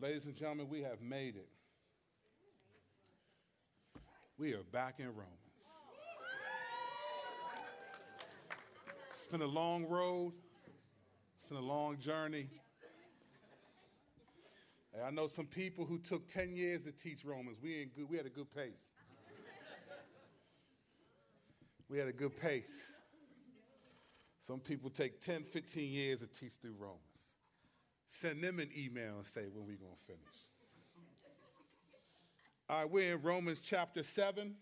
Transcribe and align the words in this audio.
Ladies 0.00 0.26
and 0.26 0.34
gentlemen, 0.34 0.68
we 0.68 0.82
have 0.82 1.00
made 1.00 1.36
it. 1.36 1.48
We 4.36 4.52
are 4.52 4.64
back 4.72 4.98
in 4.98 5.06
Romans. 5.06 5.28
It's 9.08 9.26
been 9.26 9.42
a 9.42 9.46
long 9.46 9.86
road, 9.86 10.32
it's 11.36 11.46
been 11.46 11.58
a 11.58 11.60
long 11.60 11.96
journey. 11.98 12.48
And 14.92 15.04
I 15.04 15.10
know 15.10 15.28
some 15.28 15.46
people 15.46 15.84
who 15.84 15.98
took 15.98 16.26
10 16.26 16.56
years 16.56 16.82
to 16.84 16.92
teach 16.92 17.24
Romans. 17.24 17.58
We, 17.62 17.76
ain't 17.76 17.94
good, 17.94 18.10
we 18.10 18.16
had 18.16 18.26
a 18.26 18.30
good 18.30 18.52
pace. 18.52 18.92
We 21.88 21.98
had 21.98 22.08
a 22.08 22.12
good 22.12 22.36
pace. 22.36 22.98
Some 24.40 24.58
people 24.58 24.90
take 24.90 25.20
10, 25.20 25.44
15 25.44 25.90
years 25.90 26.18
to 26.18 26.26
teach 26.26 26.54
through 26.54 26.74
Romans. 26.78 27.13
Send 28.06 28.42
them 28.42 28.58
an 28.58 28.70
email 28.76 29.16
and 29.16 29.24
say 29.24 29.42
when 29.52 29.66
we're 29.66 29.76
going 29.76 29.96
to 29.96 30.04
finish. 30.06 30.20
All 32.68 32.80
right, 32.80 32.90
we're 32.90 33.14
in 33.14 33.22
Romans 33.22 33.60
chapter 33.60 34.02
7. 34.02 34.54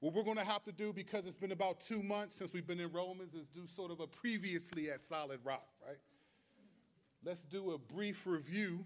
What 0.00 0.14
we're 0.14 0.22
going 0.22 0.38
to 0.38 0.44
have 0.44 0.64
to 0.64 0.72
do, 0.72 0.92
because 0.92 1.26
it's 1.26 1.36
been 1.36 1.52
about 1.52 1.80
two 1.80 2.02
months 2.02 2.34
since 2.34 2.52
we've 2.52 2.66
been 2.66 2.80
in 2.80 2.90
Romans, 2.90 3.34
is 3.34 3.46
do 3.48 3.66
sort 3.66 3.90
of 3.90 4.00
a 4.00 4.06
previously 4.06 4.90
at 4.90 5.02
Solid 5.02 5.40
Rock, 5.44 5.66
right? 5.86 5.98
Let's 7.22 7.44
do 7.44 7.72
a 7.72 7.78
brief 7.78 8.26
review 8.26 8.84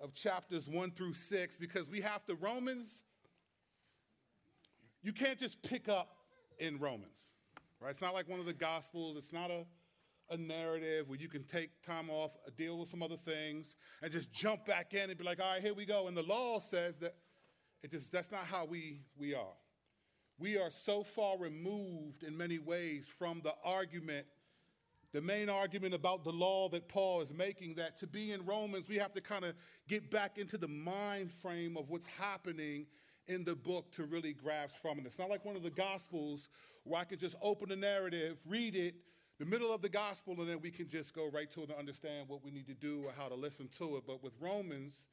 of 0.00 0.14
chapters 0.14 0.68
1 0.68 0.92
through 0.92 1.14
6 1.14 1.56
because 1.56 1.88
we 1.88 2.00
have 2.00 2.24
to, 2.26 2.36
Romans, 2.36 3.02
you 5.02 5.12
can't 5.12 5.38
just 5.38 5.60
pick 5.62 5.88
up 5.88 6.16
in 6.58 6.78
Romans, 6.78 7.34
right? 7.80 7.90
It's 7.90 8.00
not 8.00 8.14
like 8.14 8.28
one 8.28 8.38
of 8.38 8.46
the 8.46 8.52
Gospels, 8.52 9.16
it's 9.16 9.32
not 9.32 9.50
a, 9.50 9.64
a 10.30 10.36
narrative 10.36 11.08
where 11.08 11.18
you 11.18 11.28
can 11.28 11.44
take 11.44 11.82
time 11.82 12.08
off, 12.10 12.36
uh, 12.46 12.50
deal 12.56 12.78
with 12.78 12.88
some 12.88 13.02
other 13.02 13.16
things, 13.16 13.76
and 14.02 14.12
just 14.12 14.32
jump 14.32 14.64
back 14.64 14.94
in 14.94 15.10
and 15.10 15.18
be 15.18 15.24
like, 15.24 15.40
all 15.40 15.52
right, 15.52 15.62
here 15.62 15.74
we 15.74 15.84
go. 15.84 16.08
And 16.08 16.16
the 16.16 16.22
law 16.22 16.58
says 16.58 16.98
that 16.98 17.14
it 17.82 17.90
just, 17.90 18.12
that's 18.12 18.30
not 18.30 18.44
how 18.44 18.64
we, 18.64 19.00
we 19.16 19.34
are. 19.34 19.56
We 20.38 20.58
are 20.58 20.70
so 20.70 21.02
far 21.02 21.38
removed 21.38 22.22
in 22.22 22.36
many 22.36 22.58
ways 22.58 23.08
from 23.08 23.40
the 23.42 23.54
argument 23.64 24.26
the 25.12 25.20
main 25.20 25.48
argument 25.48 25.92
about 25.92 26.22
the 26.22 26.30
law 26.30 26.68
that 26.68 26.88
Paul 26.88 27.20
is 27.20 27.34
making 27.34 27.74
that 27.74 27.96
to 27.96 28.06
be 28.06 28.32
in 28.32 28.44
Romans, 28.44 28.88
we 28.88 28.96
have 28.96 29.12
to 29.14 29.20
kind 29.20 29.44
of 29.44 29.54
get 29.88 30.08
back 30.08 30.38
into 30.38 30.56
the 30.56 30.68
mind 30.68 31.32
frame 31.32 31.76
of 31.76 31.90
what's 31.90 32.06
happening 32.06 32.86
in 33.26 33.44
the 33.44 33.56
book 33.56 33.90
to 33.92 34.04
really 34.04 34.32
grasp 34.32 34.76
from 34.80 34.98
it. 34.98 35.06
It's 35.06 35.18
not 35.18 35.28
like 35.28 35.44
one 35.44 35.56
of 35.56 35.64
the 35.64 35.70
Gospels 35.70 36.48
where 36.84 37.00
I 37.00 37.04
can 37.04 37.18
just 37.18 37.34
open 37.42 37.68
the 37.68 37.76
narrative, 37.76 38.38
read 38.46 38.76
it, 38.76 38.94
the 39.40 39.46
middle 39.46 39.72
of 39.72 39.80
the 39.80 39.88
Gospel, 39.88 40.34
and 40.38 40.46
then 40.46 40.60
we 40.60 40.70
can 40.70 40.86
just 40.86 41.14
go 41.14 41.26
right 41.32 41.50
to 41.52 41.62
it 41.62 41.70
and 41.70 41.78
understand 41.78 42.28
what 42.28 42.44
we 42.44 42.50
need 42.50 42.66
to 42.66 42.74
do 42.74 43.04
or 43.06 43.12
how 43.16 43.26
to 43.26 43.34
listen 43.34 43.68
to 43.78 43.96
it. 43.96 44.02
But 44.06 44.22
with 44.22 44.34
Romans, 44.38 45.08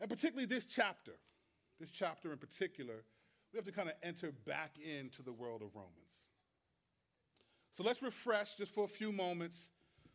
and 0.00 0.08
particularly 0.08 0.46
this 0.46 0.66
chapter, 0.66 1.14
this 1.80 1.90
chapter 1.90 2.30
in 2.30 2.38
particular, 2.38 3.02
we 3.52 3.56
have 3.56 3.64
to 3.64 3.72
kind 3.72 3.88
of 3.88 3.96
enter 4.04 4.30
back 4.46 4.76
into 4.78 5.20
the 5.20 5.32
world 5.32 5.62
of 5.62 5.74
Romans. 5.74 6.26
So 7.72 7.82
let's 7.82 8.02
refresh 8.02 8.54
just 8.54 8.72
for 8.72 8.84
a 8.84 8.88
few 8.88 9.10
moments 9.10 9.70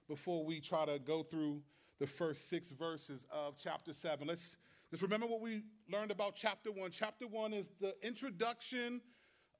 before 0.08 0.46
we 0.46 0.62
try 0.62 0.86
to 0.86 0.98
go 0.98 1.22
through 1.22 1.62
the 2.00 2.08
first 2.08 2.50
six 2.50 2.72
verses 2.72 3.28
of 3.30 3.58
chapter 3.62 3.92
seven. 3.92 4.30
Let's 4.30 4.56
just 4.92 5.04
remember 5.04 5.28
what 5.28 5.42
we 5.42 5.64
learned 5.92 6.12
about 6.12 6.36
chapter 6.36 6.72
one. 6.72 6.90
Chapter 6.90 7.28
one 7.28 7.52
is 7.52 7.68
the 7.82 7.96
introduction 8.02 9.02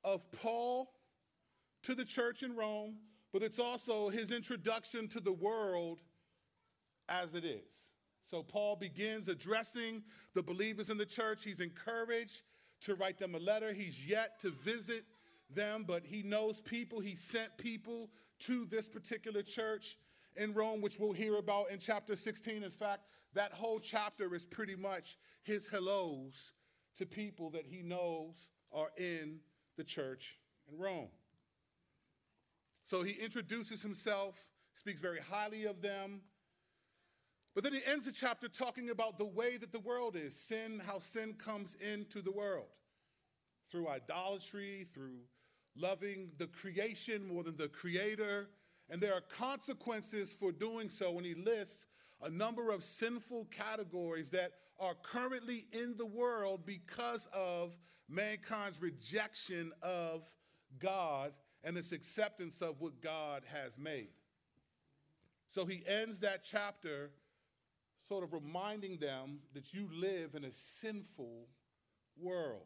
of 0.06 0.32
Paul 0.32 0.94
to 1.84 1.94
the 1.94 2.06
church 2.06 2.42
in 2.42 2.56
Rome, 2.56 2.96
but 3.32 3.44
it's 3.44 3.60
also 3.60 4.10
his 4.10 4.32
introduction 4.32 5.08
to 5.10 5.20
the 5.20 5.32
world 5.32 6.02
as 7.10 7.36
it 7.36 7.46
is. 7.46 7.90
So 8.26 8.44
Paul 8.44 8.76
begins 8.76 9.28
addressing 9.28 10.04
the 10.34 10.44
believers 10.44 10.90
in 10.90 10.98
the 10.98 11.06
church. 11.06 11.44
He's 11.44 11.60
encouraged 11.60 12.44
to 12.82 12.96
write 12.96 13.18
them 13.18 13.36
a 13.36 13.40
letter. 13.40 13.74
He's 13.74 14.06
yet 14.08 14.40
to 14.40 14.52
visit 14.52 15.04
them, 15.50 15.84
but 15.86 16.06
he 16.06 16.24
knows 16.24 16.62
people. 16.62 17.00
He 17.00 17.16
sent 17.16 17.58
people 17.58 18.10
to 18.40 18.66
this 18.66 18.88
particular 18.88 19.42
church 19.42 19.98
in 20.36 20.54
Rome, 20.54 20.82
which 20.82 21.00
we'll 21.00 21.12
hear 21.12 21.36
about 21.38 21.72
in 21.72 21.80
chapter 21.80 22.16
16. 22.16 22.64
In 22.64 22.72
fact, 22.72 23.02
that 23.34 23.54
whole 23.54 23.80
chapter 23.80 24.34
is 24.34 24.46
pretty 24.46 24.76
much 24.76 25.18
his 25.44 25.68
hellos 25.68 26.54
to 26.98 27.06
people 27.06 27.50
that 27.52 27.66
he 27.66 27.82
knows 27.82 28.50
are 28.72 28.92
in 28.98 29.40
the 29.78 29.84
church 29.84 30.40
in 30.72 30.78
Rome. 30.78 31.10
So 32.84 33.04
he 33.04 33.12
introduces 33.14 33.82
himself, 33.82 34.36
speaks 34.74 35.00
very 35.00 35.20
highly 35.20 35.66
of 35.66 35.82
them. 35.82 36.22
But 37.54 37.64
then 37.64 37.74
he 37.74 37.82
ends 37.86 38.06
the 38.06 38.12
chapter 38.12 38.48
talking 38.48 38.90
about 38.90 39.18
the 39.18 39.26
way 39.26 39.58
that 39.58 39.72
the 39.72 39.80
world 39.80 40.16
is 40.16 40.36
sin, 40.36 40.82
how 40.86 41.00
sin 41.00 41.34
comes 41.34 41.76
into 41.76 42.22
the 42.22 42.32
world 42.32 42.68
through 43.72 43.90
idolatry, 43.90 44.86
through 44.94 45.20
loving 45.76 46.32
the 46.38 46.48
creation 46.48 47.26
more 47.26 47.44
than 47.44 47.58
the 47.58 47.68
creator. 47.68 48.50
And 48.90 49.02
there 49.02 49.14
are 49.14 49.22
consequences 49.22 50.32
for 50.32 50.52
doing 50.52 50.90
so 50.90 51.12
when 51.12 51.24
he 51.24 51.34
lists 51.34 51.88
a 52.22 52.30
number 52.30 52.72
of 52.72 52.84
sinful 52.84 53.46
categories 53.46 54.30
that 54.32 54.52
are 54.80 54.96
currently 55.02 55.66
in 55.72 55.96
the 55.98 56.06
world 56.06 56.66
because 56.66 57.28
of 57.34 57.78
mankind's 58.10 58.82
rejection 58.82 59.72
of 59.82 60.28
God 60.80 61.32
and 61.64 61.78
its 61.78 61.92
acceptance 61.92 62.62
of 62.62 62.82
what 62.82 63.02
God 63.02 63.44
has 63.52 63.78
made. 63.78 64.10
So 65.50 65.66
he 65.66 65.84
ends 65.88 66.20
that 66.20 66.44
chapter 66.44 67.12
sort 68.08 68.24
of 68.24 68.34
reminding 68.34 68.98
them 68.98 69.40
that 69.54 69.74
you 69.74 69.90
live 69.94 70.36
in 70.36 70.46
a 70.46 70.52
sinful 70.52 71.48
world. 72.20 72.66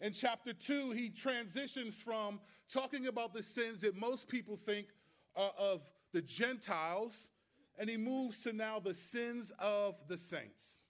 In 0.00 0.12
chapter 0.12 0.52
two, 0.52 0.90
he 0.90 1.08
transitions 1.08 1.98
from 1.98 2.40
talking 2.72 3.06
about 3.06 3.32
the 3.32 3.42
sins 3.42 3.82
that 3.82 3.96
most 3.96 4.28
people 4.28 4.56
think 4.56 4.88
are 5.34 5.52
of 5.58 5.82
the 6.12 6.22
Gentiles, 6.22 7.30
and 7.78 7.88
he 7.88 7.96
moves 7.96 8.42
to 8.42 8.52
now 8.52 8.78
the 8.78 8.94
sins 8.94 9.52
of 9.58 9.96
the 10.08 10.16
saints 10.16 10.80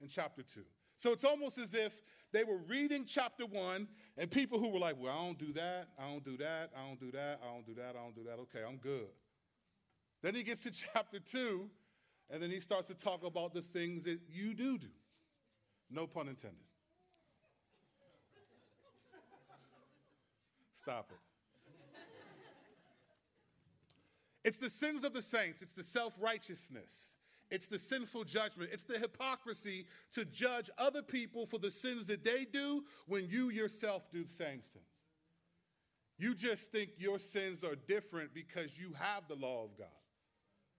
in 0.00 0.08
chapter 0.08 0.42
two. 0.42 0.64
So 0.96 1.12
it's 1.12 1.24
almost 1.24 1.58
as 1.58 1.74
if 1.74 2.02
they 2.32 2.44
were 2.44 2.58
reading 2.58 3.04
chapter 3.06 3.46
one, 3.46 3.88
and 4.18 4.28
people 4.28 4.58
who 4.58 4.68
were 4.68 4.80
like, 4.80 4.96
Well, 4.98 5.12
I 5.12 5.24
don't 5.24 5.38
do 5.38 5.52
that, 5.52 5.88
I 5.98 6.10
don't 6.10 6.24
do 6.24 6.36
that, 6.38 6.70
I 6.76 6.86
don't 6.86 7.00
do 7.00 7.10
that, 7.12 7.40
I 7.42 7.54
don't 7.54 7.66
do 7.66 7.74
that, 7.74 7.90
I 7.90 8.02
don't 8.02 8.14
do 8.14 8.24
that. 8.24 8.38
Okay, 8.40 8.60
I'm 8.66 8.76
good. 8.76 9.08
Then 10.22 10.34
he 10.34 10.42
gets 10.42 10.64
to 10.64 10.70
chapter 10.92 11.20
two, 11.20 11.70
and 12.28 12.42
then 12.42 12.50
he 12.50 12.60
starts 12.60 12.88
to 12.88 12.94
talk 12.94 13.24
about 13.24 13.54
the 13.54 13.62
things 13.62 14.04
that 14.04 14.18
you 14.28 14.54
do 14.54 14.76
do. 14.76 14.88
No 15.90 16.06
pun 16.06 16.28
intended. 16.28 16.58
Stop 20.72 21.10
it. 21.10 21.18
It's 24.44 24.58
the 24.58 24.70
sins 24.70 25.04
of 25.04 25.12
the 25.12 25.22
saints, 25.22 25.62
it's 25.62 25.74
the 25.74 25.84
self 25.84 26.14
righteousness, 26.20 27.16
it's 27.50 27.66
the 27.66 27.78
sinful 27.78 28.24
judgment, 28.24 28.70
it's 28.72 28.84
the 28.84 28.98
hypocrisy 28.98 29.86
to 30.12 30.24
judge 30.24 30.70
other 30.78 31.02
people 31.02 31.46
for 31.46 31.58
the 31.58 31.70
sins 31.70 32.06
that 32.08 32.24
they 32.24 32.44
do 32.44 32.84
when 33.06 33.26
you 33.28 33.50
yourself 33.50 34.10
do 34.12 34.22
the 34.22 34.30
same 34.30 34.62
sins. 34.62 34.84
You 36.18 36.34
just 36.34 36.72
think 36.72 36.90
your 36.98 37.18
sins 37.18 37.62
are 37.62 37.76
different 37.76 38.34
because 38.34 38.78
you 38.78 38.92
have 38.98 39.28
the 39.28 39.36
law 39.36 39.64
of 39.64 39.78
God. 39.78 39.86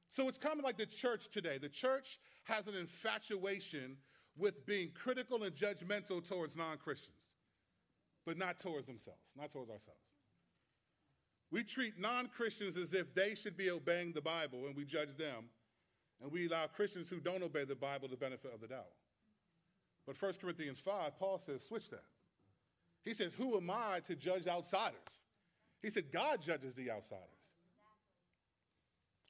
So 0.10 0.28
it's 0.28 0.38
kind 0.38 0.60
of 0.60 0.66
like 0.66 0.78
the 0.78 0.86
church 0.86 1.30
today. 1.30 1.58
The 1.58 1.70
church 1.70 2.20
has 2.44 2.68
an 2.68 2.76
infatuation 2.76 3.98
with 4.38 4.66
being 4.66 4.92
critical 4.94 5.44
and 5.44 5.56
judgmental 5.56 6.28
towards 6.28 6.56
non 6.56 6.78
Christians 6.78 7.30
but 8.30 8.38
not 8.38 8.60
towards 8.60 8.86
themselves, 8.86 9.24
not 9.36 9.50
towards 9.50 9.72
ourselves. 9.72 10.04
We 11.52 11.64
treat 11.64 12.00
non 12.00 12.28
Christians 12.28 12.78
as 12.78 12.94
if 12.94 13.16
they 13.16 13.34
should 13.34 13.58
be 13.58 13.72
obeying 13.72 14.12
the 14.14 14.22
Bible 14.22 14.68
and 14.68 14.76
we 14.76 14.86
judge 14.86 15.16
them, 15.16 15.46
and 16.22 16.32
we 16.32 16.48
allow 16.48 16.68
Christians 16.68 17.10
who 17.10 17.20
don't 17.20 17.44
obey 17.44 17.64
the 17.64 17.76
Bible 17.76 18.08
the 18.08 18.18
benefit 18.18 18.54
of 18.54 18.62
the 18.62 18.68
doubt. 18.68 18.92
But 20.06 20.22
1 20.22 20.34
Corinthians 20.42 20.80
5, 20.80 21.18
Paul 21.20 21.38
says, 21.38 21.64
switch 21.64 21.90
that. 21.92 22.04
He 23.04 23.14
says, 23.14 23.34
Who 23.36 23.56
am 23.58 23.70
I 23.70 24.02
to 24.08 24.16
judge 24.16 24.48
outsiders? 24.48 25.24
He 25.82 25.90
said, 25.90 26.12
God 26.12 26.42
judges 26.42 26.74
the 26.74 26.92
outsiders. 26.92 27.24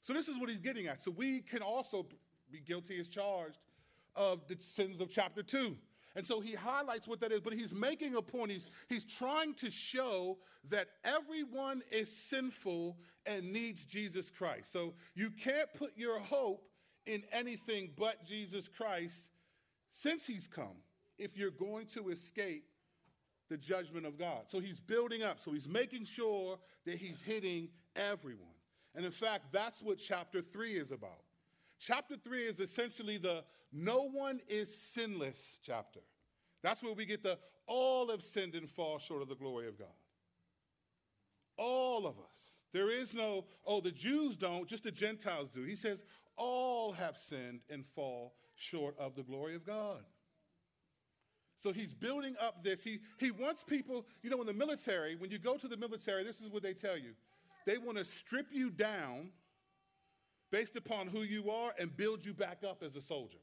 So 0.01 0.13
this 0.13 0.27
is 0.27 0.39
what 0.39 0.49
he's 0.49 0.59
getting 0.59 0.87
at. 0.87 1.01
So 1.01 1.11
we 1.11 1.41
can 1.41 1.61
also 1.61 2.07
be 2.51 2.59
guilty 2.59 2.99
as 2.99 3.09
charged 3.09 3.59
of 4.15 4.47
the 4.47 4.57
sins 4.59 5.01
of 5.01 5.09
chapter 5.09 5.43
2. 5.43 5.75
And 6.15 6.25
so 6.25 6.39
he 6.39 6.53
highlights 6.53 7.07
what 7.07 7.19
that 7.19 7.31
is, 7.31 7.39
but 7.39 7.53
he's 7.53 7.73
making 7.73 8.15
a 8.15 8.21
point. 8.21 8.51
He's, 8.51 8.71
he's 8.87 9.05
trying 9.05 9.53
to 9.55 9.69
show 9.69 10.39
that 10.69 10.87
everyone 11.03 11.81
is 11.91 12.11
sinful 12.11 12.97
and 13.25 13.53
needs 13.53 13.85
Jesus 13.85 14.31
Christ. 14.31 14.73
So 14.73 14.95
you 15.13 15.29
can't 15.29 15.71
put 15.77 15.91
your 15.95 16.19
hope 16.19 16.67
in 17.05 17.23
anything 17.31 17.91
but 17.97 18.25
Jesus 18.25 18.67
Christ 18.67 19.31
since 19.89 20.25
he's 20.25 20.47
come 20.47 20.77
if 21.17 21.37
you're 21.37 21.51
going 21.51 21.87
to 21.87 22.09
escape 22.09 22.65
the 23.49 23.57
judgment 23.57 24.05
of 24.05 24.17
God. 24.17 24.43
So 24.47 24.59
he's 24.59 24.79
building 24.79 25.23
up. 25.23 25.39
So 25.39 25.51
he's 25.51 25.67
making 25.67 26.05
sure 26.05 26.59
that 26.85 26.95
he's 26.95 27.21
hitting 27.21 27.69
everyone. 27.95 28.45
And 28.95 29.05
in 29.05 29.11
fact, 29.11 29.51
that's 29.51 29.81
what 29.81 29.97
chapter 29.97 30.41
three 30.41 30.73
is 30.73 30.91
about. 30.91 31.23
Chapter 31.79 32.17
3 32.17 32.43
is 32.43 32.59
essentially 32.59 33.17
the 33.17 33.43
no 33.71 34.09
one 34.09 34.41
is 34.49 34.75
sinless 34.75 35.59
chapter. 35.63 36.01
That's 36.61 36.83
where 36.83 36.93
we 36.93 37.05
get 37.05 37.23
the 37.23 37.39
all 37.67 38.09
have 38.09 38.21
sinned 38.21 38.55
and 38.55 38.67
fall 38.67 38.99
short 38.99 39.21
of 39.21 39.29
the 39.29 39.35
glory 39.35 39.67
of 39.67 39.77
God. 39.77 39.87
All 41.55 42.05
of 42.05 42.19
us. 42.19 42.63
There 42.71 42.91
is 42.91 43.13
no, 43.13 43.45
oh, 43.65 43.79
the 43.79 43.91
Jews 43.91 44.35
don't, 44.35 44.67
just 44.67 44.83
the 44.83 44.91
Gentiles 44.91 45.49
do. 45.49 45.63
He 45.63 45.75
says, 45.75 46.03
all 46.39 46.93
have 46.93 47.17
sinned 47.17 47.59
and 47.69 47.85
fall 47.85 48.33
short 48.55 48.95
of 48.97 49.15
the 49.15 49.21
glory 49.21 49.53
of 49.55 49.63
God. 49.65 50.03
So 51.55 51.73
he's 51.73 51.93
building 51.93 52.35
up 52.41 52.63
this. 52.63 52.83
He, 52.83 52.99
he 53.17 53.31
wants 53.31 53.61
people, 53.61 54.07
you 54.23 54.29
know, 54.29 54.39
in 54.39 54.47
the 54.47 54.53
military, 54.53 55.15
when 55.15 55.29
you 55.29 55.37
go 55.37 55.57
to 55.57 55.67
the 55.67 55.75
military, 55.75 56.23
this 56.23 56.39
is 56.39 56.49
what 56.49 56.63
they 56.63 56.73
tell 56.73 56.97
you. 56.97 57.11
They 57.67 57.77
want 57.77 57.97
to 57.97 58.05
strip 58.05 58.47
you 58.51 58.69
down 58.69 59.31
based 60.51 60.77
upon 60.77 61.07
who 61.07 61.19
you 61.19 61.51
are 61.51 61.73
and 61.77 61.95
build 61.95 62.25
you 62.25 62.33
back 62.33 62.63
up 62.67 62.81
as 62.81 62.95
a 62.95 63.01
soldier. 63.01 63.37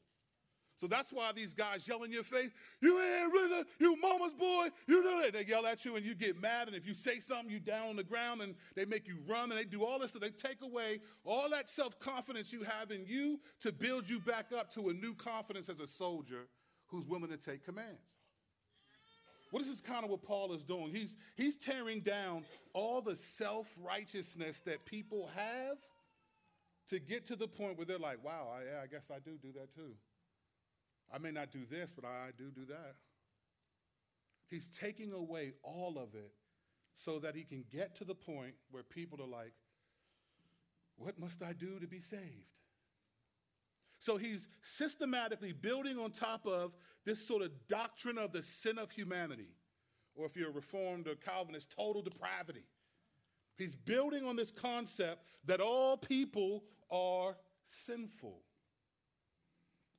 So 0.77 0.85
that's 0.85 1.11
why 1.11 1.31
these 1.31 1.55
guys 1.55 1.87
yell 1.87 2.03
in 2.03 2.11
your 2.11 2.23
face, 2.23 2.51
you 2.81 2.99
ain't 2.99 3.33
really, 3.33 3.63
you 3.79 3.99
mama's 3.99 4.33
boy, 4.33 4.67
you 4.87 5.01
do 5.01 5.21
it. 5.21 5.33
They 5.33 5.43
yell 5.43 5.65
at 5.65 5.83
you 5.83 5.95
and 5.95 6.05
you 6.05 6.13
get 6.13 6.39
mad. 6.39 6.67
And 6.67 6.77
if 6.77 6.85
you 6.85 6.93
say 6.93 7.19
something, 7.19 7.49
you 7.49 7.59
down 7.59 7.89
on 7.89 7.95
the 7.95 8.03
ground 8.03 8.41
and 8.41 8.53
they 8.75 8.85
make 8.85 9.07
you 9.07 9.17
run 9.27 9.49
and 9.51 9.59
they 9.59 9.63
do 9.63 9.83
all 9.83 9.97
this. 9.97 10.13
So 10.13 10.19
they 10.19 10.29
take 10.29 10.61
away 10.61 10.99
all 11.25 11.49
that 11.49 11.67
self-confidence 11.69 12.53
you 12.53 12.61
have 12.61 12.91
in 12.91 13.05
you 13.07 13.39
to 13.61 13.71
build 13.71 14.07
you 14.07 14.19
back 14.19 14.53
up 14.55 14.71
to 14.75 14.89
a 14.89 14.93
new 14.93 15.15
confidence 15.15 15.67
as 15.67 15.79
a 15.79 15.87
soldier 15.87 16.47
who's 16.87 17.07
willing 17.07 17.29
to 17.29 17.37
take 17.37 17.65
commands. 17.65 18.17
Is 19.59 19.67
this 19.67 19.81
kind 19.81 20.03
of 20.03 20.11
what 20.11 20.21
Paul 20.21 20.53
is 20.53 20.63
doing? 20.63 20.91
He's, 20.93 21.17
he's 21.35 21.57
tearing 21.57 22.01
down 22.01 22.43
all 22.73 23.01
the 23.01 23.15
self-righteousness 23.15 24.61
that 24.61 24.85
people 24.85 25.31
have 25.35 25.77
to 26.89 26.99
get 26.99 27.25
to 27.27 27.35
the 27.35 27.47
point 27.47 27.77
where 27.77 27.85
they're 27.85 27.97
like, 27.97 28.23
wow, 28.23 28.49
I, 28.53 28.83
I 28.83 28.87
guess 28.87 29.09
I 29.09 29.19
do 29.19 29.37
do 29.41 29.51
that 29.53 29.73
too. 29.73 29.95
I 31.13 31.19
may 31.19 31.31
not 31.31 31.51
do 31.51 31.65
this, 31.69 31.93
but 31.93 32.05
I 32.05 32.31
do 32.37 32.51
do 32.51 32.65
that. 32.65 32.95
He's 34.49 34.69
taking 34.69 35.13
away 35.13 35.53
all 35.63 35.97
of 35.97 36.15
it 36.15 36.31
so 36.93 37.19
that 37.19 37.35
he 37.35 37.43
can 37.43 37.63
get 37.71 37.95
to 37.95 38.05
the 38.05 38.15
point 38.15 38.55
where 38.71 38.83
people 38.83 39.21
are 39.21 39.27
like, 39.27 39.53
what 40.95 41.19
must 41.19 41.43
I 41.43 41.53
do 41.53 41.79
to 41.79 41.87
be 41.87 41.99
saved? 41.99 42.51
So 43.99 44.17
he's 44.17 44.47
systematically 44.61 45.53
building 45.53 45.99
on 45.99 46.11
top 46.11 46.45
of 46.45 46.73
this 47.05 47.25
sort 47.25 47.41
of 47.41 47.51
doctrine 47.67 48.17
of 48.17 48.31
the 48.31 48.41
sin 48.41 48.77
of 48.77 48.91
humanity, 48.91 49.49
or 50.15 50.25
if 50.25 50.35
you're 50.35 50.51
Reformed 50.51 51.07
or 51.07 51.15
Calvinist, 51.15 51.75
total 51.75 52.01
depravity. 52.01 52.65
He's 53.57 53.75
building 53.75 54.25
on 54.25 54.35
this 54.35 54.51
concept 54.51 55.23
that 55.45 55.59
all 55.59 55.97
people 55.97 56.63
are 56.91 57.35
sinful. 57.63 58.41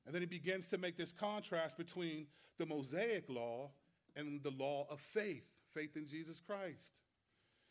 And 0.09 0.15
then 0.15 0.23
he 0.23 0.27
begins 0.27 0.69
to 0.69 0.79
make 0.79 0.97
this 0.97 1.13
contrast 1.13 1.77
between 1.77 2.29
the 2.57 2.65
Mosaic 2.65 3.29
law 3.29 3.73
and 4.17 4.43
the 4.43 4.53
law 4.53 4.87
of 4.91 5.01
faith, 5.01 5.45
faith 5.75 5.99
in 5.99 6.07
Jesus 6.07 6.41
Christ. 6.41 6.95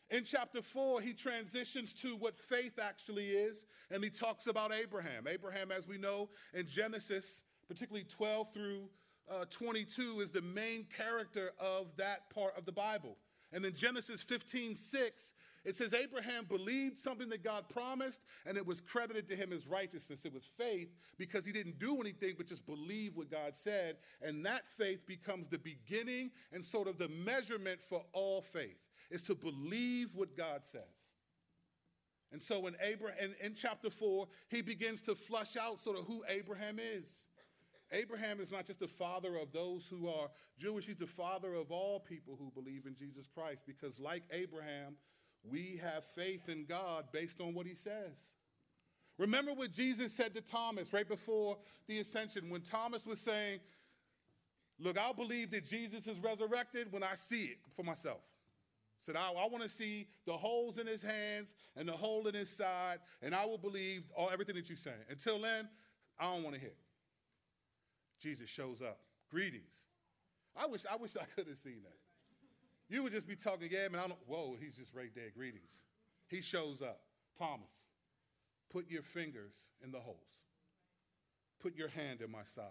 In 0.08 0.22
chapter 0.22 0.62
4, 0.62 1.00
he 1.00 1.14
transitions 1.14 1.92
to 1.94 2.14
what 2.14 2.36
faith 2.36 2.78
actually 2.80 3.26
is, 3.26 3.66
and 3.90 4.04
he 4.04 4.08
talks 4.08 4.46
about 4.46 4.72
Abraham. 4.72 5.26
Abraham, 5.26 5.72
as 5.72 5.88
we 5.88 5.98
know 5.98 6.28
in 6.54 6.64
Genesis, 6.64 7.42
particularly 7.66 8.06
12 8.06 8.54
through 8.54 8.88
uh, 9.28 9.44
22, 9.50 10.20
is 10.20 10.30
the 10.30 10.42
main 10.42 10.86
character 10.96 11.50
of 11.58 11.88
that 11.96 12.30
part 12.30 12.56
of 12.56 12.64
the 12.64 12.72
Bible. 12.72 13.16
And 13.52 13.64
then 13.64 13.74
Genesis 13.74 14.22
15, 14.22 14.76
6 14.76 15.34
it 15.64 15.76
says 15.76 15.92
Abraham 15.92 16.44
believed 16.44 16.98
something 16.98 17.28
that 17.30 17.42
God 17.42 17.68
promised, 17.68 18.22
and 18.46 18.56
it 18.56 18.66
was 18.66 18.80
credited 18.80 19.28
to 19.28 19.36
him 19.36 19.52
as 19.52 19.66
righteousness. 19.66 20.24
It 20.24 20.32
was 20.32 20.44
faith 20.44 20.88
because 21.18 21.44
he 21.44 21.52
didn't 21.52 21.78
do 21.78 22.00
anything 22.00 22.34
but 22.36 22.46
just 22.46 22.66
believe 22.66 23.16
what 23.16 23.30
God 23.30 23.54
said. 23.54 23.96
And 24.22 24.44
that 24.46 24.66
faith 24.66 25.06
becomes 25.06 25.48
the 25.48 25.58
beginning 25.58 26.30
and 26.52 26.64
sort 26.64 26.88
of 26.88 26.98
the 26.98 27.08
measurement 27.08 27.80
for 27.82 28.04
all 28.12 28.40
faith, 28.40 28.78
is 29.10 29.22
to 29.24 29.34
believe 29.34 30.14
what 30.14 30.36
God 30.36 30.64
says. 30.64 30.82
And 32.30 32.42
so 32.42 32.66
in 32.66 32.76
Abraham 32.82 33.34
in, 33.42 33.54
chapter 33.54 33.90
4, 33.90 34.28
he 34.48 34.60
begins 34.60 35.00
to 35.02 35.14
flush 35.14 35.56
out 35.56 35.80
sort 35.80 35.98
of 35.98 36.04
who 36.04 36.22
Abraham 36.28 36.78
is. 36.78 37.28
Abraham 37.90 38.38
is 38.38 38.52
not 38.52 38.66
just 38.66 38.80
the 38.80 38.88
father 38.88 39.36
of 39.36 39.50
those 39.52 39.88
who 39.88 40.08
are 40.08 40.28
Jewish, 40.58 40.86
he's 40.86 40.96
the 40.96 41.06
father 41.06 41.54
of 41.54 41.70
all 41.70 42.00
people 42.00 42.36
who 42.38 42.50
believe 42.50 42.84
in 42.84 42.94
Jesus 42.94 43.26
Christ 43.26 43.64
because 43.66 43.98
like 43.98 44.24
Abraham, 44.30 44.96
we 45.44 45.80
have 45.82 46.04
faith 46.04 46.48
in 46.48 46.64
God 46.64 47.06
based 47.12 47.40
on 47.40 47.54
what 47.54 47.66
he 47.66 47.74
says. 47.74 48.32
Remember 49.18 49.52
what 49.52 49.72
Jesus 49.72 50.12
said 50.12 50.34
to 50.34 50.40
Thomas 50.40 50.92
right 50.92 51.08
before 51.08 51.58
the 51.86 51.98
ascension 51.98 52.48
when 52.48 52.60
Thomas 52.60 53.04
was 53.06 53.20
saying, 53.20 53.60
Look, 54.80 54.96
I'll 54.96 55.14
believe 55.14 55.50
that 55.50 55.66
Jesus 55.66 56.06
is 56.06 56.20
resurrected 56.20 56.92
when 56.92 57.02
I 57.02 57.16
see 57.16 57.46
it 57.46 57.58
for 57.74 57.82
myself. 57.82 58.20
Said, 59.00 59.16
I, 59.16 59.30
I 59.30 59.48
want 59.48 59.62
to 59.62 59.68
see 59.68 60.06
the 60.24 60.32
holes 60.32 60.78
in 60.78 60.86
his 60.86 61.02
hands 61.02 61.54
and 61.76 61.88
the 61.88 61.92
hole 61.92 62.28
in 62.28 62.34
his 62.34 62.48
side, 62.48 62.98
and 63.22 63.34
I 63.34 63.44
will 63.44 63.58
believe 63.58 64.04
all 64.16 64.30
everything 64.30 64.54
that 64.54 64.68
you're 64.68 64.76
saying. 64.76 64.96
Until 65.10 65.40
then, 65.40 65.68
I 66.18 66.32
don't 66.32 66.44
want 66.44 66.54
to 66.54 66.60
hear. 66.60 66.74
Jesus 68.20 68.48
shows 68.48 68.82
up. 68.82 69.00
Greetings. 69.30 69.86
I 70.56 70.66
wish 70.66 70.82
I 70.90 70.96
wish 70.96 71.16
I 71.16 71.24
could 71.36 71.46
have 71.46 71.56
seen 71.56 71.82
that. 71.84 71.96
You 72.88 73.02
would 73.02 73.12
just 73.12 73.28
be 73.28 73.36
talking, 73.36 73.68
yeah, 73.70 73.88
man, 73.88 74.00
I 74.00 74.08
don't, 74.08 74.18
whoa, 74.26 74.56
he's 74.58 74.78
just 74.78 74.94
right 74.94 75.10
there. 75.14 75.30
Greetings. 75.34 75.84
He 76.26 76.40
shows 76.40 76.80
up. 76.80 77.00
Thomas, 77.38 77.70
put 78.72 78.90
your 78.90 79.02
fingers 79.02 79.68
in 79.82 79.92
the 79.92 79.98
holes. 79.98 80.40
Put 81.60 81.76
your 81.76 81.88
hand 81.88 82.20
in 82.22 82.30
my 82.30 82.44
side. 82.44 82.64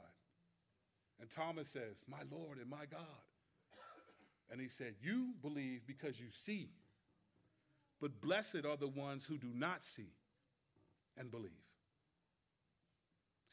And 1.19 1.29
Thomas 1.29 1.69
says, 1.69 2.03
My 2.07 2.21
Lord 2.31 2.57
and 2.57 2.69
my 2.69 2.85
God. 2.89 3.01
And 4.51 4.61
he 4.61 4.69
said, 4.69 4.95
You 5.01 5.33
believe 5.41 5.81
because 5.85 6.19
you 6.19 6.27
see, 6.29 6.69
but 7.99 8.21
blessed 8.21 8.65
are 8.65 8.77
the 8.77 8.87
ones 8.87 9.25
who 9.25 9.37
do 9.37 9.51
not 9.53 9.83
see 9.83 10.13
and 11.17 11.31
believe 11.31 11.66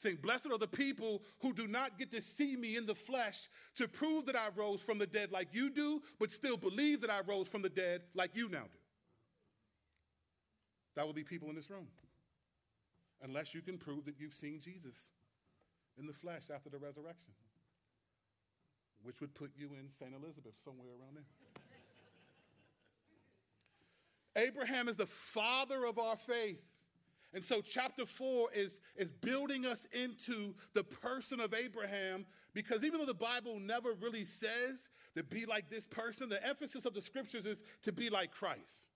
saying, 0.05 0.19
Blessed 0.23 0.53
are 0.53 0.59
the 0.59 0.69
people 0.69 1.23
who 1.41 1.53
do 1.53 1.67
not 1.67 1.99
get 1.99 2.13
to 2.13 2.21
see 2.21 2.55
me 2.55 2.77
in 2.77 2.87
the 2.87 2.95
flesh 2.95 3.49
to 3.75 3.89
prove 3.89 4.27
that 4.27 4.37
I 4.37 4.49
rose 4.55 4.81
from 4.81 4.99
the 4.99 5.07
dead 5.07 5.33
like 5.33 5.49
you 5.53 5.71
do, 5.71 6.01
but 6.21 6.31
still 6.31 6.57
believe 6.57 7.01
that 7.01 7.11
I 7.11 7.21
rose 7.27 7.49
from 7.49 7.63
the 7.63 7.69
dead 7.69 8.03
like 8.15 8.37
you 8.37 8.49
now 8.49 8.65
do. 8.71 8.79
That 10.95 11.07
will 11.07 11.15
be 11.15 11.25
people 11.25 11.49
in 11.49 11.57
this 11.57 11.71
room. 11.71 11.89
Unless 13.23 13.55
you 13.55 13.63
can 13.63 13.79
prove 13.79 14.05
that 14.05 14.21
you've 14.21 14.35
seen 14.35 14.61
Jesus 14.61 15.11
in 15.99 16.07
the 16.07 16.13
flesh 16.13 16.51
after 16.55 16.69
the 16.69 16.79
resurrection, 16.79 17.33
which 19.03 19.21
would 19.21 19.35
put 19.35 19.53
you 19.57 19.71
in 19.81 19.91
St. 19.91 20.13
Elizabeth, 20.15 20.55
somewhere 20.63 20.89
around 21.01 21.17
there. 21.17 21.25
Abraham 24.47 24.89
is 24.89 24.97
the 24.97 25.07
father 25.07 25.85
of 25.85 25.99
our 25.99 26.17
faith. 26.17 26.74
And 27.35 27.43
so, 27.43 27.61
chapter 27.61 28.07
four 28.07 28.49
is, 28.55 28.81
is 28.95 29.11
building 29.11 29.67
us 29.67 29.89
into 29.93 30.55
the 30.73 30.85
person 30.85 31.41
of 31.41 31.53
Abraham 31.53 32.27
because 32.55 32.85
even 32.85 33.01
though 33.01 33.07
the 33.07 33.13
Bible 33.13 33.59
never 33.59 33.93
really 34.01 34.23
says 34.23 34.89
to 35.17 35.25
be 35.25 35.45
like 35.45 35.69
this 35.69 35.85
person, 35.85 36.29
the 36.29 36.45
emphasis 36.47 36.85
of 36.85 36.95
the 36.95 37.03
scriptures 37.03 37.45
is 37.45 37.65
to 37.83 37.93
be 37.93 38.09
like 38.09 38.31
Christ. 38.31 38.87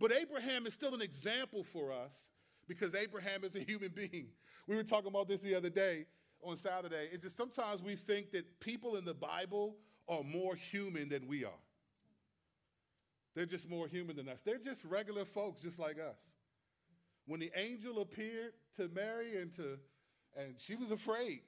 But 0.00 0.12
Abraham 0.12 0.66
is 0.66 0.74
still 0.74 0.94
an 0.94 1.00
example 1.00 1.62
for 1.62 1.92
us 1.92 2.32
because 2.66 2.96
Abraham 2.96 3.44
is 3.44 3.54
a 3.54 3.60
human 3.60 3.90
being. 3.94 4.26
We 4.66 4.74
were 4.74 4.82
talking 4.82 5.08
about 5.08 5.28
this 5.28 5.42
the 5.42 5.54
other 5.54 5.70
day 5.70 6.06
on 6.42 6.56
Saturday. 6.56 7.08
It's 7.12 7.22
just 7.22 7.36
sometimes 7.36 7.84
we 7.84 7.94
think 7.94 8.32
that 8.32 8.58
people 8.58 8.96
in 8.96 9.04
the 9.04 9.14
Bible 9.14 9.76
are 10.08 10.24
more 10.24 10.56
human 10.56 11.08
than 11.08 11.28
we 11.28 11.44
are. 11.44 11.62
They're 13.36 13.46
just 13.46 13.70
more 13.70 13.86
human 13.86 14.16
than 14.16 14.28
us. 14.28 14.40
They're 14.40 14.58
just 14.58 14.84
regular 14.86 15.24
folks 15.24 15.62
just 15.62 15.78
like 15.78 15.98
us 16.00 16.34
when 17.26 17.40
the 17.40 17.50
angel 17.54 18.00
appeared 18.00 18.52
to 18.76 18.88
Mary 18.88 19.36
and 19.36 19.52
to 19.52 19.78
and 20.36 20.58
she 20.58 20.76
was 20.76 20.90
afraid. 20.90 21.40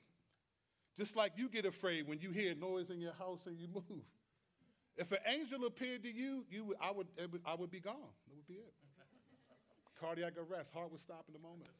Just 0.96 1.16
like 1.16 1.32
you 1.36 1.48
get 1.48 1.64
afraid 1.64 2.06
when 2.06 2.18
you 2.20 2.30
hear 2.30 2.54
noise 2.54 2.90
in 2.90 3.00
your 3.00 3.14
house 3.14 3.46
and 3.46 3.58
you 3.58 3.66
move. 3.72 4.04
If 4.96 5.10
an 5.10 5.18
angel 5.26 5.64
appeared 5.64 6.02
to 6.02 6.12
you, 6.12 6.44
you 6.50 6.64
would, 6.64 6.76
I 6.80 6.90
would 6.90 7.06
I 7.46 7.54
would 7.54 7.70
be 7.70 7.80
gone. 7.80 7.94
That 8.28 8.36
would 8.36 8.46
be 8.46 8.54
it. 8.54 8.74
Cardiac 9.98 10.34
arrest, 10.36 10.72
heart 10.74 10.90
would 10.90 11.00
stop 11.00 11.26
in 11.28 11.36
a 11.36 11.38
moment. 11.38 11.70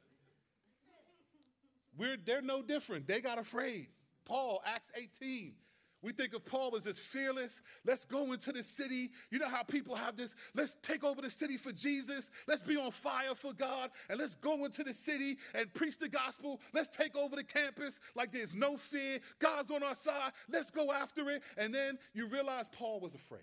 We're, 1.97 2.17
they're 2.17 2.41
no 2.41 2.63
different. 2.63 3.07
They 3.07 3.21
got 3.21 3.39
afraid. 3.39 3.89
Paul, 4.25 4.63
Acts 4.65 4.91
18, 4.97 5.53
we 6.03 6.13
think 6.13 6.35
of 6.35 6.45
Paul 6.45 6.75
as 6.77 6.85
this 6.85 6.99
fearless. 6.99 7.63
Let's 7.85 8.05
go 8.05 8.33
into 8.33 8.53
the 8.53 8.63
city. 8.63 9.11
You 9.31 9.39
know 9.39 9.49
how 9.49 9.63
people 9.63 9.95
have 9.95 10.17
this, 10.17 10.35
let's 10.55 10.77
take 10.83 11.05
over 11.05 11.23
the 11.23 11.31
city 11.31 11.57
for 11.57 11.73
Jesus. 11.73 12.31
Let's 12.49 12.63
be 12.63 12.77
on 12.77 12.91
fire 12.91 13.35
for 13.35 13.53
God. 13.53 13.91
And 14.11 14.19
let's 14.19 14.35
go 14.35 14.65
into 14.65 14.83
the 14.83 14.93
city 14.93 15.39
and 15.55 15.73
preach 15.75 15.99
the 15.99 16.09
gospel. 16.09 16.61
Let's 16.73 16.89
take 16.89 17.17
over 17.17 17.37
the 17.37 17.45
campus 17.45 18.01
like 18.15 18.33
there's 18.33 18.55
no 18.55 18.77
fear. 18.77 19.21
God's 19.39 19.71
on 19.71 19.83
our 19.83 19.95
side. 19.95 20.33
Let's 20.49 20.71
go 20.71 20.93
after 20.93 21.31
it. 21.31 21.43
And 21.57 21.73
then 21.73 21.99
you 22.15 22.27
realize 22.27 22.69
Paul 22.69 23.01
was 23.01 23.15
afraid. 23.15 23.41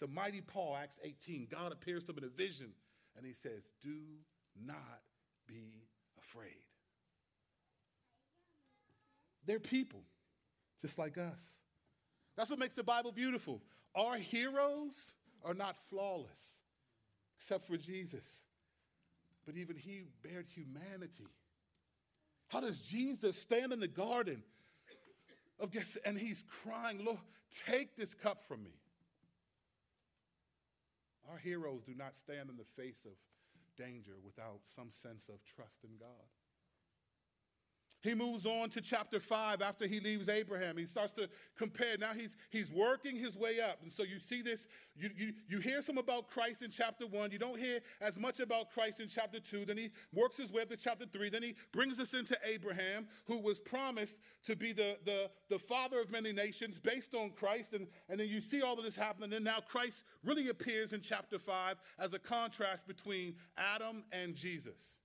The 0.00 0.08
mighty 0.08 0.42
Paul, 0.42 0.76
Acts 0.80 1.00
18, 1.02 1.48
God 1.50 1.72
appears 1.72 2.04
to 2.04 2.12
him 2.12 2.18
in 2.18 2.24
a 2.24 2.28
vision 2.28 2.72
and 3.16 3.24
he 3.24 3.32
says, 3.32 3.62
Do 3.80 3.96
not 4.54 5.00
be 5.46 5.86
afraid. 6.18 6.64
They're 9.46 9.60
people, 9.60 10.02
just 10.80 10.98
like 10.98 11.18
us. 11.18 11.60
That's 12.36 12.50
what 12.50 12.58
makes 12.58 12.74
the 12.74 12.82
Bible 12.82 13.12
beautiful. 13.12 13.62
Our 13.94 14.16
heroes 14.16 15.14
are 15.44 15.54
not 15.54 15.76
flawless, 15.88 16.62
except 17.36 17.66
for 17.66 17.76
Jesus. 17.76 18.44
But 19.46 19.56
even 19.56 19.76
he 19.76 20.02
bared 20.22 20.46
humanity. 20.48 21.28
How 22.48 22.60
does 22.60 22.80
Jesus 22.80 23.40
stand 23.40 23.72
in 23.72 23.80
the 23.80 23.88
garden 23.88 24.42
of 25.60 25.70
Gethsemane 25.70 26.16
and 26.16 26.18
he's 26.18 26.44
crying, 26.62 27.04
Lord, 27.04 27.18
take 27.66 27.96
this 27.96 28.14
cup 28.14 28.40
from 28.40 28.62
me? 28.62 28.74
Our 31.30 31.38
heroes 31.38 31.82
do 31.84 31.94
not 31.94 32.16
stand 32.16 32.50
in 32.50 32.56
the 32.56 32.64
face 32.64 33.06
of 33.06 33.12
danger 33.76 34.14
without 34.24 34.60
some 34.64 34.90
sense 34.90 35.28
of 35.28 35.42
trust 35.44 35.84
in 35.84 35.96
God. 35.98 36.08
He 38.04 38.14
moves 38.14 38.44
on 38.44 38.68
to 38.68 38.82
chapter 38.82 39.18
five 39.18 39.62
after 39.62 39.86
he 39.86 39.98
leaves 39.98 40.28
Abraham. 40.28 40.76
He 40.76 40.84
starts 40.84 41.14
to 41.14 41.26
compare. 41.56 41.96
Now 41.98 42.12
he's, 42.12 42.36
he's 42.50 42.70
working 42.70 43.16
his 43.16 43.34
way 43.34 43.60
up. 43.60 43.78
And 43.82 43.90
so 43.90 44.02
you 44.02 44.20
see 44.20 44.42
this, 44.42 44.68
you, 44.94 45.08
you, 45.16 45.32
you 45.48 45.58
hear 45.58 45.80
some 45.80 45.96
about 45.96 46.28
Christ 46.28 46.62
in 46.62 46.70
chapter 46.70 47.06
one. 47.06 47.30
You 47.30 47.38
don't 47.38 47.58
hear 47.58 47.80
as 48.02 48.18
much 48.18 48.40
about 48.40 48.70
Christ 48.70 49.00
in 49.00 49.08
chapter 49.08 49.40
two. 49.40 49.64
Then 49.64 49.78
he 49.78 49.88
works 50.12 50.36
his 50.36 50.52
way 50.52 50.60
up 50.60 50.68
to 50.68 50.76
chapter 50.76 51.06
three. 51.06 51.30
Then 51.30 51.42
he 51.42 51.54
brings 51.72 51.98
us 51.98 52.12
into 52.12 52.36
Abraham, 52.44 53.08
who 53.24 53.38
was 53.38 53.58
promised 53.58 54.18
to 54.44 54.54
be 54.54 54.74
the, 54.74 54.98
the, 55.06 55.30
the 55.48 55.58
father 55.58 55.98
of 55.98 56.12
many 56.12 56.30
nations 56.30 56.78
based 56.78 57.14
on 57.14 57.30
Christ. 57.30 57.72
And, 57.72 57.86
and 58.10 58.20
then 58.20 58.28
you 58.28 58.42
see 58.42 58.60
all 58.60 58.78
of 58.78 58.84
this 58.84 58.96
happening. 58.96 59.32
And 59.32 59.46
now 59.46 59.60
Christ 59.66 60.04
really 60.22 60.50
appears 60.50 60.92
in 60.92 61.00
chapter 61.00 61.38
five 61.38 61.78
as 61.98 62.12
a 62.12 62.18
contrast 62.18 62.86
between 62.86 63.36
Adam 63.56 64.04
and 64.12 64.34
Jesus. 64.34 64.98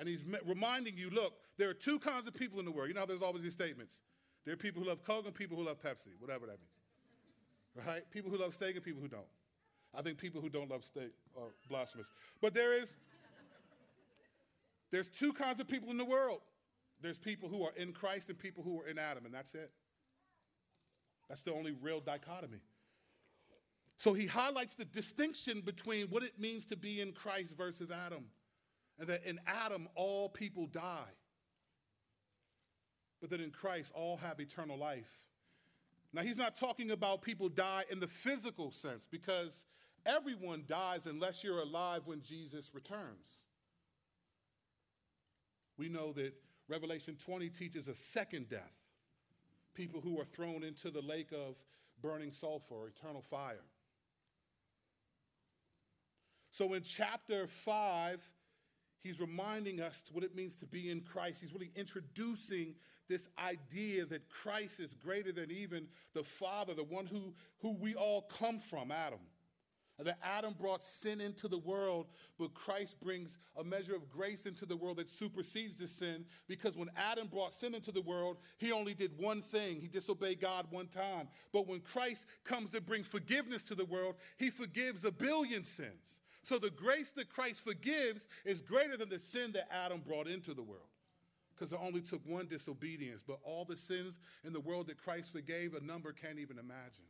And 0.00 0.08
he's 0.08 0.24
reminding 0.46 0.96
you 0.96 1.10
look, 1.10 1.34
there 1.58 1.68
are 1.68 1.74
two 1.74 1.98
kinds 1.98 2.26
of 2.26 2.32
people 2.32 2.58
in 2.58 2.64
the 2.64 2.70
world. 2.70 2.88
You 2.88 2.94
know 2.94 3.04
there's 3.04 3.20
always 3.20 3.42
these 3.42 3.52
statements. 3.52 4.00
There 4.46 4.54
are 4.54 4.56
people 4.56 4.82
who 4.82 4.88
love 4.88 5.04
Coke 5.04 5.26
and 5.26 5.34
people 5.34 5.58
who 5.58 5.62
love 5.62 5.78
Pepsi, 5.78 6.08
whatever 6.18 6.46
that 6.46 6.56
means. 6.58 7.86
Right? 7.86 8.10
People 8.10 8.30
who 8.30 8.38
love 8.38 8.54
steak 8.54 8.76
and 8.76 8.82
people 8.82 9.02
who 9.02 9.08
don't. 9.08 9.28
I 9.94 10.00
think 10.00 10.16
people 10.16 10.40
who 10.40 10.48
don't 10.48 10.70
love 10.70 10.86
steak 10.86 11.12
are 11.36 11.54
blasphemous. 11.68 12.10
But 12.40 12.54
there 12.54 12.72
is, 12.72 12.96
there's 14.90 15.08
two 15.08 15.34
kinds 15.34 15.60
of 15.60 15.68
people 15.68 15.90
in 15.90 15.98
the 15.98 16.04
world. 16.06 16.40
There's 17.02 17.18
people 17.18 17.50
who 17.50 17.62
are 17.62 17.72
in 17.76 17.92
Christ 17.92 18.30
and 18.30 18.38
people 18.38 18.64
who 18.64 18.80
are 18.80 18.86
in 18.86 18.98
Adam, 18.98 19.26
and 19.26 19.34
that's 19.34 19.54
it. 19.54 19.70
That's 21.28 21.42
the 21.42 21.52
only 21.52 21.72
real 21.82 22.00
dichotomy. 22.00 22.62
So 23.98 24.14
he 24.14 24.26
highlights 24.26 24.76
the 24.76 24.86
distinction 24.86 25.60
between 25.60 26.06
what 26.06 26.22
it 26.22 26.40
means 26.40 26.64
to 26.66 26.76
be 26.76 27.02
in 27.02 27.12
Christ 27.12 27.54
versus 27.54 27.90
Adam 27.90 28.24
and 29.00 29.08
that 29.08 29.24
in 29.24 29.40
Adam 29.46 29.88
all 29.96 30.28
people 30.28 30.66
die, 30.66 31.14
but 33.20 33.30
that 33.30 33.40
in 33.40 33.50
Christ 33.50 33.92
all 33.94 34.18
have 34.18 34.38
eternal 34.38 34.78
life. 34.78 35.10
Now, 36.12 36.22
he's 36.22 36.36
not 36.36 36.54
talking 36.54 36.90
about 36.90 37.22
people 37.22 37.48
die 37.48 37.84
in 37.90 38.00
the 38.00 38.08
physical 38.08 38.70
sense 38.70 39.08
because 39.10 39.64
everyone 40.04 40.64
dies 40.66 41.06
unless 41.06 41.42
you're 41.42 41.60
alive 41.60 42.02
when 42.06 42.20
Jesus 42.20 42.72
returns. 42.74 43.44
We 45.78 45.88
know 45.88 46.12
that 46.12 46.34
Revelation 46.68 47.16
20 47.16 47.48
teaches 47.48 47.88
a 47.88 47.94
second 47.94 48.50
death 48.50 48.74
people 49.72 50.00
who 50.00 50.20
are 50.20 50.24
thrown 50.24 50.62
into 50.62 50.90
the 50.90 51.00
lake 51.00 51.30
of 51.32 51.56
burning 52.02 52.32
sulfur, 52.32 52.88
eternal 52.88 53.22
fire. 53.22 53.64
So 56.50 56.74
in 56.74 56.82
chapter 56.82 57.46
5, 57.46 58.20
he's 59.02 59.20
reminding 59.20 59.80
us 59.80 60.04
what 60.12 60.24
it 60.24 60.34
means 60.34 60.56
to 60.56 60.66
be 60.66 60.90
in 60.90 61.00
Christ. 61.00 61.40
He's 61.40 61.52
really 61.52 61.72
introducing 61.74 62.74
this 63.08 63.28
idea 63.38 64.06
that 64.06 64.28
Christ 64.28 64.80
is 64.80 64.94
greater 64.94 65.32
than 65.32 65.50
even 65.50 65.88
the 66.14 66.22
Father, 66.22 66.74
the 66.74 66.84
one 66.84 67.06
who, 67.06 67.34
who 67.58 67.76
we 67.76 67.94
all 67.94 68.22
come 68.22 68.58
from, 68.58 68.90
Adam. 68.90 69.18
That 70.02 70.18
Adam 70.22 70.54
brought 70.58 70.82
sin 70.82 71.20
into 71.20 71.46
the 71.46 71.58
world, 71.58 72.06
but 72.38 72.54
Christ 72.54 72.98
brings 73.00 73.38
a 73.58 73.62
measure 73.62 73.94
of 73.94 74.08
grace 74.08 74.46
into 74.46 74.64
the 74.64 74.76
world 74.76 74.96
that 74.96 75.10
supersedes 75.10 75.74
the 75.74 75.86
sin 75.86 76.24
because 76.48 76.74
when 76.74 76.88
Adam 76.96 77.26
brought 77.26 77.52
sin 77.52 77.74
into 77.74 77.92
the 77.92 78.00
world, 78.00 78.38
he 78.56 78.72
only 78.72 78.94
did 78.94 79.10
one 79.18 79.42
thing. 79.42 79.78
He 79.78 79.88
disobeyed 79.88 80.40
God 80.40 80.66
one 80.70 80.86
time. 80.86 81.28
But 81.52 81.68
when 81.68 81.80
Christ 81.80 82.26
comes 82.44 82.70
to 82.70 82.80
bring 82.80 83.04
forgiveness 83.04 83.62
to 83.64 83.74
the 83.74 83.84
world, 83.84 84.14
he 84.38 84.48
forgives 84.48 85.04
a 85.04 85.12
billion 85.12 85.64
sins. 85.64 86.20
So 86.42 86.58
the 86.58 86.70
grace 86.70 87.12
that 87.12 87.28
Christ 87.28 87.62
forgives 87.62 88.26
is 88.44 88.60
greater 88.60 88.96
than 88.96 89.08
the 89.08 89.18
sin 89.18 89.52
that 89.52 89.68
Adam 89.72 90.00
brought 90.00 90.26
into 90.26 90.54
the 90.54 90.62
world. 90.62 90.88
Because 91.54 91.72
it 91.72 91.78
only 91.82 92.00
took 92.00 92.26
one 92.26 92.46
disobedience, 92.46 93.22
but 93.22 93.38
all 93.44 93.66
the 93.66 93.76
sins 93.76 94.18
in 94.44 94.54
the 94.54 94.60
world 94.60 94.86
that 94.86 94.96
Christ 94.96 95.30
forgave, 95.30 95.74
a 95.74 95.80
number 95.80 96.12
can't 96.12 96.38
even 96.38 96.58
imagine. 96.58 97.04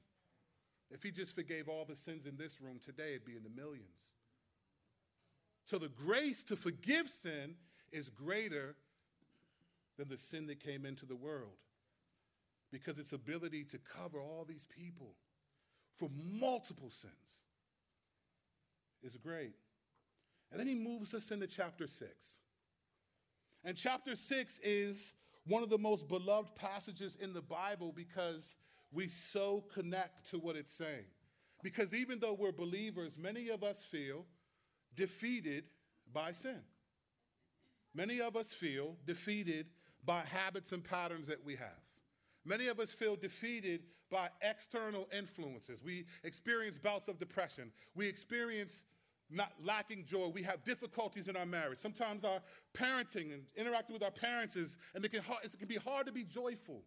If 0.90 1.04
he 1.04 1.12
just 1.12 1.36
forgave 1.36 1.68
all 1.68 1.84
the 1.84 1.94
sins 1.94 2.26
in 2.26 2.36
this 2.36 2.60
room 2.60 2.80
today, 2.84 3.10
it'd 3.10 3.24
be 3.24 3.36
in 3.36 3.44
the 3.44 3.50
millions. 3.50 4.08
So 5.64 5.78
the 5.78 5.88
grace 5.88 6.42
to 6.44 6.56
forgive 6.56 7.08
sin 7.08 7.54
is 7.92 8.10
greater 8.10 8.74
than 9.96 10.08
the 10.08 10.18
sin 10.18 10.48
that 10.48 10.58
came 10.58 10.84
into 10.84 11.06
the 11.06 11.14
world 11.14 11.58
because 12.72 12.98
its 12.98 13.12
ability 13.12 13.64
to 13.64 13.78
cover 13.78 14.20
all 14.20 14.44
these 14.44 14.64
people 14.64 15.14
for 15.96 16.08
multiple 16.40 16.90
sins 16.90 17.44
is 19.02 19.16
great. 19.16 19.54
And 20.50 20.58
then 20.58 20.66
he 20.66 20.74
moves 20.74 21.14
us 21.14 21.30
into 21.30 21.46
chapter 21.46 21.86
6. 21.86 22.38
And 23.64 23.76
chapter 23.76 24.16
6 24.16 24.60
is 24.62 25.12
one 25.46 25.62
of 25.62 25.70
the 25.70 25.78
most 25.78 26.08
beloved 26.08 26.54
passages 26.54 27.16
in 27.20 27.32
the 27.32 27.42
Bible 27.42 27.92
because 27.94 28.56
we 28.92 29.08
so 29.08 29.64
connect 29.72 30.30
to 30.30 30.38
what 30.38 30.56
it's 30.56 30.72
saying. 30.72 31.06
Because 31.62 31.94
even 31.94 32.18
though 32.18 32.34
we're 32.34 32.52
believers, 32.52 33.18
many 33.18 33.48
of 33.48 33.62
us 33.62 33.84
feel 33.84 34.24
defeated 34.94 35.64
by 36.12 36.32
sin. 36.32 36.60
Many 37.94 38.20
of 38.20 38.36
us 38.36 38.52
feel 38.52 38.96
defeated 39.06 39.66
by 40.04 40.22
habits 40.22 40.72
and 40.72 40.82
patterns 40.82 41.26
that 41.28 41.44
we 41.44 41.56
have. 41.56 41.80
Many 42.44 42.68
of 42.68 42.80
us 42.80 42.90
feel 42.90 43.16
defeated 43.16 43.82
by 44.10 44.28
external 44.42 45.08
influences. 45.16 45.82
We 45.82 46.06
experience 46.24 46.78
bouts 46.78 47.08
of 47.08 47.18
depression. 47.18 47.70
We 47.94 48.08
experience 48.08 48.84
not 49.30 49.52
lacking 49.64 50.04
joy. 50.04 50.28
We 50.28 50.42
have 50.42 50.64
difficulties 50.64 51.28
in 51.28 51.36
our 51.36 51.46
marriage. 51.46 51.78
Sometimes 51.78 52.24
our 52.24 52.40
parenting 52.74 53.32
and 53.32 53.42
interacting 53.56 53.94
with 53.94 54.02
our 54.02 54.10
parents 54.10 54.56
is, 54.56 54.76
and 54.94 55.04
it 55.04 55.12
can, 55.12 55.22
it 55.44 55.56
can 55.58 55.68
be 55.68 55.76
hard 55.76 56.06
to 56.06 56.12
be 56.12 56.24
joyful. 56.24 56.82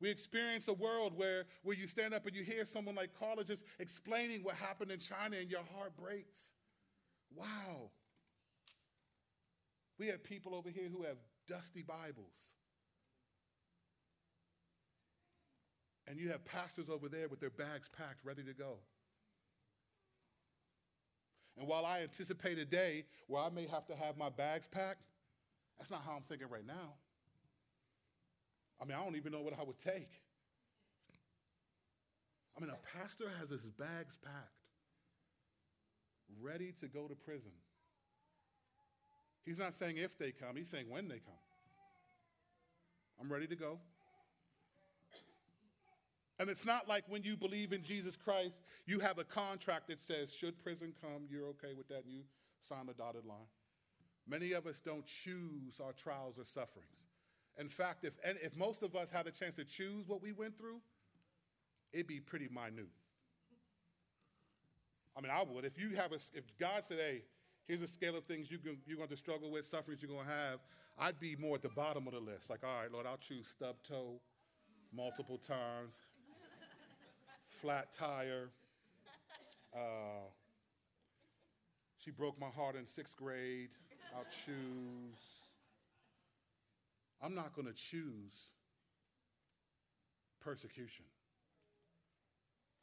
We 0.00 0.10
experience 0.10 0.68
a 0.68 0.74
world 0.74 1.16
where, 1.16 1.44
where 1.62 1.76
you 1.76 1.86
stand 1.86 2.12
up 2.14 2.26
and 2.26 2.36
you 2.36 2.42
hear 2.42 2.66
someone 2.66 2.94
like 2.94 3.18
Carla 3.18 3.44
just 3.44 3.64
explaining 3.78 4.42
what 4.42 4.54
happened 4.54 4.90
in 4.90 4.98
China 4.98 5.36
and 5.36 5.50
your 5.50 5.62
heart 5.74 5.96
breaks. 5.96 6.52
Wow. 7.34 7.90
We 9.98 10.08
have 10.08 10.22
people 10.22 10.54
over 10.54 10.68
here 10.68 10.88
who 10.90 11.04
have 11.04 11.16
dusty 11.48 11.82
Bibles. 11.82 12.54
And 16.08 16.18
you 16.18 16.30
have 16.30 16.44
pastors 16.44 16.88
over 16.88 17.08
there 17.08 17.28
with 17.28 17.40
their 17.40 17.50
bags 17.50 17.88
packed, 17.96 18.24
ready 18.24 18.42
to 18.44 18.52
go. 18.52 18.78
And 21.58 21.66
while 21.66 21.84
I 21.84 22.02
anticipate 22.02 22.58
a 22.58 22.64
day 22.64 23.04
where 23.26 23.42
I 23.42 23.48
may 23.48 23.66
have 23.66 23.86
to 23.86 23.96
have 23.96 24.16
my 24.16 24.28
bags 24.28 24.66
packed, 24.66 25.02
that's 25.78 25.90
not 25.90 26.02
how 26.04 26.12
I'm 26.12 26.22
thinking 26.22 26.48
right 26.48 26.66
now. 26.66 26.94
I 28.80 28.84
mean, 28.84 28.96
I 28.96 29.02
don't 29.02 29.16
even 29.16 29.32
know 29.32 29.40
what 29.40 29.58
I 29.58 29.62
would 29.62 29.78
take. 29.78 30.20
I 32.56 32.60
mean, 32.60 32.70
a 32.70 32.98
pastor 32.98 33.24
has 33.38 33.50
his 33.50 33.68
bags 33.70 34.18
packed, 34.22 34.64
ready 36.40 36.72
to 36.80 36.86
go 36.88 37.06
to 37.06 37.14
prison. 37.14 37.52
He's 39.44 39.58
not 39.58 39.74
saying 39.74 39.96
if 39.98 40.18
they 40.18 40.32
come, 40.32 40.56
he's 40.56 40.68
saying 40.68 40.86
when 40.88 41.08
they 41.08 41.18
come. 41.18 41.34
I'm 43.20 43.32
ready 43.32 43.46
to 43.46 43.56
go. 43.56 43.78
And 46.38 46.50
it's 46.50 46.66
not 46.66 46.86
like 46.86 47.04
when 47.08 47.22
you 47.22 47.36
believe 47.36 47.72
in 47.72 47.82
Jesus 47.82 48.16
Christ, 48.16 48.60
you 48.86 48.98
have 49.00 49.18
a 49.18 49.24
contract 49.24 49.88
that 49.88 50.00
says, 50.00 50.34
should 50.34 50.62
prison 50.62 50.92
come, 51.00 51.22
you're 51.30 51.46
okay 51.48 51.74
with 51.76 51.88
that, 51.88 52.04
and 52.04 52.12
you 52.12 52.22
sign 52.60 52.86
the 52.86 52.92
dotted 52.92 53.24
line. 53.24 53.48
Many 54.28 54.52
of 54.52 54.66
us 54.66 54.80
don't 54.80 55.06
choose 55.06 55.80
our 55.82 55.92
trials 55.92 56.38
or 56.38 56.44
sufferings. 56.44 57.06
In 57.58 57.68
fact, 57.68 58.04
if, 58.04 58.18
and 58.24 58.36
if 58.42 58.56
most 58.56 58.82
of 58.82 58.94
us 58.94 59.10
had 59.10 59.26
a 59.26 59.30
chance 59.30 59.54
to 59.54 59.64
choose 59.64 60.06
what 60.06 60.20
we 60.20 60.32
went 60.32 60.58
through, 60.58 60.80
it'd 61.92 62.06
be 62.06 62.20
pretty 62.20 62.48
minute. 62.48 62.90
I 65.16 65.22
mean, 65.22 65.30
I 65.30 65.42
would. 65.42 65.64
If 65.64 65.80
you 65.80 65.96
have 65.96 66.12
a, 66.12 66.16
if 66.16 66.44
God 66.58 66.84
said, 66.84 66.98
hey, 66.98 67.22
here's 67.66 67.80
a 67.80 67.88
scale 67.88 68.16
of 68.16 68.24
things 68.24 68.50
you 68.50 68.58
can, 68.58 68.76
you're 68.86 68.98
going 68.98 69.08
to 69.08 69.16
struggle 69.16 69.50
with, 69.50 69.64
sufferings 69.64 70.02
you're 70.02 70.10
going 70.10 70.26
to 70.26 70.30
have, 70.30 70.58
I'd 70.98 71.18
be 71.18 71.36
more 71.36 71.54
at 71.54 71.62
the 71.62 71.70
bottom 71.70 72.06
of 72.06 72.12
the 72.12 72.20
list. 72.20 72.50
Like, 72.50 72.60
all 72.62 72.82
right, 72.82 72.92
Lord, 72.92 73.06
I'll 73.06 73.16
choose 73.16 73.46
stub 73.46 73.76
toe 73.82 74.20
multiple 74.92 75.38
times, 75.38 76.02
flat 77.60 77.92
tire. 77.92 78.50
Uh, 79.74 80.28
she 81.98 82.10
broke 82.10 82.38
my 82.40 82.48
heart 82.48 82.76
in 82.76 82.86
sixth 82.86 83.16
grade. 83.16 83.70
I'll 84.14 84.24
choose. 84.24 85.18
I'm 87.22 87.34
not 87.34 87.54
going 87.54 87.66
to 87.66 87.74
choose 87.74 88.50
persecution. 90.40 91.06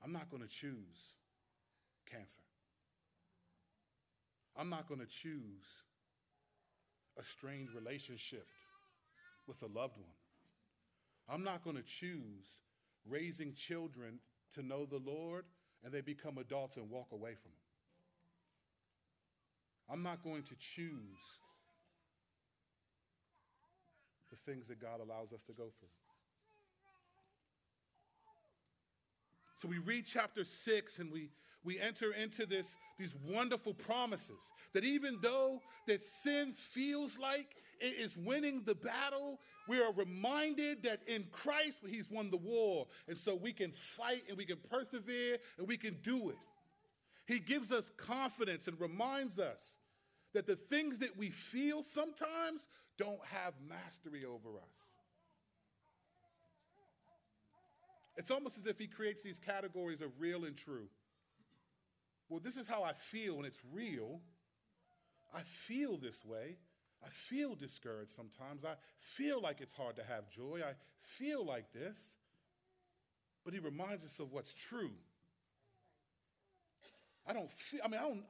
I'm 0.03 0.11
not 0.11 0.29
going 0.29 0.43
to 0.43 0.49
choose 0.49 1.13
cancer. 2.09 2.41
I'm 4.57 4.69
not 4.69 4.87
going 4.87 4.99
to 4.99 5.07
choose 5.07 5.83
a 7.17 7.23
strained 7.23 7.69
relationship 7.73 8.47
with 9.47 9.61
a 9.61 9.67
loved 9.67 9.97
one. 9.97 10.17
I'm 11.29 11.43
not 11.43 11.63
going 11.63 11.77
to 11.77 11.83
choose 11.83 12.59
raising 13.09 13.53
children 13.53 14.19
to 14.55 14.63
know 14.63 14.85
the 14.85 14.99
Lord 14.99 15.45
and 15.83 15.93
they 15.93 16.01
become 16.01 16.37
adults 16.37 16.77
and 16.77 16.89
walk 16.89 17.07
away 17.11 17.35
from 17.35 17.51
Him. 17.51 17.57
I'm 19.89 20.03
not 20.03 20.23
going 20.23 20.43
to 20.43 20.55
choose 20.55 21.39
the 24.29 24.35
things 24.35 24.67
that 24.69 24.81
God 24.81 24.99
allows 25.01 25.33
us 25.33 25.43
to 25.43 25.51
go 25.51 25.65
through. 25.79 25.89
So 29.57 29.67
we 29.67 29.77
read 29.77 30.05
chapter 30.05 30.43
six 30.43 30.99
and 30.99 31.11
we, 31.11 31.29
we 31.63 31.79
enter 31.79 32.11
into 32.11 32.45
this, 32.45 32.75
these 32.97 33.15
wonderful 33.29 33.73
promises 33.73 34.51
that 34.73 34.83
even 34.83 35.19
though 35.21 35.61
that 35.87 36.01
sin 36.01 36.53
feels 36.53 37.17
like 37.17 37.55
it 37.79 37.95
is 37.99 38.17
winning 38.17 38.63
the 38.65 38.75
battle, 38.75 39.39
we 39.67 39.81
are 39.81 39.93
reminded 39.93 40.83
that 40.83 41.01
in 41.07 41.25
Christ 41.31 41.79
he's 41.87 42.09
won 42.09 42.29
the 42.29 42.37
war. 42.37 42.87
And 43.07 43.17
so 43.17 43.35
we 43.35 43.53
can 43.53 43.71
fight 43.71 44.23
and 44.27 44.37
we 44.37 44.45
can 44.45 44.57
persevere 44.69 45.37
and 45.57 45.67
we 45.67 45.77
can 45.77 45.97
do 46.03 46.29
it. 46.29 46.37
He 47.25 47.39
gives 47.39 47.71
us 47.71 47.89
confidence 47.97 48.67
and 48.67 48.79
reminds 48.79 49.39
us 49.39 49.79
that 50.33 50.47
the 50.47 50.55
things 50.55 50.99
that 50.99 51.17
we 51.17 51.29
feel 51.29 51.83
sometimes 51.83 52.67
don't 52.97 53.23
have 53.25 53.53
mastery 53.67 54.25
over 54.25 54.57
us. 54.57 54.97
It's 58.17 58.29
almost 58.29 58.57
as 58.57 58.67
if 58.67 58.77
he 58.77 58.87
creates 58.87 59.23
these 59.23 59.39
categories 59.39 60.01
of 60.01 60.19
real 60.19 60.45
and 60.45 60.55
true. 60.55 60.87
Well, 62.29 62.39
this 62.39 62.57
is 62.57 62.67
how 62.67 62.83
I 62.83 62.93
feel, 62.93 63.37
and 63.37 63.45
it's 63.45 63.61
real. 63.71 64.21
I 65.33 65.41
feel 65.41 65.97
this 65.97 66.23
way. 66.23 66.57
I 67.05 67.09
feel 67.09 67.55
discouraged 67.55 68.11
sometimes. 68.11 68.63
I 68.63 68.75
feel 68.97 69.41
like 69.41 69.59
it's 69.61 69.73
hard 69.73 69.97
to 69.97 70.03
have 70.03 70.29
joy. 70.29 70.61
I 70.65 70.73
feel 71.01 71.45
like 71.45 71.73
this. 71.73 72.17
But 73.43 73.53
he 73.53 73.59
reminds 73.59 74.05
us 74.05 74.19
of 74.19 74.31
what's 74.31 74.53
true. 74.53 74.91
I 77.27 77.33
don't 77.33 77.51
feel, 77.51 77.81
I 77.83 77.87
mean, 77.87 77.99
I 77.99 78.03
don't, 78.03 78.23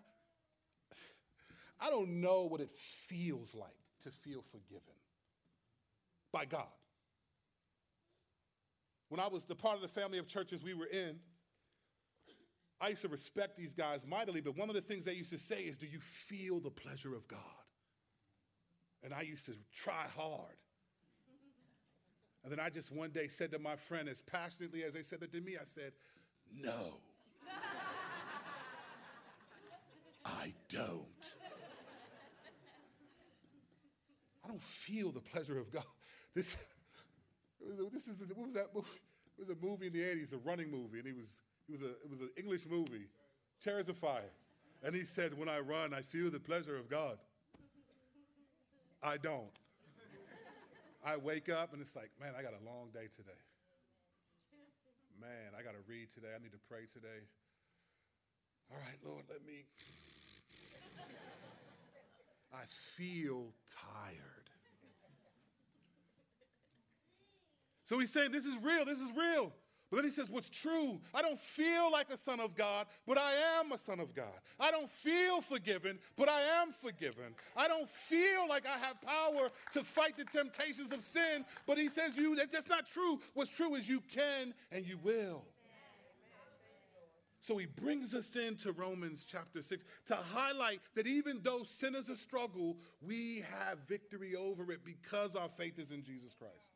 I 1.79 1.89
don't 1.89 2.21
know 2.21 2.43
what 2.43 2.61
it 2.61 2.69
feels 2.69 3.53
like 3.53 3.69
to 4.01 4.09
feel 4.09 4.41
forgiven 4.41 4.93
by 6.31 6.45
God. 6.45 6.67
When 9.09 9.19
I 9.19 9.27
was 9.27 9.45
the 9.45 9.55
part 9.55 9.75
of 9.75 9.81
the 9.81 9.87
family 9.87 10.17
of 10.17 10.27
churches 10.27 10.63
we 10.63 10.73
were 10.73 10.87
in, 10.87 11.19
I 12.81 12.89
used 12.89 13.03
to 13.03 13.07
respect 13.07 13.55
these 13.55 13.73
guys 13.73 14.01
mightily, 14.07 14.41
but 14.41 14.57
one 14.57 14.69
of 14.69 14.75
the 14.75 14.81
things 14.81 15.05
they 15.05 15.13
used 15.13 15.31
to 15.31 15.37
say 15.37 15.61
is, 15.61 15.77
Do 15.77 15.85
you 15.85 15.99
feel 15.99 16.59
the 16.59 16.71
pleasure 16.71 17.15
of 17.15 17.27
God? 17.27 17.39
And 19.03 19.13
I 19.13 19.21
used 19.21 19.45
to 19.47 19.53
try 19.73 20.05
hard. 20.15 20.55
And 22.43 22.51
then 22.51 22.59
I 22.59 22.69
just 22.69 22.91
one 22.91 23.11
day 23.11 23.27
said 23.27 23.51
to 23.51 23.59
my 23.59 23.75
friend, 23.75 24.09
as 24.09 24.21
passionately 24.21 24.83
as 24.83 24.93
they 24.93 25.01
said 25.01 25.21
it 25.21 25.31
to 25.31 25.41
me, 25.41 25.57
I 25.59 25.63
said, 25.63 25.93
No. 26.53 26.99
I 30.25 30.53
don't. 30.69 31.35
I 34.43 34.47
don't 34.47 34.61
feel 34.61 35.11
the 35.11 35.21
pleasure 35.21 35.57
of 35.57 35.71
God. 35.71 35.85
This, 36.33 36.57
this 37.91 38.07
is 38.07 38.23
what 38.35 38.47
was 38.47 38.55
that 38.55 38.67
movie? 38.73 38.87
It 39.37 39.47
was 39.47 39.49
a 39.49 39.65
movie 39.65 39.87
in 39.87 39.93
the 39.93 40.01
80s, 40.01 40.33
a 40.33 40.37
running 40.37 40.69
movie, 40.69 40.99
and 40.99 41.07
he 41.07 41.13
was, 41.13 41.37
he 41.65 41.71
was 41.71 41.81
a, 41.81 41.91
it 41.91 42.09
was 42.09 42.21
an 42.21 42.29
English 42.37 42.65
movie, 42.69 43.07
Chariots 43.63 43.89
of 43.89 43.97
Fire. 43.97 44.31
And 44.83 44.93
he 44.93 45.03
said, 45.03 45.37
When 45.37 45.47
I 45.47 45.59
run, 45.59 45.93
I 45.93 46.01
feel 46.01 46.29
the 46.29 46.39
pleasure 46.39 46.75
of 46.75 46.89
God. 46.89 47.17
I 49.03 49.17
don't. 49.17 49.51
I 51.05 51.17
wake 51.17 51.49
up 51.49 51.73
and 51.73 51.81
it's 51.81 51.95
like, 51.95 52.11
man, 52.19 52.33
I 52.37 52.41
got 52.41 52.53
a 52.53 52.63
long 52.65 52.89
day 52.93 53.07
today. 53.13 53.31
Man, 55.19 55.51
I 55.57 55.61
got 55.61 55.73
to 55.73 55.83
read 55.85 56.09
today. 56.09 56.29
I 56.33 56.41
need 56.41 56.53
to 56.53 56.63
pray 56.69 56.85
today. 56.91 57.27
All 58.71 58.77
right, 58.77 58.97
Lord, 59.05 59.23
let 59.29 59.45
me. 59.45 59.65
I 62.53 62.63
feel 62.67 63.53
tired. 63.67 64.49
So 67.85 67.99
he's 67.99 68.11
saying, 68.11 68.31
This 68.31 68.45
is 68.45 68.55
real, 68.63 68.85
this 68.85 68.99
is 68.99 69.09
real. 69.15 69.51
But 69.93 69.97
then 69.97 70.05
he 70.05 70.11
says, 70.11 70.31
What's 70.31 70.49
true? 70.49 70.99
I 71.13 71.21
don't 71.21 71.39
feel 71.39 71.91
like 71.91 72.09
a 72.09 72.17
son 72.17 72.39
of 72.39 72.55
God, 72.55 72.87
but 73.05 73.19
I 73.19 73.33
am 73.59 73.73
a 73.73 73.77
son 73.77 73.99
of 73.99 74.15
God. 74.15 74.33
I 74.59 74.71
don't 74.71 74.89
feel 74.89 75.39
forgiven, 75.39 75.99
but 76.17 76.27
I 76.27 76.41
am 76.63 76.71
forgiven. 76.71 77.35
I 77.55 77.67
don't 77.67 77.87
feel 77.87 78.49
like 78.49 78.63
I 78.65 78.75
have 78.79 78.99
power 79.03 79.49
to 79.73 79.83
fight 79.83 80.17
the 80.17 80.25
temptations 80.25 80.91
of 80.91 81.03
sin, 81.03 81.45
but 81.67 81.77
he 81.77 81.89
says, 81.89 82.17
You 82.17 82.35
that, 82.37 82.51
that's 82.51 82.69
not 82.69 82.87
true. 82.87 83.19
What's 83.35 83.51
true 83.51 83.75
is 83.75 83.87
you 83.87 84.01
can 84.11 84.55
and 84.71 84.83
you 84.83 84.97
will. 85.03 85.45
So 87.39 87.57
he 87.57 87.67
brings 87.67 88.15
us 88.15 88.35
into 88.35 88.71
Romans 88.71 89.27
chapter 89.29 89.61
6 89.61 89.83
to 90.07 90.15
highlight 90.15 90.79
that 90.95 91.05
even 91.05 91.39
though 91.43 91.61
sin 91.61 91.93
is 91.93 92.09
a 92.09 92.15
struggle, 92.15 92.77
we 92.99 93.45
have 93.51 93.77
victory 93.87 94.35
over 94.35 94.71
it 94.71 94.83
because 94.83 95.35
our 95.35 95.49
faith 95.49 95.77
is 95.77 95.91
in 95.91 96.03
Jesus 96.03 96.33
Christ. 96.33 96.72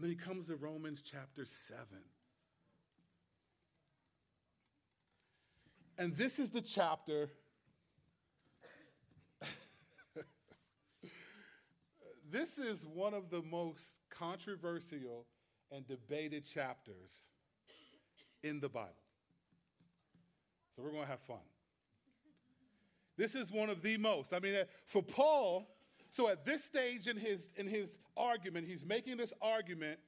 And 0.00 0.08
then 0.08 0.16
he 0.16 0.24
comes 0.24 0.46
to 0.46 0.56
Romans 0.56 1.02
chapter 1.02 1.44
7. 1.44 1.86
And 5.98 6.16
this 6.16 6.38
is 6.38 6.48
the 6.52 6.62
chapter. 6.62 7.28
this 12.30 12.56
is 12.56 12.86
one 12.86 13.12
of 13.12 13.28
the 13.28 13.42
most 13.42 14.00
controversial 14.08 15.26
and 15.70 15.86
debated 15.86 16.46
chapters 16.46 17.28
in 18.42 18.58
the 18.58 18.70
Bible. 18.70 18.94
So 20.74 20.82
we're 20.82 20.92
going 20.92 21.02
to 21.02 21.10
have 21.10 21.20
fun. 21.20 21.44
This 23.18 23.34
is 23.34 23.50
one 23.50 23.68
of 23.68 23.82
the 23.82 23.98
most. 23.98 24.32
I 24.32 24.38
mean, 24.38 24.64
for 24.86 25.02
Paul, 25.02 25.68
so 26.10 26.28
at 26.28 26.44
this 26.44 26.64
stage 26.64 27.06
in 27.06 27.16
his, 27.16 27.48
in 27.56 27.66
his 27.66 27.98
argument, 28.16 28.66
he's 28.66 28.84
making 28.84 29.16
this 29.16 29.32
argument, 29.40 29.98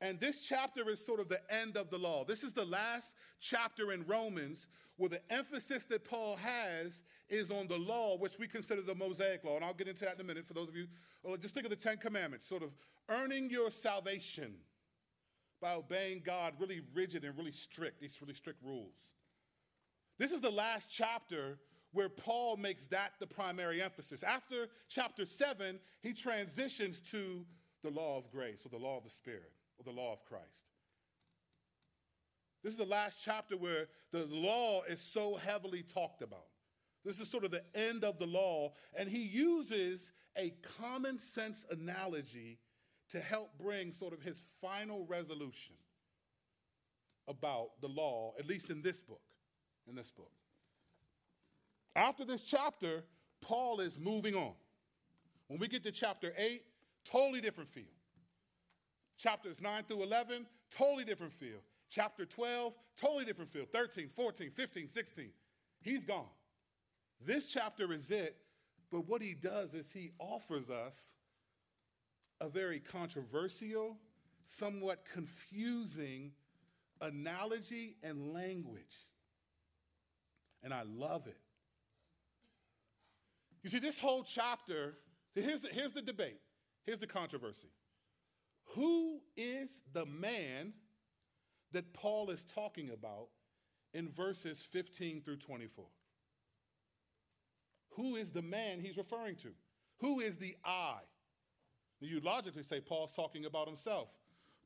and 0.00 0.20
this 0.20 0.40
chapter 0.46 0.90
is 0.90 1.04
sort 1.04 1.20
of 1.20 1.28
the 1.28 1.40
end 1.50 1.76
of 1.76 1.88
the 1.88 1.98
law. 1.98 2.24
This 2.24 2.42
is 2.42 2.52
the 2.52 2.64
last 2.64 3.14
chapter 3.40 3.92
in 3.92 4.04
Romans 4.06 4.68
where 4.96 5.08
the 5.08 5.20
emphasis 5.32 5.84
that 5.86 6.04
Paul 6.04 6.36
has 6.36 7.04
is 7.28 7.50
on 7.50 7.68
the 7.68 7.78
law, 7.78 8.16
which 8.16 8.38
we 8.38 8.46
consider 8.46 8.82
the 8.82 8.94
Mosaic 8.94 9.44
law. 9.44 9.56
And 9.56 9.64
I'll 9.64 9.74
get 9.74 9.88
into 9.88 10.04
that 10.04 10.16
in 10.16 10.20
a 10.20 10.24
minute 10.24 10.44
for 10.44 10.54
those 10.54 10.68
of 10.68 10.76
you. 10.76 10.86
Or 11.22 11.36
just 11.36 11.54
think 11.54 11.66
of 11.66 11.70
the 11.70 11.76
Ten 11.76 11.96
Commandments, 11.96 12.46
sort 12.46 12.62
of 12.62 12.74
earning 13.08 13.50
your 13.50 13.70
salvation 13.70 14.54
by 15.60 15.74
obeying 15.74 16.22
God, 16.24 16.54
really 16.58 16.80
rigid 16.94 17.24
and 17.24 17.36
really 17.36 17.52
strict, 17.52 18.00
these 18.00 18.20
really 18.20 18.34
strict 18.34 18.62
rules. 18.62 19.14
This 20.18 20.32
is 20.32 20.40
the 20.40 20.50
last 20.50 20.90
chapter 20.90 21.58
where 21.96 22.10
Paul 22.10 22.58
makes 22.58 22.86
that 22.88 23.12
the 23.18 23.26
primary 23.26 23.80
emphasis. 23.80 24.22
After 24.22 24.68
chapter 24.86 25.24
7, 25.24 25.80
he 26.02 26.12
transitions 26.12 27.00
to 27.10 27.46
the 27.82 27.88
law 27.88 28.18
of 28.18 28.30
grace 28.30 28.66
or 28.66 28.68
the 28.68 28.84
law 28.84 28.98
of 28.98 29.04
the 29.04 29.10
Spirit 29.10 29.50
or 29.78 29.84
the 29.84 29.98
law 29.98 30.12
of 30.12 30.22
Christ. 30.26 30.66
This 32.62 32.72
is 32.72 32.78
the 32.78 32.84
last 32.84 33.18
chapter 33.24 33.56
where 33.56 33.86
the 34.12 34.26
law 34.26 34.82
is 34.82 35.00
so 35.00 35.36
heavily 35.36 35.82
talked 35.82 36.20
about. 36.20 36.48
This 37.02 37.18
is 37.18 37.30
sort 37.30 37.44
of 37.44 37.50
the 37.50 37.64
end 37.74 38.04
of 38.04 38.18
the 38.18 38.26
law, 38.26 38.72
and 38.98 39.08
he 39.08 39.22
uses 39.22 40.12
a 40.36 40.52
common 40.78 41.18
sense 41.18 41.64
analogy 41.70 42.58
to 43.08 43.20
help 43.20 43.56
bring 43.58 43.90
sort 43.90 44.12
of 44.12 44.20
his 44.20 44.38
final 44.60 45.06
resolution 45.06 45.76
about 47.26 47.80
the 47.80 47.88
law, 47.88 48.34
at 48.38 48.46
least 48.46 48.68
in 48.68 48.82
this 48.82 49.00
book. 49.00 49.22
In 49.88 49.94
this 49.94 50.10
book. 50.10 50.32
After 51.96 52.26
this 52.26 52.42
chapter, 52.42 53.02
Paul 53.40 53.80
is 53.80 53.98
moving 53.98 54.34
on. 54.34 54.52
When 55.48 55.58
we 55.58 55.66
get 55.66 55.82
to 55.84 55.92
chapter 55.92 56.34
8, 56.36 56.62
totally 57.04 57.40
different 57.40 57.70
feel. 57.70 57.84
Chapters 59.16 59.62
9 59.62 59.84
through 59.84 60.02
11, 60.02 60.46
totally 60.70 61.04
different 61.04 61.32
feel. 61.32 61.58
Chapter 61.88 62.26
12, 62.26 62.74
totally 62.98 63.24
different 63.24 63.50
feel. 63.50 63.64
13, 63.64 64.08
14, 64.08 64.50
15, 64.50 64.88
16. 64.88 65.30
He's 65.80 66.04
gone. 66.04 66.28
This 67.24 67.46
chapter 67.46 67.90
is 67.90 68.10
it, 68.10 68.36
but 68.90 69.08
what 69.08 69.22
he 69.22 69.32
does 69.32 69.72
is 69.72 69.90
he 69.90 70.10
offers 70.18 70.68
us 70.68 71.14
a 72.42 72.48
very 72.48 72.78
controversial, 72.78 73.96
somewhat 74.44 75.06
confusing 75.10 76.32
analogy 77.00 77.96
and 78.02 78.34
language 78.34 79.06
And 80.62 80.74
I 80.74 80.82
love 80.82 81.26
it. 81.26 81.38
You 83.62 83.70
see, 83.70 83.78
this 83.78 83.98
whole 83.98 84.22
chapter, 84.22 84.94
here's 85.34 85.62
the, 85.62 85.68
here's 85.68 85.92
the 85.92 86.02
debate, 86.02 86.40
here's 86.84 87.00
the 87.00 87.06
controversy. 87.06 87.68
Who 88.74 89.20
is 89.36 89.82
the 89.92 90.06
man 90.06 90.72
that 91.72 91.92
Paul 91.92 92.30
is 92.30 92.44
talking 92.44 92.90
about 92.90 93.28
in 93.94 94.08
verses 94.10 94.60
15 94.60 95.22
through 95.22 95.36
24? 95.36 95.84
Who 97.96 98.16
is 98.16 98.30
the 98.30 98.42
man 98.42 98.80
he's 98.80 98.96
referring 98.96 99.36
to? 99.36 99.48
Who 100.00 100.20
is 100.20 100.36
the 100.36 100.54
I? 100.64 100.98
You 102.00 102.20
logically 102.20 102.62
say 102.62 102.80
Paul's 102.80 103.12
talking 103.12 103.46
about 103.46 103.66
himself. 103.66 104.10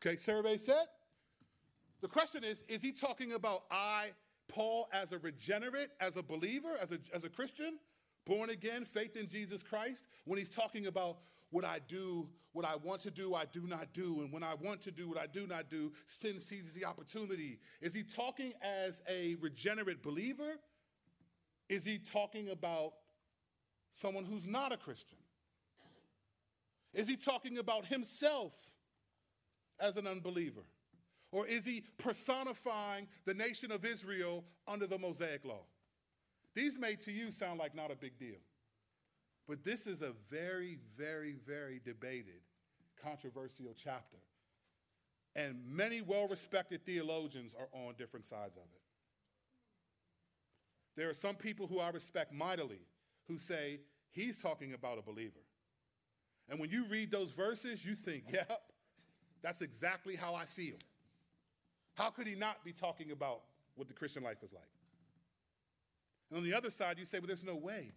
Okay, 0.05 0.16
survey 0.16 0.57
set. 0.57 0.88
The 2.00 2.09
question 2.09 2.42
is 2.42 2.64
is 2.68 2.83
he 2.83 2.92
talking 2.92 3.33
about 3.33 3.64
I, 3.70 4.11
Paul, 4.48 4.88
as 4.92 5.12
a 5.12 5.18
regenerate, 5.18 5.90
as 6.00 6.16
a 6.16 6.22
believer, 6.22 6.76
as 6.81 6.92
a, 6.92 6.98
as 7.14 7.24
a 7.24 7.29
Christian, 7.29 7.79
born 8.26 8.50
again, 8.50 8.85
faith 8.85 9.16
in 9.16 9.28
Jesus 9.28 9.62
Christ? 9.62 10.06
When 10.24 10.38
he's 10.38 10.54
talking 10.54 10.87
about 10.87 11.18
what 11.50 11.64
I 11.64 11.80
do, 11.87 12.28
what 12.52 12.64
I 12.64 12.76
want 12.76 13.00
to 13.02 13.11
do, 13.11 13.35
I 13.35 13.44
do 13.44 13.62
not 13.66 13.92
do. 13.92 14.20
And 14.20 14.33
when 14.33 14.42
I 14.42 14.54
want 14.54 14.80
to 14.83 14.90
do 14.90 15.09
what 15.09 15.18
I 15.18 15.26
do 15.26 15.46
not 15.46 15.68
do, 15.68 15.92
sin 16.06 16.38
seizes 16.38 16.74
the 16.74 16.85
opportunity. 16.85 17.59
Is 17.80 17.94
he 17.94 18.02
talking 18.02 18.52
as 18.62 19.02
a 19.09 19.37
regenerate 19.40 20.02
believer? 20.02 20.59
Is 21.68 21.85
he 21.85 21.98
talking 21.98 22.50
about 22.50 22.92
someone 23.92 24.24
who's 24.24 24.46
not 24.46 24.72
a 24.72 24.76
Christian? 24.76 25.18
Is 26.92 27.09
he 27.09 27.16
talking 27.16 27.59
about 27.59 27.87
himself 27.87 28.52
as 29.78 29.96
an 29.96 30.06
unbeliever? 30.06 30.64
Or 31.33 31.46
is 31.46 31.64
he 31.64 31.85
personifying 31.98 33.06
the 33.24 33.35
nation 33.35 33.70
of 33.70 33.85
Israel 33.85 34.44
under 34.66 34.87
the 34.87 34.98
Mosaic 34.98 35.44
law? 35.44 35.64
These 36.54 36.78
may 36.78 36.96
to 36.96 37.12
you 37.12 37.30
sound 37.32 37.58
like 37.58 37.74
not 37.74 37.90
a 37.90 37.96
big 37.96 38.18
deal. 38.18 38.38
But 39.48 39.64
this 39.64 39.86
is 39.86 40.02
a 40.02 40.12
very, 40.30 40.78
very, 40.96 41.34
very 41.46 41.80
debated, 41.84 42.40
controversial 43.02 43.74
chapter. 43.76 44.18
And 45.34 45.60
many 45.66 46.00
well 46.00 46.28
respected 46.28 46.84
theologians 46.84 47.54
are 47.58 47.68
on 47.72 47.94
different 47.96 48.24
sides 48.26 48.56
of 48.56 48.62
it. 48.62 48.80
There 50.96 51.08
are 51.08 51.14
some 51.14 51.34
people 51.34 51.66
who 51.66 51.78
I 51.78 51.90
respect 51.90 52.32
mightily 52.32 52.80
who 53.26 53.38
say 53.38 53.80
he's 54.10 54.42
talking 54.42 54.74
about 54.74 54.98
a 54.98 55.02
believer. 55.02 55.40
And 56.48 56.58
when 56.58 56.70
you 56.70 56.84
read 56.86 57.10
those 57.10 57.30
verses, 57.30 57.86
you 57.86 57.94
think, 57.94 58.24
yep, 58.32 58.60
that's 59.42 59.62
exactly 59.62 60.16
how 60.16 60.34
I 60.34 60.44
feel. 60.44 60.76
How 61.94 62.10
could 62.10 62.26
he 62.26 62.34
not 62.34 62.64
be 62.64 62.72
talking 62.72 63.12
about 63.12 63.42
what 63.76 63.88
the 63.88 63.94
Christian 63.94 64.22
life 64.22 64.42
is 64.42 64.52
like? 64.52 64.64
And 66.30 66.38
on 66.38 66.44
the 66.44 66.54
other 66.54 66.70
side, 66.70 66.98
you 66.98 67.04
say, 67.04 67.18
well, 67.18 67.26
there's 67.26 67.44
no 67.44 67.56
way 67.56 67.92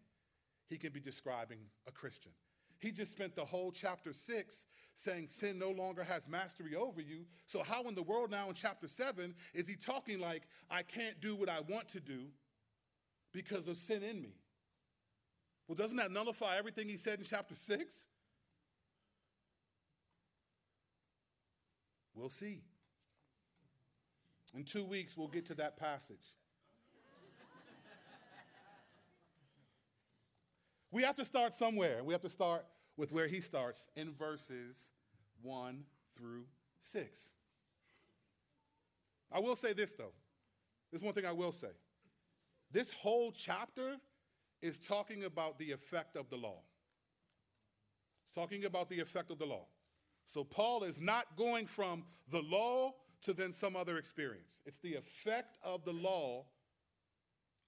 he 0.69 0.77
can 0.77 0.91
be 0.91 0.99
describing 0.99 1.59
a 1.87 1.91
Christian. 1.91 2.31
He 2.79 2.91
just 2.91 3.11
spent 3.11 3.35
the 3.35 3.45
whole 3.45 3.71
chapter 3.71 4.11
six 4.11 4.65
saying 4.93 5.29
sin 5.29 5.57
no 5.57 5.71
longer 5.71 6.03
has 6.03 6.27
mastery 6.27 6.75
over 6.75 6.99
you. 6.99 7.25
So, 7.45 7.63
how 7.63 7.87
in 7.87 7.95
the 7.95 8.03
world 8.03 8.29
now 8.29 8.49
in 8.49 8.55
chapter 8.55 8.87
seven 8.87 9.35
is 9.53 9.67
he 9.67 9.75
talking 9.75 10.19
like, 10.19 10.43
I 10.69 10.83
can't 10.83 11.21
do 11.21 11.35
what 11.35 11.47
I 11.47 11.61
want 11.61 11.87
to 11.89 11.99
do 11.99 12.25
because 13.31 13.67
of 13.67 13.77
sin 13.77 14.03
in 14.03 14.21
me? 14.21 14.35
Well, 15.67 15.75
doesn't 15.75 15.97
that 15.97 16.11
nullify 16.11 16.57
everything 16.57 16.89
he 16.89 16.97
said 16.97 17.19
in 17.19 17.25
chapter 17.25 17.55
six? 17.55 18.05
We'll 22.13 22.29
see. 22.29 22.63
In 24.55 24.65
two 24.65 24.83
weeks, 24.83 25.17
we'll 25.17 25.29
get 25.29 25.45
to 25.47 25.55
that 25.55 25.77
passage. 25.77 26.35
We 30.93 31.01
have 31.01 31.15
to 31.15 31.25
start 31.25 31.55
somewhere. 31.55 32.03
We 32.03 32.13
have 32.13 32.21
to 32.21 32.29
start 32.29 32.65
with 32.95 33.11
where 33.11 33.27
he 33.27 33.41
starts 33.41 33.89
in 33.95 34.13
verses 34.13 34.91
1 35.41 35.83
through 36.15 36.45
6. 36.79 37.31
I 39.31 39.39
will 39.39 39.55
say 39.55 39.73
this, 39.73 39.95
though. 39.95 40.13
This 40.91 41.01
is 41.01 41.05
one 41.05 41.15
thing 41.15 41.25
I 41.25 41.31
will 41.31 41.51
say. 41.51 41.71
This 42.71 42.91
whole 42.91 43.31
chapter 43.31 43.97
is 44.61 44.77
talking 44.77 45.23
about 45.23 45.57
the 45.57 45.71
effect 45.71 46.15
of 46.15 46.29
the 46.29 46.37
law. 46.37 46.61
It's 48.27 48.35
talking 48.35 48.65
about 48.65 48.89
the 48.89 48.99
effect 48.99 49.31
of 49.31 49.39
the 49.39 49.47
law. 49.47 49.65
So 50.25 50.43
Paul 50.43 50.83
is 50.83 51.01
not 51.01 51.35
going 51.35 51.65
from 51.65 52.03
the 52.29 52.41
law 52.41 52.93
to 53.23 53.33
then 53.33 53.51
some 53.51 53.75
other 53.75 53.97
experience. 53.97 54.61
It's 54.65 54.79
the 54.79 54.95
effect 54.95 55.57
of 55.63 55.85
the 55.85 55.91
law 55.91 56.45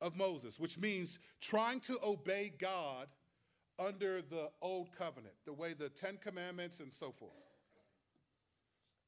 of 0.02 0.16
Moses, 0.16 0.60
which 0.60 0.78
means 0.78 1.20
trying 1.42 1.80
to 1.82 1.98
obey 2.04 2.54
God 2.58 3.08
under 3.78 4.22
the 4.22 4.50
old 4.62 4.92
covenant, 4.92 5.36
the 5.46 5.54
way 5.54 5.74
the 5.74 5.90
Ten 5.90 6.18
Commandments 6.18 6.80
and 6.80 6.94
so 6.94 7.12
forth. 7.12 7.32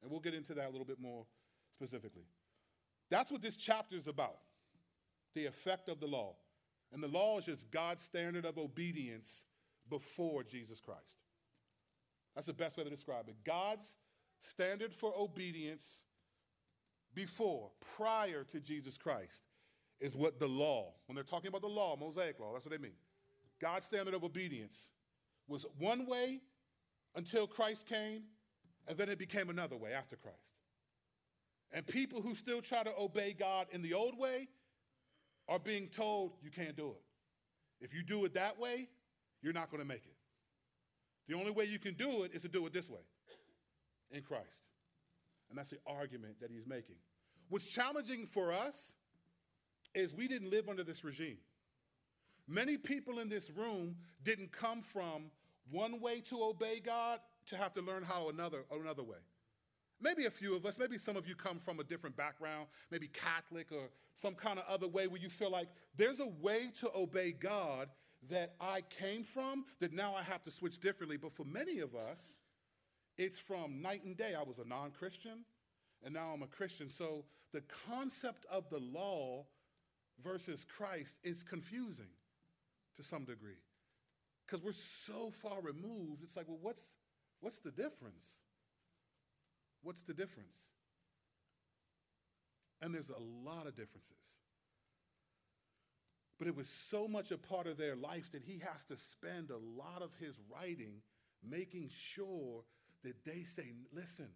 And 0.02 0.12
we'll 0.12 0.19
get 0.19 0.34
into 0.34 0.54
that 0.54 0.67
a 0.67 0.69
little 0.69 0.86
bit 0.86 1.00
more 1.00 1.26
specifically. 1.73 2.26
That's 3.10 3.32
what 3.32 3.41
this 3.41 3.56
chapter 3.56 3.95
is 3.95 4.08
about 4.08 4.39
the 5.34 5.45
effect 5.45 5.88
of 5.88 6.00
the 6.00 6.08
law. 6.08 6.36
And 6.91 7.04
the 7.04 7.08
law 7.08 7.38
is 7.38 7.45
just 7.45 7.69
God's 7.69 8.02
standard 8.02 8.45
of 8.45 8.58
obedience 8.58 9.45
before 9.89 10.43
Jesus 10.43 10.80
Christ. 10.80 11.19
That's 12.34 12.47
the 12.47 12.54
best 12.54 12.78
way 12.78 12.84
to 12.84 12.89
describe 12.89 13.28
it. 13.30 13.36
God's 13.43 13.97
standard 14.41 14.93
for 14.93 15.13
obedience 15.17 16.04
before, 17.13 17.71
prior 17.95 18.43
to 18.45 18.60
Jesus 18.60 18.97
Christ, 18.97 19.43
is 19.99 20.15
what 20.15 20.39
the 20.39 20.47
law, 20.47 20.93
when 21.07 21.15
they're 21.15 21.23
talking 21.23 21.47
about 21.47 21.62
the 21.62 21.67
law, 21.67 21.95
Mosaic 21.95 22.39
law, 22.39 22.53
that's 22.53 22.65
what 22.65 22.71
they 22.71 22.77
mean. 22.77 22.95
God's 23.60 23.86
standard 23.86 24.13
of 24.13 24.23
obedience 24.23 24.91
was 25.47 25.65
one 25.79 26.05
way 26.05 26.41
until 27.15 27.47
Christ 27.47 27.88
came, 27.88 28.23
and 28.88 28.97
then 28.97 29.10
it 29.10 29.17
became 29.17 29.49
another 29.49 29.75
way 29.75 29.93
after 29.93 30.15
Christ. 30.15 30.38
And 31.71 31.86
people 31.86 32.21
who 32.21 32.36
still 32.36 32.62
try 32.62 32.83
to 32.83 32.93
obey 32.97 33.33
God 33.33 33.67
in 33.71 33.81
the 33.81 33.93
old 33.93 34.17
way 34.17 34.47
are 35.47 35.60
being 35.60 35.88
told 35.88 36.33
you 36.41 36.51
can't 36.51 36.75
do 36.75 36.91
it. 36.91 37.01
If 37.83 37.93
you 37.93 38.03
do 38.03 38.23
it 38.25 38.33
that 38.36 38.60
way, 38.60 38.88
you're 39.41 39.53
not 39.53 39.69
going 39.69 39.81
to 39.81 39.88
make 39.88 40.05
it. 40.05 40.15
The 41.27 41.36
only 41.36 41.51
way 41.51 41.65
you 41.65 41.79
can 41.79 41.93
do 41.93 42.23
it 42.23 42.33
is 42.33 42.43
to 42.43 42.47
do 42.47 42.65
it 42.65 42.73
this 42.73 42.89
way 42.89 43.01
in 44.12 44.21
Christ. 44.21 44.63
And 45.49 45.57
that's 45.57 45.69
the 45.69 45.79
argument 45.86 46.39
that 46.41 46.51
he's 46.51 46.67
making. 46.67 46.95
What's 47.49 47.65
challenging 47.65 48.25
for 48.25 48.51
us 48.51 48.96
is 49.93 50.13
we 50.13 50.28
didn't 50.28 50.50
live 50.50 50.69
under 50.69 50.84
this 50.84 51.04
regime. 51.04 51.38
Many 52.47 52.78
people 52.78 53.19
in 53.19 53.30
this 53.30 53.52
room 53.52 53.95
didn't 54.23 54.52
come 54.52 54.82
from 54.82 55.32
one 55.69 56.00
way 56.00 56.21
to 56.21 56.43
obey 56.43 56.80
God 56.80 57.19
to 57.47 57.58
have 57.58 57.73
to 57.73 57.82
learn 57.82 58.04
how 58.04 58.30
another 58.30 58.63
another 58.71 59.04
way. 59.04 59.17
Maybe 60.00 60.26
a 60.26 60.32
few 60.32 60.56
of 60.56 60.65
us, 60.65 60.78
maybe 60.78 60.97
some 60.97 61.17
of 61.17 61.28
you 61.28 61.36
come 61.36 61.60
from 61.60 61.80
a 61.80 61.84
different 61.84 62.15
background, 62.15 62.67
maybe 62.91 63.08
Catholic 63.08 63.71
or 63.71 63.89
some 64.15 64.36
kind 64.36 64.60
of 64.60 64.65
other 64.69 64.88
way 64.88 65.08
where 65.08 65.19
you 65.19 65.30
feel 65.30 65.52
like 65.52 65.67
there's 65.95 66.19
a 66.19 66.28
way 66.28 66.69
to 66.80 66.89
obey 66.95 67.32
God 67.32 67.89
that 68.30 68.56
I 68.62 68.82
came 68.82 69.23
from 69.23 69.65
that 69.80 69.93
now 69.93 70.15
I 70.15 70.23
have 70.23 70.43
to 70.43 70.52
switch 70.52 70.80
differently. 70.80 71.17
But 71.17 71.34
for 71.34 71.45
many 71.45 71.80
of 71.80 71.95
us, 71.95 72.39
it's 73.17 73.39
from 73.39 73.82
night 73.82 74.04
and 74.04 74.15
day. 74.15 74.36
I 74.36 74.43
was 74.43 74.60
a 74.60 74.65
non 74.65 74.91
Christian, 74.91 75.45
and 76.04 76.13
now 76.13 76.32
I'm 76.34 76.43
a 76.43 76.47
Christian. 76.47 76.89
So 76.89 77.26
the 77.52 77.63
concept 77.89 78.45
of 78.52 78.69
the 78.69 78.80
law 78.80 79.45
versus 80.23 80.65
Christ 80.65 81.19
is 81.23 81.43
confusing 81.43 82.10
to 82.95 83.03
some 83.03 83.25
degree 83.25 83.62
because 84.45 84.63
we're 84.63 84.71
so 84.71 85.30
far 85.30 85.62
removed. 85.62 86.23
It's 86.23 86.36
like, 86.36 86.47
well, 86.47 86.60
what's, 86.62 86.93
what's 87.41 87.60
the 87.60 87.71
difference? 87.71 88.41
What's 89.84 90.03
the 90.03 90.13
difference? 90.13 90.69
And 92.82 92.93
there's 92.93 93.10
a 93.10 93.49
lot 93.49 93.67
of 93.67 93.75
differences. 93.75 94.38
But 96.38 96.47
it 96.47 96.56
was 96.56 96.69
so 96.69 97.08
much 97.08 97.32
a 97.32 97.38
part 97.38 97.65
of 97.65 97.77
their 97.77 97.95
life 97.95 98.32
that 98.32 98.43
he 98.43 98.60
has 98.60 98.86
to 98.86 98.95
spend 98.95 99.49
a 99.49 99.58
lot 99.58 100.01
of 100.01 100.13
his 100.19 100.39
writing 100.51 101.01
making 101.43 101.89
sure 101.89 102.63
that 103.03 103.25
they 103.25 103.43
say, 103.43 103.73
listen, 103.91 104.30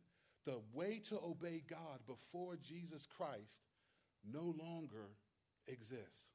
the 0.45 0.59
way 0.73 0.99
to 1.09 1.19
obey 1.23 1.63
God 1.69 1.99
before 2.07 2.55
Jesus 2.55 3.05
Christ 3.05 3.61
no 4.29 4.55
longer 4.59 5.09
exists. 5.67 6.29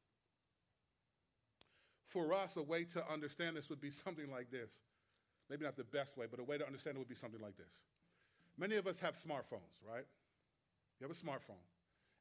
For 2.07 2.33
us, 2.33 2.57
a 2.57 2.63
way 2.63 2.85
to 2.85 3.13
understand 3.13 3.57
this 3.57 3.69
would 3.69 3.81
be 3.81 3.91
something 3.91 4.31
like 4.31 4.51
this. 4.51 4.81
Maybe 5.51 5.65
not 5.65 5.77
the 5.77 5.85
best 5.85 6.17
way, 6.17 6.27
but 6.31 6.41
a 6.41 6.45
way 6.45 6.59
to 6.59 6.67
understand 6.67 6.97
it 6.97 6.99
would 6.99 7.09
be 7.09 7.15
something 7.15 7.41
like 7.41 7.57
this. 7.57 7.85
Many 8.59 8.77
of 8.77 8.87
us 8.87 9.01
have 9.01 9.15
smartphones, 9.15 9.85
right? 9.87 10.07
You 10.99 11.07
have 11.07 11.11
a 11.11 11.15
smartphone, 11.15 11.63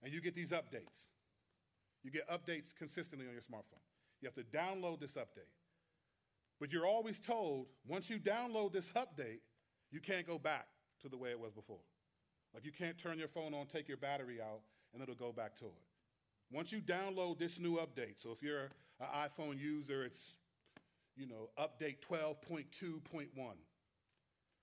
and 0.04 0.14
you 0.14 0.22
get 0.22 0.36
these 0.36 0.52
updates. 0.52 1.10
You 2.04 2.12
get 2.12 2.28
updates 2.30 2.76
consistently 2.76 3.26
on 3.26 3.34
your 3.34 3.42
smartphone. 3.42 3.82
You 4.22 4.28
have 4.28 4.36
to 4.36 4.44
download 4.44 5.00
this 5.00 5.16
update. 5.16 5.52
But 6.60 6.72
you're 6.72 6.86
always 6.86 7.20
told 7.20 7.68
once 7.88 8.10
you 8.10 8.18
download 8.18 8.74
this 8.74 8.92
update, 8.94 9.40
you 9.92 10.00
can't 10.00 10.28
go 10.28 10.38
back 10.38 10.68
to 11.02 11.10
the 11.10 11.18
way 11.18 11.30
it 11.30 11.40
was 11.40 11.52
before. 11.52 11.84
Like 12.54 12.66
you 12.66 12.72
can't 12.72 12.98
turn 12.98 13.18
your 13.18 13.28
phone 13.28 13.54
on, 13.54 13.66
take 13.66 13.88
your 13.88 13.98
battery 13.98 14.40
out, 14.42 14.62
and 14.94 15.02
it'll 15.02 15.16
go 15.16 15.32
back 15.32 15.56
to 15.60 15.66
it. 15.66 15.85
Once 16.56 16.72
you 16.72 16.80
download 16.80 17.38
this 17.38 17.60
new 17.60 17.76
update, 17.76 18.18
so 18.18 18.32
if 18.32 18.42
you're 18.42 18.70
an 19.02 19.08
iPhone 19.14 19.60
user, 19.60 20.06
it's, 20.06 20.38
you 21.18 21.28
know, 21.28 21.50
update 21.60 21.98
12.2.1. 22.00 23.28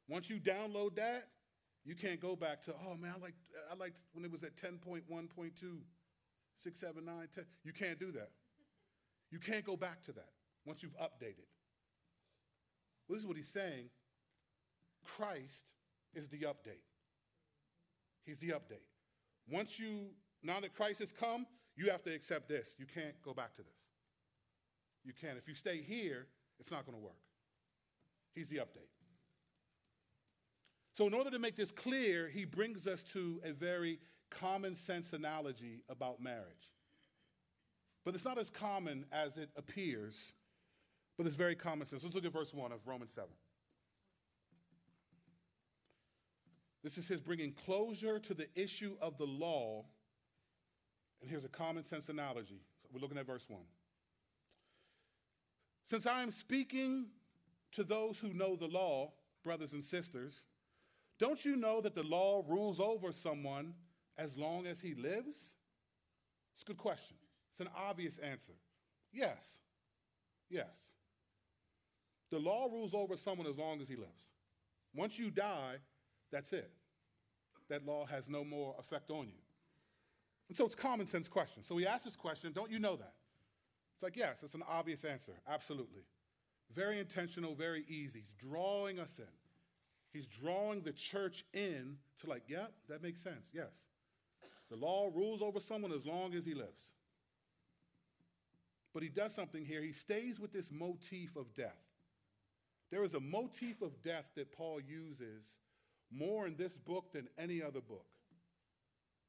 Once 0.08 0.30
you 0.30 0.40
download 0.40 0.96
that, 0.96 1.28
you 1.84 1.94
can't 1.94 2.18
go 2.18 2.34
back 2.34 2.62
to, 2.62 2.72
oh 2.88 2.96
man, 2.96 3.12
I 3.14 3.20
liked, 3.20 3.36
I 3.70 3.74
liked 3.74 3.98
when 4.14 4.24
it 4.24 4.32
was 4.32 4.42
at 4.42 4.56
10.1.2, 4.56 5.52
6, 6.54 6.80
7, 6.80 7.04
9, 7.04 7.14
10. 7.30 7.44
You 7.62 7.72
can't 7.74 8.00
do 8.00 8.10
that. 8.12 8.30
You 9.30 9.38
can't 9.38 9.64
go 9.64 9.76
back 9.76 10.00
to 10.04 10.12
that 10.12 10.30
once 10.64 10.82
you've 10.82 10.96
updated. 10.96 11.44
Well, 13.06 13.16
this 13.16 13.18
is 13.18 13.26
what 13.26 13.36
he's 13.36 13.52
saying. 13.52 13.90
Christ 15.04 15.74
is 16.14 16.28
the 16.28 16.38
update. 16.38 16.86
He's 18.24 18.38
the 18.38 18.50
update. 18.50 18.86
Once 19.46 19.78
you, 19.78 20.06
now 20.42 20.58
that 20.60 20.72
Christ 20.72 21.00
has 21.00 21.12
come, 21.12 21.44
you 21.76 21.90
have 21.90 22.02
to 22.02 22.14
accept 22.14 22.48
this. 22.48 22.76
You 22.78 22.86
can't 22.86 23.20
go 23.22 23.32
back 23.32 23.54
to 23.54 23.62
this. 23.62 23.88
You 25.04 25.12
can't. 25.12 25.38
If 25.38 25.48
you 25.48 25.54
stay 25.54 25.78
here, 25.78 26.26
it's 26.58 26.70
not 26.70 26.86
going 26.86 26.96
to 26.96 27.02
work. 27.02 27.16
He's 28.34 28.48
the 28.48 28.56
update. 28.56 28.90
So, 30.94 31.06
in 31.06 31.14
order 31.14 31.30
to 31.30 31.38
make 31.38 31.56
this 31.56 31.70
clear, 31.70 32.28
he 32.28 32.44
brings 32.44 32.86
us 32.86 33.02
to 33.04 33.40
a 33.44 33.52
very 33.52 33.98
common 34.30 34.74
sense 34.74 35.12
analogy 35.12 35.82
about 35.88 36.20
marriage. 36.20 36.72
But 38.04 38.14
it's 38.14 38.24
not 38.24 38.38
as 38.38 38.50
common 38.50 39.06
as 39.12 39.38
it 39.38 39.50
appears, 39.56 40.34
but 41.16 41.26
it's 41.26 41.36
very 41.36 41.54
common 41.54 41.86
sense. 41.86 42.02
Let's 42.02 42.14
look 42.14 42.24
at 42.24 42.32
verse 42.32 42.52
1 42.52 42.72
of 42.72 42.86
Romans 42.86 43.12
7. 43.12 43.28
This 46.82 46.98
is 46.98 47.06
his 47.06 47.20
bringing 47.20 47.52
closure 47.52 48.18
to 48.18 48.34
the 48.34 48.48
issue 48.54 48.96
of 49.00 49.16
the 49.16 49.26
law. 49.26 49.84
And 51.22 51.30
here's 51.30 51.44
a 51.44 51.48
common 51.48 51.84
sense 51.84 52.08
analogy. 52.08 52.60
So 52.82 52.88
we're 52.92 53.00
looking 53.00 53.16
at 53.16 53.26
verse 53.26 53.48
1. 53.48 53.60
Since 55.84 56.06
I 56.06 56.22
am 56.22 56.30
speaking 56.30 57.06
to 57.72 57.84
those 57.84 58.18
who 58.18 58.32
know 58.34 58.56
the 58.56 58.66
law, 58.66 59.12
brothers 59.42 59.72
and 59.72 59.82
sisters, 59.82 60.44
don't 61.18 61.44
you 61.44 61.56
know 61.56 61.80
that 61.80 61.94
the 61.94 62.02
law 62.02 62.42
rules 62.46 62.80
over 62.80 63.12
someone 63.12 63.74
as 64.18 64.36
long 64.36 64.66
as 64.66 64.80
he 64.80 64.94
lives? 64.94 65.54
It's 66.52 66.62
a 66.62 66.66
good 66.66 66.76
question. 66.76 67.16
It's 67.50 67.60
an 67.60 67.68
obvious 67.76 68.18
answer. 68.18 68.54
Yes. 69.12 69.60
Yes. 70.50 70.92
The 72.30 72.38
law 72.38 72.66
rules 72.70 72.94
over 72.94 73.16
someone 73.16 73.46
as 73.46 73.58
long 73.58 73.80
as 73.80 73.88
he 73.88 73.96
lives. 73.96 74.32
Once 74.94 75.18
you 75.18 75.30
die, 75.30 75.76
that's 76.30 76.52
it. 76.52 76.70
That 77.68 77.86
law 77.86 78.06
has 78.06 78.28
no 78.28 78.44
more 78.44 78.74
effect 78.78 79.10
on 79.10 79.26
you. 79.28 79.41
And 80.52 80.56
so 80.58 80.66
it's 80.66 80.74
common 80.74 81.06
sense 81.06 81.28
question. 81.28 81.62
So 81.62 81.78
he 81.78 81.86
asks 81.86 82.04
this 82.04 82.14
question, 82.14 82.52
don't 82.52 82.70
you 82.70 82.78
know 82.78 82.94
that? 82.96 83.14
It's 83.94 84.02
like, 84.02 84.18
yes, 84.18 84.42
it's 84.42 84.54
an 84.54 84.62
obvious 84.68 85.02
answer. 85.02 85.32
Absolutely. 85.48 86.02
Very 86.74 86.98
intentional, 86.98 87.54
very 87.54 87.86
easy. 87.88 88.18
He's 88.18 88.34
drawing 88.34 89.00
us 89.00 89.18
in. 89.18 89.24
He's 90.12 90.26
drawing 90.26 90.82
the 90.82 90.92
church 90.92 91.46
in 91.54 91.96
to 92.20 92.28
like, 92.28 92.42
yeah, 92.48 92.66
that 92.90 93.02
makes 93.02 93.20
sense. 93.20 93.50
Yes. 93.54 93.86
The 94.68 94.76
law 94.76 95.08
rules 95.14 95.40
over 95.40 95.58
someone 95.58 95.90
as 95.90 96.04
long 96.04 96.34
as 96.34 96.44
he 96.44 96.52
lives. 96.52 96.92
But 98.92 99.02
he 99.02 99.08
does 99.08 99.34
something 99.34 99.64
here. 99.64 99.80
He 99.80 99.92
stays 99.92 100.38
with 100.38 100.52
this 100.52 100.70
motif 100.70 101.34
of 101.34 101.54
death. 101.54 101.80
There 102.90 103.04
is 103.04 103.14
a 103.14 103.20
motif 103.20 103.80
of 103.80 104.02
death 104.02 104.32
that 104.36 104.52
Paul 104.52 104.82
uses 104.82 105.56
more 106.14 106.46
in 106.46 106.56
this 106.56 106.76
book 106.76 107.10
than 107.14 107.28
any 107.38 107.62
other 107.62 107.80
book. 107.80 108.04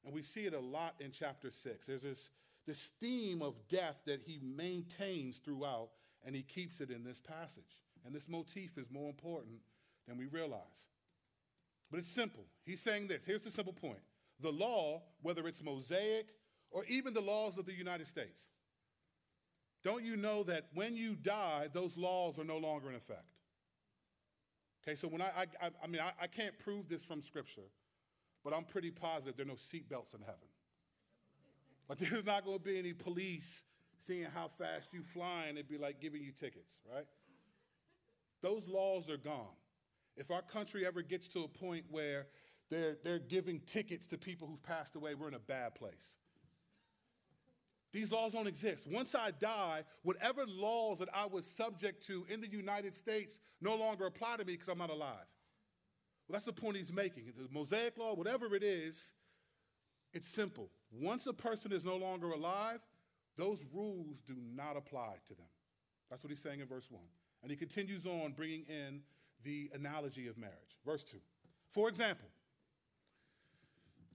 And 0.05 0.13
we 0.13 0.21
see 0.21 0.45
it 0.45 0.53
a 0.53 0.59
lot 0.59 0.95
in 0.99 1.11
chapter 1.11 1.49
6. 1.49 1.87
There's 1.87 2.01
this, 2.01 2.29
this 2.65 2.91
theme 2.99 3.41
of 3.41 3.55
death 3.69 4.01
that 4.05 4.21
he 4.25 4.39
maintains 4.43 5.37
throughout, 5.37 5.89
and 6.25 6.35
he 6.35 6.41
keeps 6.41 6.81
it 6.81 6.89
in 6.89 7.03
this 7.03 7.19
passage. 7.19 7.81
And 8.05 8.13
this 8.13 8.27
motif 8.27 8.77
is 8.77 8.91
more 8.91 9.09
important 9.09 9.59
than 10.07 10.17
we 10.17 10.25
realize. 10.25 10.87
But 11.89 11.99
it's 11.99 12.09
simple. 12.09 12.43
He's 12.65 12.81
saying 12.81 13.07
this. 13.07 13.25
Here's 13.25 13.43
the 13.43 13.49
simple 13.49 13.73
point 13.73 13.99
the 14.39 14.51
law, 14.51 15.03
whether 15.21 15.47
it's 15.47 15.63
Mosaic 15.63 16.27
or 16.71 16.83
even 16.85 17.13
the 17.13 17.21
laws 17.21 17.57
of 17.57 17.65
the 17.65 17.73
United 17.73 18.07
States, 18.07 18.47
don't 19.83 20.03
you 20.03 20.15
know 20.15 20.43
that 20.43 20.67
when 20.73 20.95
you 20.95 21.15
die, 21.15 21.67
those 21.71 21.97
laws 21.97 22.39
are 22.39 22.43
no 22.43 22.57
longer 22.57 22.89
in 22.89 22.95
effect? 22.95 23.25
Okay, 24.85 24.95
so 24.95 25.07
when 25.07 25.21
I, 25.21 25.45
I, 25.61 25.69
I 25.83 25.87
mean, 25.87 26.01
I, 26.01 26.11
I 26.23 26.27
can't 26.27 26.57
prove 26.59 26.89
this 26.89 27.03
from 27.03 27.21
Scripture, 27.21 27.69
but 28.43 28.53
I'm 28.53 28.63
pretty 28.63 28.91
positive 28.91 29.35
there 29.37 29.45
are 29.45 29.49
no 29.49 29.55
seatbelts 29.55 30.13
in 30.13 30.21
heaven. 30.21 30.47
Like 31.89 31.97
there's 31.99 32.25
not 32.25 32.45
going 32.45 32.57
to 32.57 32.63
be 32.63 32.77
any 32.77 32.93
police 32.93 33.63
seeing 33.97 34.25
how 34.33 34.47
fast 34.47 34.93
you 34.93 35.01
flying. 35.01 35.55
It'd 35.55 35.69
be 35.69 35.77
like 35.77 36.01
giving 36.01 36.21
you 36.21 36.31
tickets, 36.31 36.77
right? 36.93 37.05
Those 38.41 38.67
laws 38.67 39.09
are 39.09 39.17
gone. 39.17 39.55
If 40.17 40.29
our 40.29 40.41
country 40.41 40.85
ever 40.85 41.01
gets 41.01 41.27
to 41.29 41.43
a 41.43 41.47
point 41.47 41.85
where 41.89 42.27
they're, 42.69 42.97
they're 43.03 43.19
giving 43.19 43.59
tickets 43.61 44.07
to 44.07 44.17
people 44.17 44.47
who've 44.47 44.61
passed 44.61 44.95
away, 44.95 45.15
we're 45.15 45.29
in 45.29 45.33
a 45.33 45.39
bad 45.39 45.75
place. 45.75 46.17
These 47.91 48.11
laws 48.11 48.33
don't 48.33 48.47
exist. 48.47 48.87
Once 48.87 49.13
I 49.13 49.31
die, 49.31 49.83
whatever 50.01 50.45
laws 50.47 50.97
that 50.99 51.09
I 51.13 51.27
was 51.27 51.45
subject 51.45 52.05
to 52.07 52.25
in 52.27 52.41
the 52.41 52.49
United 52.49 52.95
States 52.95 53.39
no 53.61 53.75
longer 53.75 54.07
apply 54.07 54.37
to 54.37 54.45
me 54.45 54.53
because 54.53 54.67
I'm 54.67 54.79
not 54.79 54.89
alive. 54.89 55.27
Well, 56.27 56.33
that's 56.33 56.45
the 56.45 56.53
point 56.53 56.77
he's 56.77 56.93
making. 56.93 57.25
The 57.37 57.47
Mosaic 57.51 57.97
law, 57.97 58.13
whatever 58.15 58.55
it 58.55 58.63
is, 58.63 59.13
it's 60.13 60.27
simple. 60.27 60.69
Once 60.91 61.27
a 61.27 61.33
person 61.33 61.71
is 61.71 61.83
no 61.83 61.97
longer 61.97 62.31
alive, 62.31 62.79
those 63.35 63.65
rules 63.73 64.21
do 64.21 64.35
not 64.55 64.77
apply 64.77 65.15
to 65.27 65.33
them. 65.35 65.47
That's 66.09 66.23
what 66.23 66.29
he's 66.29 66.41
saying 66.41 66.59
in 66.59 66.67
verse 66.67 66.89
1. 66.89 67.01
And 67.41 67.51
he 67.51 67.57
continues 67.57 68.05
on 68.05 68.33
bringing 68.33 68.63
in 68.69 69.01
the 69.43 69.69
analogy 69.73 70.27
of 70.27 70.37
marriage. 70.37 70.77
Verse 70.85 71.03
2. 71.03 71.17
For 71.71 71.89
example, 71.89 72.29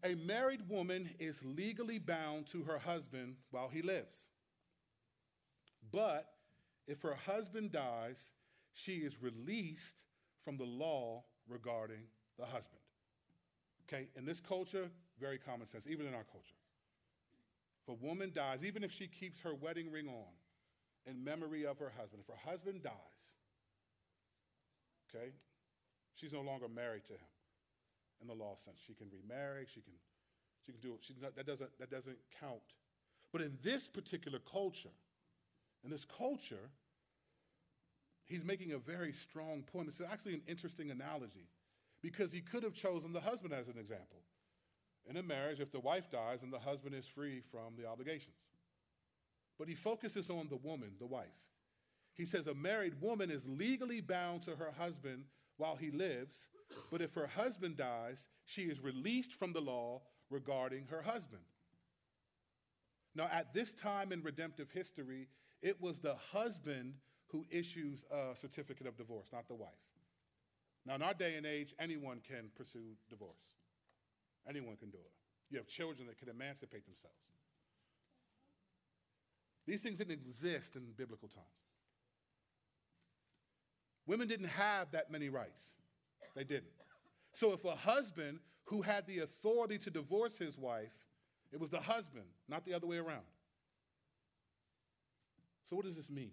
a 0.04 0.14
married 0.14 0.68
woman 0.68 1.10
is 1.18 1.44
legally 1.44 1.98
bound 1.98 2.46
to 2.48 2.62
her 2.62 2.78
husband 2.78 3.36
while 3.50 3.68
he 3.68 3.82
lives. 3.82 4.28
But 5.90 6.26
if 6.86 7.02
her 7.02 7.16
husband 7.26 7.72
dies, 7.72 8.32
she 8.72 8.98
is 8.98 9.20
released 9.20 10.04
from 10.40 10.56
the 10.56 10.64
law 10.64 11.24
regarding 11.48 12.02
the 12.38 12.44
husband. 12.44 12.80
Okay, 13.88 14.08
in 14.16 14.24
this 14.24 14.40
culture, 14.40 14.90
very 15.18 15.38
common 15.38 15.66
sense, 15.66 15.87
even 15.87 16.06
in 16.06 16.14
our 16.14 16.24
culture. 16.24 16.54
If 17.82 17.88
a 17.88 17.94
woman 17.94 18.32
dies, 18.34 18.64
even 18.64 18.84
if 18.84 18.92
she 18.92 19.06
keeps 19.06 19.40
her 19.42 19.54
wedding 19.54 19.90
ring 19.90 20.08
on 20.08 20.32
in 21.06 21.24
memory 21.24 21.64
of 21.64 21.78
her 21.78 21.92
husband, 21.98 22.22
if 22.22 22.26
her 22.26 22.50
husband 22.50 22.82
dies, 22.82 22.92
okay, 25.08 25.32
she's 26.14 26.32
no 26.32 26.42
longer 26.42 26.68
married 26.68 27.04
to 27.06 27.14
him 27.14 27.28
in 28.20 28.28
the 28.28 28.34
law 28.34 28.54
sense. 28.56 28.82
She 28.87 28.94
can 28.94 29.08
remarry, 29.11 29.64
she 29.66 29.80
can, 29.80 29.94
she 30.66 30.72
can 30.72 30.80
do 30.80 30.94
it. 30.94 30.98
She, 31.00 31.14
that, 31.22 31.46
doesn't, 31.46 31.70
that 31.78 31.90
doesn't 31.90 32.18
count. 32.40 32.61
But 33.32 33.42
in 33.42 33.58
this 33.62 33.88
particular 33.88 34.38
culture, 34.38 34.94
in 35.84 35.90
this 35.90 36.04
culture, 36.04 36.70
he's 38.28 38.44
making 38.44 38.72
a 38.72 38.78
very 38.78 39.12
strong 39.12 39.62
point. 39.62 39.88
It's 39.88 40.00
actually 40.00 40.34
an 40.34 40.42
interesting 40.46 40.90
analogy 40.90 41.48
because 42.02 42.32
he 42.32 42.40
could 42.40 42.62
have 42.62 42.74
chosen 42.74 43.12
the 43.12 43.20
husband 43.20 43.52
as 43.52 43.68
an 43.68 43.78
example. 43.78 44.20
In 45.08 45.16
a 45.16 45.22
marriage, 45.22 45.60
if 45.60 45.72
the 45.72 45.80
wife 45.80 46.10
dies, 46.10 46.42
and 46.42 46.52
the 46.52 46.58
husband 46.58 46.94
is 46.94 47.06
free 47.06 47.40
from 47.40 47.76
the 47.76 47.86
obligations. 47.86 48.50
But 49.58 49.68
he 49.68 49.74
focuses 49.74 50.28
on 50.28 50.48
the 50.48 50.56
woman, 50.56 50.92
the 50.98 51.06
wife. 51.06 51.48
He 52.14 52.24
says 52.24 52.46
a 52.46 52.54
married 52.54 53.00
woman 53.00 53.30
is 53.30 53.46
legally 53.46 54.00
bound 54.00 54.42
to 54.42 54.56
her 54.56 54.72
husband 54.76 55.24
while 55.56 55.76
he 55.76 55.90
lives, 55.90 56.48
but 56.90 57.00
if 57.00 57.14
her 57.14 57.26
husband 57.26 57.76
dies, 57.76 58.28
she 58.44 58.62
is 58.62 58.80
released 58.80 59.32
from 59.32 59.52
the 59.52 59.60
law 59.60 60.02
regarding 60.30 60.86
her 60.90 61.02
husband. 61.02 61.42
Now, 63.14 63.28
at 63.32 63.54
this 63.54 63.72
time 63.72 64.12
in 64.12 64.22
redemptive 64.22 64.70
history, 64.70 65.28
it 65.62 65.80
was 65.80 65.98
the 65.98 66.14
husband 66.32 66.94
who 67.28 67.46
issues 67.50 68.04
a 68.10 68.34
certificate 68.34 68.86
of 68.86 68.96
divorce, 68.96 69.28
not 69.32 69.48
the 69.48 69.54
wife. 69.54 69.70
Now, 70.86 70.94
in 70.94 71.02
our 71.02 71.14
day 71.14 71.36
and 71.36 71.44
age, 71.44 71.74
anyone 71.78 72.20
can 72.26 72.50
pursue 72.56 72.96
divorce, 73.10 73.56
anyone 74.48 74.76
can 74.76 74.90
do 74.90 74.98
it. 74.98 75.12
You 75.50 75.58
have 75.58 75.66
children 75.66 76.08
that 76.08 76.18
can 76.18 76.28
emancipate 76.28 76.84
themselves. 76.84 77.16
These 79.66 79.82
things 79.82 79.98
didn't 79.98 80.12
exist 80.12 80.76
in 80.76 80.82
biblical 80.96 81.28
times. 81.28 81.46
Women 84.06 84.26
didn't 84.26 84.48
have 84.48 84.90
that 84.92 85.10
many 85.10 85.28
rights. 85.28 85.74
They 86.34 86.44
didn't. 86.44 86.72
So 87.32 87.52
if 87.52 87.64
a 87.66 87.76
husband 87.76 88.38
who 88.64 88.80
had 88.80 89.06
the 89.06 89.18
authority 89.20 89.76
to 89.78 89.90
divorce 89.90 90.38
his 90.38 90.56
wife, 90.56 90.94
it 91.52 91.60
was 91.60 91.68
the 91.68 91.80
husband, 91.80 92.24
not 92.48 92.64
the 92.64 92.72
other 92.72 92.86
way 92.86 92.96
around. 92.96 93.24
So 95.64 95.76
what 95.76 95.84
does 95.84 95.96
this 95.96 96.08
mean? 96.08 96.32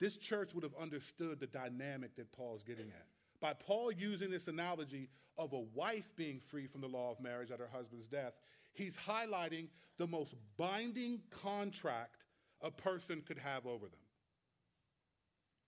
This 0.00 0.16
church 0.16 0.54
would 0.54 0.64
have 0.64 0.74
understood 0.80 1.40
the 1.40 1.46
dynamic 1.46 2.16
that 2.16 2.32
Paul's 2.32 2.62
getting 2.62 2.88
at. 2.88 3.06
By 3.40 3.54
Paul 3.54 3.92
using 3.92 4.30
this 4.30 4.48
analogy 4.48 5.08
of 5.36 5.52
a 5.52 5.60
wife 5.60 6.14
being 6.16 6.40
free 6.40 6.66
from 6.66 6.80
the 6.80 6.88
law 6.88 7.12
of 7.12 7.20
marriage 7.20 7.50
at 7.50 7.60
her 7.60 7.68
husband's 7.72 8.06
death, 8.06 8.34
he's 8.72 8.96
highlighting 8.96 9.68
the 9.96 10.06
most 10.06 10.34
binding 10.56 11.20
contract 11.30 12.26
a 12.60 12.70
person 12.70 13.22
could 13.22 13.38
have 13.38 13.66
over 13.66 13.86
them. 13.86 14.00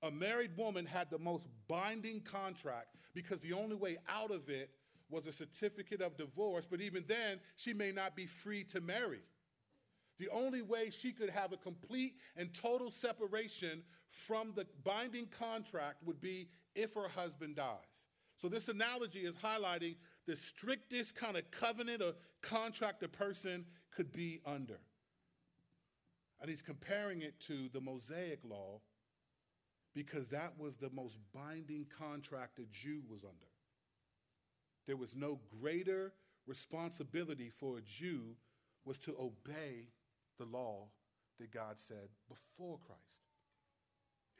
A 0.02 0.10
married 0.10 0.56
woman 0.56 0.86
had 0.86 1.10
the 1.10 1.18
most 1.18 1.46
binding 1.68 2.20
contract 2.20 2.96
because 3.14 3.40
the 3.40 3.52
only 3.52 3.76
way 3.76 3.98
out 4.08 4.30
of 4.30 4.48
it 4.48 4.70
was 5.10 5.26
a 5.26 5.32
certificate 5.32 6.00
of 6.00 6.16
divorce, 6.16 6.66
but 6.66 6.80
even 6.80 7.04
then, 7.06 7.40
she 7.56 7.72
may 7.72 7.90
not 7.90 8.16
be 8.16 8.26
free 8.26 8.64
to 8.64 8.80
marry. 8.80 9.20
The 10.18 10.28
only 10.30 10.62
way 10.62 10.90
she 10.90 11.12
could 11.12 11.30
have 11.30 11.52
a 11.52 11.56
complete 11.56 12.14
and 12.36 12.52
total 12.54 12.90
separation 12.90 13.82
from 14.10 14.52
the 14.54 14.66
binding 14.84 15.26
contract 15.26 15.98
would 16.04 16.20
be 16.20 16.48
if 16.74 16.94
her 16.94 17.08
husband 17.08 17.56
dies. 17.56 18.06
So, 18.36 18.48
this 18.48 18.68
analogy 18.68 19.20
is 19.20 19.36
highlighting 19.36 19.96
the 20.26 20.36
strictest 20.36 21.14
kind 21.14 21.36
of 21.36 21.50
covenant 21.50 22.02
or 22.02 22.14
contract 22.42 23.02
a 23.02 23.08
person 23.08 23.66
could 23.94 24.12
be 24.12 24.40
under. 24.46 24.78
And 26.40 26.48
he's 26.48 26.62
comparing 26.62 27.22
it 27.22 27.38
to 27.40 27.68
the 27.72 27.80
Mosaic 27.80 28.40
law 28.44 28.80
because 29.94 30.28
that 30.28 30.54
was 30.58 30.76
the 30.76 30.90
most 30.90 31.18
binding 31.34 31.86
contract 31.98 32.58
a 32.58 32.64
Jew 32.70 33.02
was 33.08 33.24
under. 33.24 33.36
There 34.86 34.96
was 34.96 35.14
no 35.14 35.40
greater 35.60 36.12
responsibility 36.46 37.50
for 37.50 37.78
a 37.78 37.82
Jew 37.82 38.36
was 38.84 38.98
to 39.00 39.14
obey 39.20 39.88
the 40.38 40.46
law 40.46 40.88
that 41.38 41.50
God 41.50 41.78
said 41.78 42.08
before 42.28 42.78
Christ. 42.78 43.29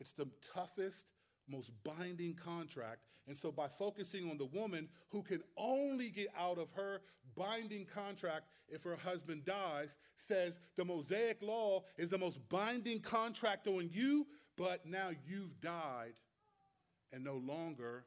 It's 0.00 0.12
the 0.12 0.28
toughest, 0.54 1.06
most 1.48 1.70
binding 1.84 2.34
contract. 2.34 3.00
And 3.28 3.36
so, 3.36 3.52
by 3.52 3.68
focusing 3.68 4.30
on 4.30 4.38
the 4.38 4.46
woman 4.46 4.88
who 5.10 5.22
can 5.22 5.42
only 5.56 6.08
get 6.10 6.28
out 6.36 6.58
of 6.58 6.70
her 6.72 7.02
binding 7.36 7.86
contract 7.86 8.46
if 8.68 8.82
her 8.82 8.96
husband 8.96 9.44
dies, 9.44 9.98
says 10.16 10.58
the 10.76 10.84
Mosaic 10.84 11.42
law 11.42 11.84
is 11.98 12.10
the 12.10 12.18
most 12.18 12.40
binding 12.48 13.00
contract 13.00 13.66
on 13.66 13.90
you, 13.92 14.26
but 14.56 14.86
now 14.86 15.10
you've 15.26 15.60
died 15.60 16.14
and 17.12 17.22
no 17.22 17.36
longer 17.36 18.04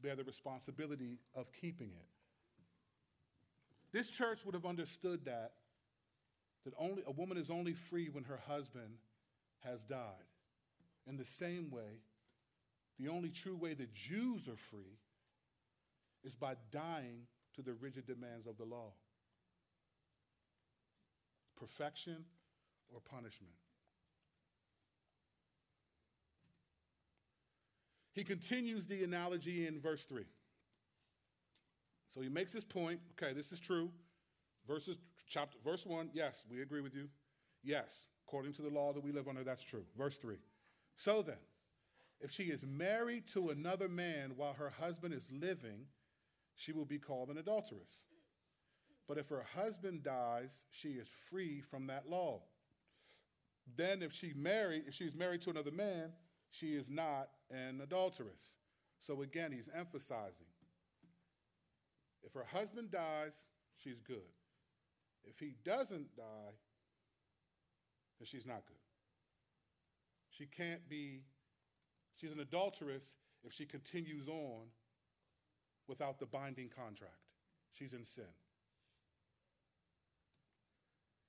bear 0.00 0.14
the 0.14 0.24
responsibility 0.24 1.18
of 1.34 1.52
keeping 1.52 1.88
it. 1.88 2.08
This 3.92 4.08
church 4.08 4.44
would 4.44 4.54
have 4.54 4.66
understood 4.66 5.24
that 5.24 5.52
that 6.64 6.74
only 6.78 7.02
a 7.06 7.12
woman 7.12 7.36
is 7.36 7.48
only 7.48 7.72
free 7.72 8.08
when 8.08 8.24
her 8.24 8.40
husband 8.48 8.98
has 9.64 9.84
died. 9.84 10.26
In 11.08 11.16
the 11.16 11.24
same 11.24 11.70
way, 11.70 12.02
the 12.98 13.08
only 13.08 13.30
true 13.30 13.56
way 13.56 13.74
that 13.74 13.94
Jews 13.94 14.48
are 14.48 14.56
free 14.56 14.98
is 16.24 16.34
by 16.34 16.54
dying 16.70 17.26
to 17.54 17.62
the 17.62 17.74
rigid 17.74 18.06
demands 18.06 18.46
of 18.46 18.56
the 18.56 18.64
law. 18.64 18.92
Perfection 21.56 22.24
or 22.92 23.00
punishment. 23.00 23.54
He 28.12 28.24
continues 28.24 28.86
the 28.86 29.04
analogy 29.04 29.66
in 29.66 29.78
verse 29.78 30.04
3. 30.04 30.22
So 32.08 32.22
he 32.22 32.28
makes 32.28 32.52
his 32.52 32.64
point 32.64 33.00
okay, 33.12 33.32
this 33.32 33.52
is 33.52 33.60
true. 33.60 33.90
Verses, 34.66 34.98
chapter, 35.28 35.58
verse 35.64 35.86
1, 35.86 36.10
yes, 36.12 36.44
we 36.50 36.62
agree 36.62 36.80
with 36.80 36.94
you. 36.94 37.08
Yes, 37.62 38.06
according 38.26 38.52
to 38.54 38.62
the 38.62 38.70
law 38.70 38.92
that 38.92 39.04
we 39.04 39.12
live 39.12 39.28
under, 39.28 39.44
that's 39.44 39.62
true. 39.62 39.84
Verse 39.96 40.16
3. 40.16 40.36
So 40.96 41.22
then, 41.22 41.36
if 42.20 42.32
she 42.32 42.44
is 42.44 42.66
married 42.66 43.28
to 43.28 43.50
another 43.50 43.88
man 43.88 44.32
while 44.36 44.54
her 44.54 44.70
husband 44.70 45.14
is 45.14 45.30
living, 45.30 45.86
she 46.54 46.72
will 46.72 46.84
be 46.84 46.98
called 46.98 47.28
an 47.28 47.38
adulteress. 47.38 48.04
But 49.06 49.18
if 49.18 49.28
her 49.28 49.44
husband 49.54 50.02
dies, 50.02 50.64
she 50.70 50.90
is 50.90 51.08
free 51.30 51.60
from 51.60 51.86
that 51.86 52.08
law. 52.08 52.42
Then 53.76 54.02
if 54.02 54.12
she 54.12 54.32
married, 54.34 54.84
if 54.88 54.94
she's 54.94 55.14
married 55.14 55.42
to 55.42 55.50
another 55.50 55.70
man, 55.70 56.12
she 56.50 56.74
is 56.74 56.88
not 56.88 57.28
an 57.50 57.80
adulteress. 57.82 58.56
So 58.98 59.22
again, 59.22 59.52
he's 59.52 59.68
emphasizing 59.72 60.46
if 62.26 62.34
her 62.34 62.46
husband 62.52 62.90
dies, 62.90 63.46
she's 63.76 64.00
good. 64.00 64.16
If 65.24 65.38
he 65.38 65.54
doesn't 65.64 66.16
die, 66.16 66.54
then 68.18 68.26
she's 68.26 68.44
not 68.44 68.66
good. 68.66 68.85
She 70.36 70.44
can't 70.44 70.86
be, 70.88 71.22
she's 72.14 72.32
an 72.32 72.40
adulteress 72.40 73.16
if 73.42 73.52
she 73.52 73.64
continues 73.64 74.28
on 74.28 74.66
without 75.88 76.18
the 76.18 76.26
binding 76.26 76.68
contract. 76.68 77.14
She's 77.72 77.94
in 77.94 78.04
sin. 78.04 78.24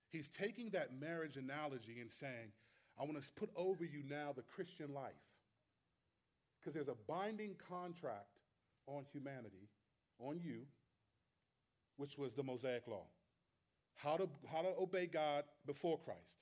He's 0.10 0.30
taking 0.30 0.72
that 0.72 1.00
marriage 1.00 1.38
analogy 1.38 2.00
and 2.02 2.10
saying, 2.10 2.52
I 3.00 3.04
want 3.04 3.22
to 3.22 3.32
put 3.34 3.50
over 3.56 3.86
you 3.86 4.04
now 4.10 4.34
the 4.36 4.42
Christian 4.42 4.94
life. 4.94 5.14
Because 6.60 6.74
there's 6.74 6.88
a 6.90 6.98
binding 7.08 7.56
contract 7.70 8.40
on 8.88 9.06
humanity, 9.14 9.70
on 10.20 10.40
you, 10.44 10.64
which 11.98 12.18
was 12.18 12.34
the 12.34 12.44
Mosaic 12.44 12.88
Law. 12.88 13.06
How 13.96 14.18
to, 14.18 14.30
how 14.52 14.64
to 14.64 14.74
obey 14.80 15.06
God 15.06 15.44
before 15.66 15.98
Christ. 15.98 16.40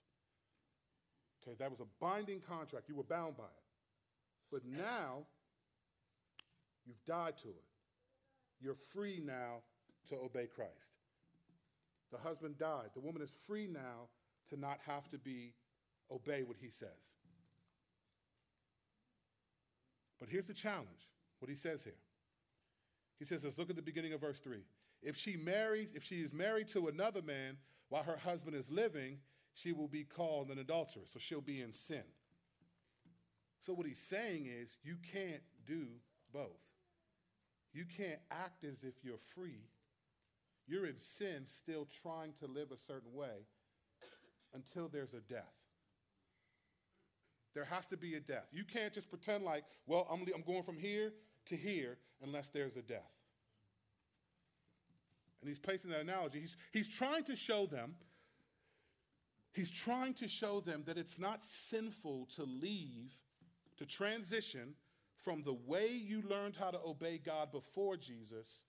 Okay, 1.48 1.56
that 1.60 1.70
was 1.70 1.80
a 1.80 1.86
binding 2.02 2.40
contract. 2.40 2.90
You 2.90 2.96
were 2.96 3.04
bound 3.04 3.38
by 3.38 3.44
it. 3.44 3.50
But 4.52 4.66
now, 4.66 5.26
you've 6.86 7.04
died 7.06 7.38
to 7.40 7.50
it. 7.50 7.64
You're 8.62 8.76
free 8.76 9.22
now 9.24 9.58
to 10.10 10.16
obey 10.16 10.48
Christ. 10.48 10.72
The 12.12 12.18
husband 12.18 12.58
died. 12.58 12.90
The 12.94 13.02
woman 13.02 13.22
is 13.22 13.30
free 13.48 13.68
now 13.68 14.10
to 14.50 14.60
not 14.60 14.80
have 14.86 15.10
to 15.10 15.18
be 15.18 15.54
obey 16.12 16.44
what 16.44 16.58
he 16.60 16.70
says. 16.70 17.16
But 20.20 20.30
here's 20.30 20.48
the 20.48 20.54
challenge, 20.54 21.10
what 21.40 21.50
he 21.50 21.56
says 21.56 21.84
here. 21.84 21.94
He 23.20 23.26
says, 23.26 23.44
let's 23.44 23.58
look 23.58 23.70
at 23.70 23.76
the 23.76 23.82
beginning 23.82 24.14
of 24.14 24.22
verse 24.22 24.40
3. 24.40 24.60
If 25.02 25.18
she 25.18 25.36
marries, 25.36 25.94
if 25.94 26.04
she 26.04 26.22
is 26.22 26.34
married 26.34 26.68
to 26.70 26.88
another 26.88 27.22
man 27.22 27.58
while 27.90 28.04
her 28.04 28.18
husband 28.18 28.56
is 28.56 28.70
living, 28.70 29.20
she 29.56 29.72
will 29.72 29.88
be 29.88 30.04
called 30.04 30.50
an 30.52 30.60
adulteress, 30.60 31.12
so 31.12 31.20
she'll 31.20 31.42
be 31.42 31.62
in 31.62 31.72
sin. 31.72 32.04
So 33.60 33.74
what 33.74 33.88
he's 33.88 34.00
saying 34.00 34.46
is 34.46 34.78
you 34.84 34.98
can't 35.12 35.42
do 35.66 35.88
both. 36.32 36.62
You 37.74 37.86
can't 37.86 38.20
act 38.30 38.64
as 38.64 38.84
if 38.84 39.04
you're 39.04 39.18
free. 39.18 39.64
You're 40.68 40.86
in 40.86 40.98
sin, 40.98 41.46
still 41.46 41.88
trying 42.04 42.34
to 42.40 42.48
live 42.48 42.72
a 42.72 42.78
certain 42.78 43.14
way 43.14 43.48
until 44.54 44.88
there's 44.88 45.14
a 45.14 45.22
death. 45.22 45.56
There 47.54 47.66
has 47.66 47.88
to 47.88 47.98
be 47.98 48.16
a 48.16 48.20
death. 48.20 48.48
You 48.52 48.66
can't 48.66 48.94
just 48.94 49.10
pretend 49.10 49.46
like, 49.46 49.64
well, 49.88 50.08
I'm, 50.12 50.26
I'm 50.36 50.42
going 50.42 50.64
from 50.64 50.78
here 50.78 51.14
to 51.46 51.56
here 51.56 51.98
unless 52.22 52.50
there's 52.50 52.76
a 52.76 52.82
death. 52.82 53.22
And 55.42 55.48
he's 55.48 55.60
placing 55.60 55.92
that 55.92 56.02
analogy. 56.02 56.40
He's, 56.40 56.58
he's 56.74 56.90
trying 56.90 57.24
to 57.26 57.36
show 57.36 57.66
them, 57.66 57.96
he's 59.56 59.72
trying 59.72 60.14
to 60.16 60.28
show 60.28 60.60
them 60.60 60.84
that 60.86 60.98
it's 60.98 61.18
not 61.18 61.44
sinful 61.44 62.28
to 62.36 62.44
leave, 62.44 63.14
to 63.78 63.86
transition 63.86 64.76
from 65.16 65.44
the 65.44 65.54
way 65.54 65.90
you 65.90 66.22
learned 66.30 66.56
how 66.56 66.72
to 66.72 66.80
obey 66.86 67.18
God 67.18 67.52
before 67.52 67.98
Jesus 67.98 68.64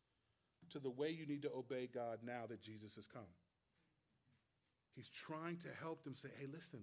to 0.70 0.79
the 0.79 0.90
way 0.90 1.11
you 1.11 1.27
need 1.27 1.42
to 1.42 1.53
obey 1.53 1.88
God 1.92 2.20
now 2.25 2.44
that 2.49 2.62
Jesus 2.62 2.96
has 2.96 3.07
come. 3.07 3.22
He's 4.94 5.11
trying 5.11 5.59
to 5.59 5.68
help 5.81 6.05
them 6.05 6.14
say, 6.14 6.29
hey, 6.38 6.46
listen, 6.51 6.81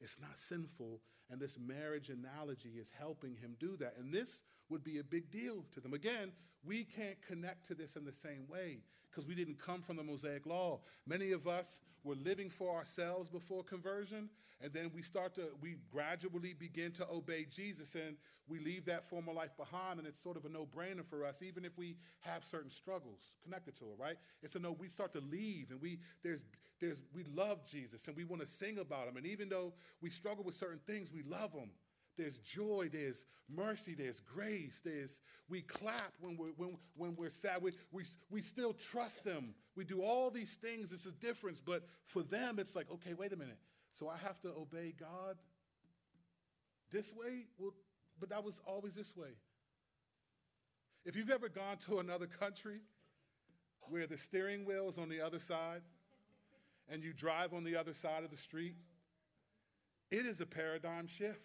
it's 0.00 0.20
not 0.20 0.36
sinful. 0.36 1.00
And 1.30 1.40
this 1.40 1.58
marriage 1.58 2.10
analogy 2.10 2.74
is 2.78 2.92
helping 2.96 3.36
him 3.36 3.56
do 3.58 3.76
that. 3.78 3.94
And 3.98 4.12
this 4.12 4.42
would 4.68 4.84
be 4.84 4.98
a 4.98 5.04
big 5.04 5.30
deal 5.30 5.64
to 5.72 5.80
them. 5.80 5.94
Again, 5.94 6.32
we 6.64 6.84
can't 6.84 7.20
connect 7.26 7.66
to 7.66 7.74
this 7.74 7.96
in 7.96 8.04
the 8.04 8.12
same 8.12 8.46
way 8.48 8.80
because 9.14 9.28
we 9.28 9.34
didn't 9.34 9.58
come 9.58 9.80
from 9.80 9.96
the 9.96 10.02
Mosaic 10.02 10.44
law. 10.44 10.80
Many 11.06 11.32
of 11.32 11.46
us 11.46 11.80
were 12.02 12.16
living 12.16 12.50
for 12.50 12.74
ourselves 12.74 13.30
before 13.30 13.62
conversion, 13.62 14.28
and 14.60 14.72
then 14.72 14.90
we 14.94 15.02
start 15.02 15.34
to, 15.36 15.42
we 15.60 15.76
gradually 15.92 16.54
begin 16.58 16.90
to 16.92 17.06
obey 17.10 17.46
Jesus, 17.48 17.94
and 17.94 18.16
we 18.48 18.58
leave 18.58 18.84
that 18.86 19.04
former 19.04 19.32
life 19.32 19.56
behind, 19.56 19.98
and 19.98 20.08
it's 20.08 20.20
sort 20.20 20.36
of 20.36 20.44
a 20.44 20.48
no 20.48 20.66
brainer 20.66 21.04
for 21.04 21.24
us, 21.24 21.42
even 21.42 21.64
if 21.64 21.78
we 21.78 21.96
have 22.20 22.44
certain 22.44 22.70
struggles 22.70 23.36
connected 23.42 23.76
to 23.76 23.84
it, 23.84 23.98
right? 23.98 24.16
It's 24.42 24.56
a 24.56 24.58
no, 24.58 24.72
we 24.72 24.88
start 24.88 25.12
to 25.12 25.20
leave, 25.20 25.70
and 25.70 25.80
we, 25.80 26.00
there's, 26.22 26.44
there's, 26.80 27.00
we 27.14 27.24
love 27.34 27.64
Jesus, 27.66 28.08
and 28.08 28.16
we 28.16 28.24
want 28.24 28.42
to 28.42 28.48
sing 28.48 28.78
about 28.78 29.06
him, 29.06 29.16
and 29.16 29.26
even 29.26 29.48
though 29.48 29.74
we 30.00 30.10
struggle 30.10 30.44
with 30.44 30.54
certain 30.54 30.80
things, 30.86 31.12
we 31.12 31.22
love 31.22 31.52
him. 31.52 31.70
There's 32.16 32.38
joy, 32.38 32.88
there's 32.92 33.26
mercy, 33.48 33.94
there's 33.94 34.20
grace, 34.20 34.80
there's 34.84 35.20
we 35.48 35.62
clap 35.62 36.12
when 36.20 36.36
we're 36.36 36.52
when, 36.56 36.76
when 36.96 37.16
we're 37.16 37.30
sad. 37.30 37.62
We, 37.62 37.72
we, 37.92 38.04
we 38.30 38.40
still 38.40 38.72
trust 38.72 39.24
them. 39.24 39.54
We 39.76 39.84
do 39.84 40.02
all 40.02 40.30
these 40.30 40.54
things. 40.54 40.92
It's 40.92 41.06
a 41.06 41.12
difference. 41.12 41.60
But 41.60 41.82
for 42.06 42.22
them, 42.22 42.58
it's 42.58 42.76
like, 42.76 42.90
okay, 42.90 43.14
wait 43.14 43.32
a 43.32 43.36
minute. 43.36 43.58
So 43.92 44.08
I 44.08 44.16
have 44.18 44.40
to 44.42 44.48
obey 44.48 44.94
God 44.98 45.36
this 46.94 47.12
way? 47.12 47.46
Well, 47.58 47.74
but 48.18 48.30
that 48.30 48.44
was 48.44 48.60
always 48.64 48.94
this 48.94 49.16
way. 49.16 49.30
If 51.04 51.16
you've 51.16 51.30
ever 51.30 51.48
gone 51.48 51.76
to 51.88 51.98
another 51.98 52.26
country 52.26 52.80
where 53.90 54.06
the 54.06 54.16
steering 54.16 54.64
wheel 54.64 54.88
is 54.88 54.96
on 54.96 55.08
the 55.08 55.20
other 55.20 55.38
side 55.38 55.82
and 56.88 57.02
you 57.02 57.12
drive 57.12 57.52
on 57.52 57.64
the 57.64 57.76
other 57.76 57.92
side 57.92 58.24
of 58.24 58.30
the 58.30 58.36
street, 58.36 58.76
it 60.10 60.24
is 60.24 60.40
a 60.40 60.46
paradigm 60.46 61.08
shift. 61.08 61.40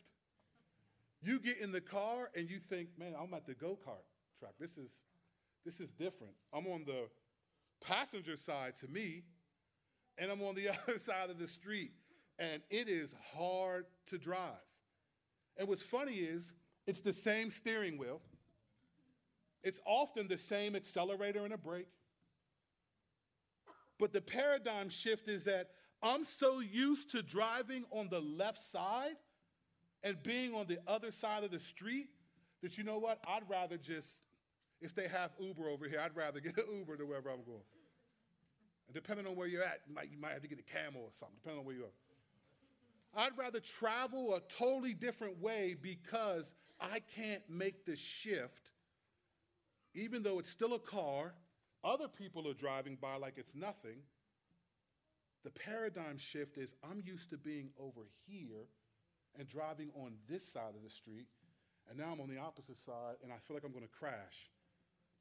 You 1.21 1.39
get 1.39 1.57
in 1.59 1.71
the 1.71 1.81
car 1.81 2.29
and 2.35 2.49
you 2.49 2.59
think, 2.59 2.89
man, 2.97 3.13
I'm 3.19 3.33
at 3.33 3.45
the 3.45 3.53
go 3.53 3.77
kart 3.85 4.05
track. 4.39 4.53
This 4.59 4.77
is, 4.77 4.91
this 5.65 5.79
is 5.79 5.91
different. 5.91 6.33
I'm 6.53 6.67
on 6.67 6.85
the 6.85 7.09
passenger 7.85 8.37
side 8.37 8.75
to 8.77 8.87
me, 8.87 9.23
and 10.17 10.31
I'm 10.31 10.41
on 10.41 10.55
the 10.55 10.69
other 10.87 10.97
side 10.97 11.29
of 11.29 11.37
the 11.39 11.47
street, 11.47 11.91
and 12.37 12.61
it 12.69 12.87
is 12.87 13.13
hard 13.35 13.85
to 14.07 14.17
drive. 14.17 14.65
And 15.57 15.67
what's 15.67 15.81
funny 15.81 16.15
is, 16.15 16.53
it's 16.87 17.01
the 17.01 17.13
same 17.13 17.51
steering 17.51 17.97
wheel, 17.97 18.21
it's 19.61 19.81
often 19.85 20.27
the 20.27 20.37
same 20.37 20.75
accelerator 20.75 21.43
and 21.43 21.53
a 21.53 21.57
brake. 21.57 21.89
But 23.99 24.13
the 24.13 24.21
paradigm 24.21 24.87
shift 24.87 25.27
is 25.27 25.43
that 25.43 25.71
I'm 26.01 26.23
so 26.23 26.61
used 26.61 27.11
to 27.11 27.21
driving 27.21 27.83
on 27.91 28.07
the 28.09 28.21
left 28.21 28.61
side 28.63 29.17
and 30.03 30.21
being 30.23 30.53
on 30.55 30.67
the 30.67 30.79
other 30.87 31.11
side 31.11 31.43
of 31.43 31.51
the 31.51 31.59
street 31.59 32.07
that 32.61 32.77
you 32.77 32.83
know 32.83 32.97
what? 32.97 33.19
I'd 33.27 33.49
rather 33.49 33.77
just, 33.77 34.21
if 34.81 34.95
they 34.95 35.07
have 35.07 35.31
Uber 35.39 35.67
over 35.69 35.87
here, 35.87 35.99
I'd 36.03 36.15
rather 36.15 36.39
get 36.39 36.57
an 36.57 36.65
Uber 36.77 36.97
to 36.97 37.05
wherever 37.05 37.29
I'm 37.29 37.43
going. 37.43 37.63
And 38.87 38.95
depending 38.95 39.27
on 39.27 39.35
where 39.35 39.47
you're 39.47 39.63
at, 39.63 39.81
you 39.87 39.93
might, 39.93 40.11
you 40.11 40.17
might 40.17 40.31
have 40.31 40.41
to 40.41 40.47
get 40.47 40.59
a 40.59 40.63
camel 40.63 41.01
or 41.03 41.11
something, 41.11 41.35
depending 41.35 41.59
on 41.59 41.65
where 41.65 41.75
you 41.75 41.83
are. 41.83 43.23
I'd 43.23 43.37
rather 43.37 43.59
travel 43.59 44.35
a 44.35 44.39
totally 44.41 44.93
different 44.93 45.41
way 45.41 45.75
because 45.79 46.53
I 46.79 46.99
can't 47.15 47.41
make 47.49 47.85
the 47.85 47.95
shift, 47.95 48.71
even 49.95 50.23
though 50.23 50.39
it's 50.39 50.49
still 50.49 50.73
a 50.73 50.79
car, 50.79 51.33
other 51.83 52.07
people 52.07 52.47
are 52.47 52.53
driving 52.53 52.97
by 53.01 53.15
like 53.15 53.37
it's 53.37 53.55
nothing. 53.55 53.97
The 55.43 55.51
paradigm 55.51 56.17
shift 56.17 56.57
is 56.57 56.75
I'm 56.83 57.01
used 57.03 57.29
to 57.31 57.37
being 57.37 57.71
over 57.79 58.01
here 58.27 58.67
and 59.37 59.47
driving 59.47 59.91
on 59.95 60.13
this 60.27 60.45
side 60.45 60.75
of 60.75 60.83
the 60.83 60.89
street, 60.89 61.27
and 61.89 61.97
now 61.97 62.11
I'm 62.13 62.21
on 62.21 62.29
the 62.29 62.37
opposite 62.37 62.77
side, 62.77 63.15
and 63.23 63.31
I 63.31 63.37
feel 63.37 63.55
like 63.55 63.63
I'm 63.63 63.71
going 63.71 63.85
to 63.85 63.91
crash 63.91 64.49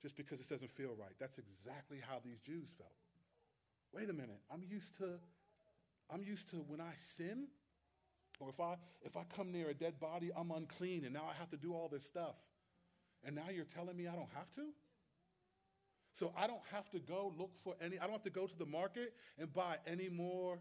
just 0.02 0.16
because 0.16 0.38
this 0.38 0.48
doesn't 0.48 0.70
feel 0.70 0.94
right. 0.98 1.12
That's 1.18 1.38
exactly 1.38 1.98
how 2.00 2.20
these 2.24 2.40
Jews 2.40 2.70
felt. 2.76 2.92
Wait 3.92 4.10
a 4.10 4.12
minute, 4.12 4.40
I'm 4.52 4.62
used 4.68 4.96
to, 4.98 5.18
I'm 6.10 6.22
used 6.24 6.50
to 6.50 6.56
when 6.56 6.80
I 6.80 6.92
sin, 6.94 7.48
or 8.40 8.50
if 8.50 8.60
I 8.60 8.76
if 9.02 9.16
I 9.16 9.22
come 9.34 9.50
near 9.50 9.70
a 9.70 9.74
dead 9.74 9.98
body, 9.98 10.30
I'm 10.36 10.50
unclean, 10.50 11.04
and 11.04 11.14
now 11.14 11.24
I 11.28 11.34
have 11.38 11.48
to 11.50 11.56
do 11.56 11.72
all 11.72 11.88
this 11.88 12.04
stuff. 12.04 12.36
And 13.24 13.34
now 13.34 13.46
you're 13.52 13.64
telling 13.64 13.96
me 13.96 14.06
I 14.06 14.14
don't 14.14 14.32
have 14.34 14.50
to? 14.52 14.68
So 16.12 16.32
I 16.36 16.46
don't 16.46 16.62
have 16.72 16.88
to 16.90 16.98
go 16.98 17.32
look 17.36 17.56
for 17.62 17.74
any, 17.80 17.98
I 17.98 18.02
don't 18.02 18.12
have 18.12 18.22
to 18.22 18.30
go 18.30 18.46
to 18.46 18.58
the 18.58 18.66
market 18.66 19.12
and 19.38 19.52
buy 19.52 19.76
any 19.86 20.08
more 20.08 20.58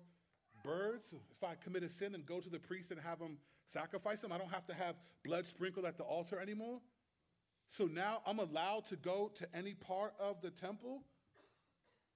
birds. 0.64 1.14
If 1.32 1.44
I 1.44 1.56
commit 1.56 1.84
a 1.84 1.90
sin 1.90 2.16
and 2.16 2.26
go 2.26 2.40
to 2.40 2.50
the 2.50 2.60
priest 2.60 2.92
and 2.92 3.00
have 3.00 3.20
him 3.20 3.38
sacrifice 3.66 4.22
them, 4.22 4.32
I 4.32 4.38
don't 4.38 4.52
have 4.52 4.66
to 4.68 4.74
have 4.74 4.96
blood 5.24 5.46
sprinkled 5.46 5.86
at 5.86 5.98
the 5.98 6.04
altar 6.04 6.40
anymore. 6.40 6.80
So 7.70 7.86
now 7.86 8.22
I'm 8.26 8.40
allowed 8.40 8.86
to 8.88 8.96
go 8.96 9.32
to 9.36 9.48
any 9.54 9.74
part 9.74 10.14
of 10.20 10.42
the 10.42 10.50
temple. 10.50 11.02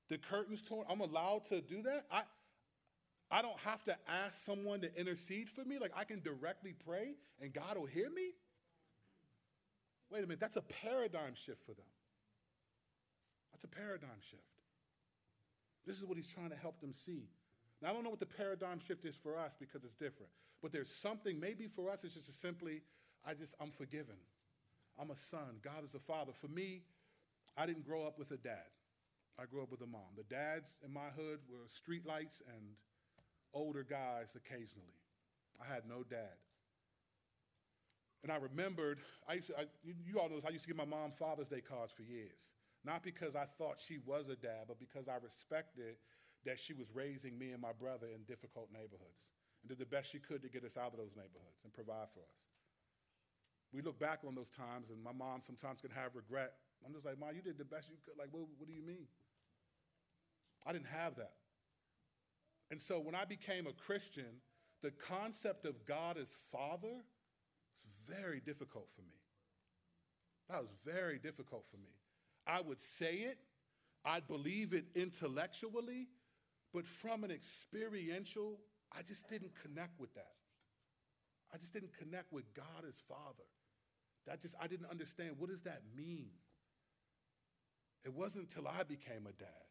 The 0.10 0.18
curtains 0.18 0.62
torn, 0.62 0.86
I'm 0.90 1.02
allowed 1.02 1.46
to 1.46 1.62
do 1.62 1.82
that. 1.84 2.06
I, 2.12 2.24
I 3.30 3.42
don't 3.42 3.60
have 3.60 3.84
to 3.86 3.98
ask 4.08 4.34
someone 4.34 4.82
to 4.82 5.00
intercede 5.00 5.50
for 5.50 5.64
me. 5.64 5.78
Like 5.78 5.92
I 5.96 6.04
can 6.04 6.22
directly 6.22 6.74
pray 6.86 7.16
and 7.42 7.54
God 7.54 7.78
will 7.78 7.86
hear 7.86 8.10
me. 8.10 8.32
Wait 10.10 10.20
a 10.20 10.22
minute, 10.24 10.40
that's 10.40 10.58
a 10.58 10.62
paradigm 10.62 11.34
shift 11.36 11.62
for 11.66 11.74
them. 11.74 11.86
That's 13.54 13.64
a 13.64 13.70
paradigm 13.70 14.20
shift. 14.20 14.44
This 15.86 15.98
is 15.98 16.06
what 16.06 16.18
he's 16.18 16.28
trying 16.28 16.50
to 16.50 16.56
help 16.56 16.80
them 16.82 16.94
see. 16.94 17.30
Now, 17.82 17.90
I 17.90 17.94
don't 17.94 18.04
know 18.04 18.10
what 18.10 18.20
the 18.20 18.26
paradigm 18.26 18.80
shift 18.80 19.06
is 19.06 19.16
for 19.16 19.38
us 19.38 19.56
because 19.60 19.84
it's 19.84 19.96
different, 19.96 20.32
but 20.62 20.72
there's 20.72 20.92
something, 20.92 21.40
maybe 21.40 21.68
for 21.68 21.90
us, 21.90 22.04
it's 22.04 22.14
just 22.14 22.40
simply, 22.40 22.82
I 23.26 23.34
just, 23.34 23.56
I'm 23.60 23.72
forgiven. 23.72 24.18
I'm 25.00 25.10
a 25.10 25.16
son. 25.16 25.60
God 25.64 25.84
is 25.84 25.96
a 25.96 26.00
father. 26.00 26.32
For 26.34 26.48
me, 26.48 26.84
I 27.58 27.66
didn't 27.66 27.86
grow 27.86 28.06
up 28.06 28.20
with 28.20 28.32
a 28.32 28.38
dad. 28.38 28.70
I 29.40 29.46
grew 29.46 29.64
up 29.64 29.72
with 29.72 29.82
a 29.82 29.88
mom. 29.88 30.14
The 30.16 30.24
dads 30.24 30.78
in 30.86 30.94
my 30.94 31.10
hood 31.16 31.40
were 31.50 31.66
streetlights 31.68 32.42
and 32.48 32.76
older 33.54 33.84
guys 33.84 34.36
occasionally. 34.36 34.94
I 35.60 35.74
had 35.74 35.88
no 35.88 36.04
dad. 36.04 36.38
And 38.24 38.32
I 38.32 38.36
remembered, 38.36 39.00
I 39.28 39.34
used 39.34 39.48
to, 39.48 39.60
I, 39.60 39.66
you, 39.84 40.20
all 40.20 40.30
know 40.30 40.36
this, 40.36 40.46
I 40.46 40.50
used 40.50 40.66
to 40.66 40.68
give 40.68 40.78
my 40.78 40.86
mom 40.86 41.12
Father's 41.12 41.50
Day 41.50 41.62
cards 41.62 41.92
for 41.92 42.04
years. 42.04 42.54
Not 42.84 43.04
because 43.04 43.36
I 43.36 43.46
thought 43.58 43.80
she 43.80 43.98
was 44.06 44.30
a 44.30 44.36
dad, 44.36 44.66
but 44.68 44.80
because 44.80 45.08
I 45.08 45.16
respected 45.24 45.96
that 46.46 46.60
she 46.60 46.74
was 46.74 46.94
raising 46.94 47.38
me 47.38 47.52
and 47.52 47.62
my 47.62 47.74
brother 47.74 48.08
in 48.14 48.24
difficult 48.24 48.70
neighborhoods 48.74 49.32
and 49.62 49.70
did 49.70 49.80
the 49.80 49.86
best 49.86 50.12
she 50.12 50.20
could 50.20 50.42
to 50.42 50.50
get 50.50 50.64
us 50.64 50.78
out 50.78 50.94
of 50.94 50.98
those 50.98 51.16
neighborhoods 51.16 51.62
and 51.64 51.74
provide 51.74 52.10
for 52.14 52.22
us. 52.22 52.42
We 53.74 53.82
look 53.82 54.00
back 54.00 54.20
on 54.28 54.36
those 54.36 54.50
times, 54.50 54.90
and 54.90 55.02
my 55.02 55.14
mom 55.14 55.42
sometimes 55.42 55.82
can 55.82 55.92
have 55.92 56.16
regret. 56.16 56.54
I'm 56.86 56.94
just 56.94 57.06
like, 57.06 57.18
Mom, 57.20 57.30
you 57.36 57.42
did 57.42 57.58
the 57.58 57.66
best 57.66 57.90
you 57.90 57.96
could. 58.04 58.18
Like, 58.18 58.28
what, 58.32 58.44
what 58.58 58.68
do 58.68 58.74
you 58.74 58.82
mean? 58.82 59.08
I 60.66 60.74
didn't 60.74 60.88
have 60.88 61.16
that. 61.16 61.34
And 62.70 62.80
so 62.80 63.00
when 63.00 63.16
I 63.16 63.26
became 63.26 63.68
a 63.68 63.74
Christian, 63.74 64.42
the 64.82 64.92
concept 64.92 65.66
of 65.66 65.86
God 65.86 66.18
as 66.18 66.36
Father 66.52 67.04
was 67.86 68.02
very 68.08 68.40
difficult 68.40 68.90
for 68.94 69.02
me. 69.02 69.20
That 70.50 70.62
was 70.62 70.72
very 70.86 71.18
difficult 71.18 71.66
for 71.70 71.78
me. 71.78 71.92
I 72.46 72.62
would 72.62 72.80
say 72.80 73.16
it, 73.16 73.38
I'd 74.04 74.28
believe 74.28 74.74
it 74.74 74.86
intellectually, 74.96 76.08
but 76.74 76.86
from 76.86 77.24
an 77.24 77.32
experiential, 77.32 78.60
I 78.96 79.02
just 79.02 79.30
didn't 79.30 79.52
connect 79.62 80.00
with 80.00 80.14
that. 80.16 80.36
I 81.54 81.58
just 81.58 81.74
didn't 81.74 81.98
connect 81.98 82.32
with 82.32 82.54
God 82.54 82.86
as 82.88 82.98
Father. 83.08 83.48
That 84.28 84.42
just 84.42 84.56
I 84.62 84.68
didn't 84.68 84.90
understand 84.90 85.36
what 85.38 85.50
does 85.50 85.62
that 85.64 85.82
mean? 85.96 86.30
It 88.04 88.14
wasn't 88.14 88.50
until 88.50 88.68
I 88.68 88.84
became 88.84 89.28
a 89.28 89.34
dad 89.34 89.68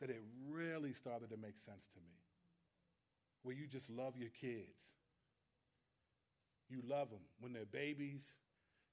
that 0.00 0.10
it 0.10 0.20
really 0.50 0.92
started 0.92 1.30
to 1.30 1.36
make 1.36 1.56
sense 1.56 1.86
to 1.94 2.00
me. 2.00 2.16
Where 3.42 3.54
you 3.54 3.66
just 3.66 3.88
love 3.90 4.16
your 4.16 4.30
kids. 4.30 4.94
You 6.68 6.80
love 6.84 7.10
them 7.10 7.22
when 7.40 7.52
they're 7.52 7.64
babies. 7.64 8.36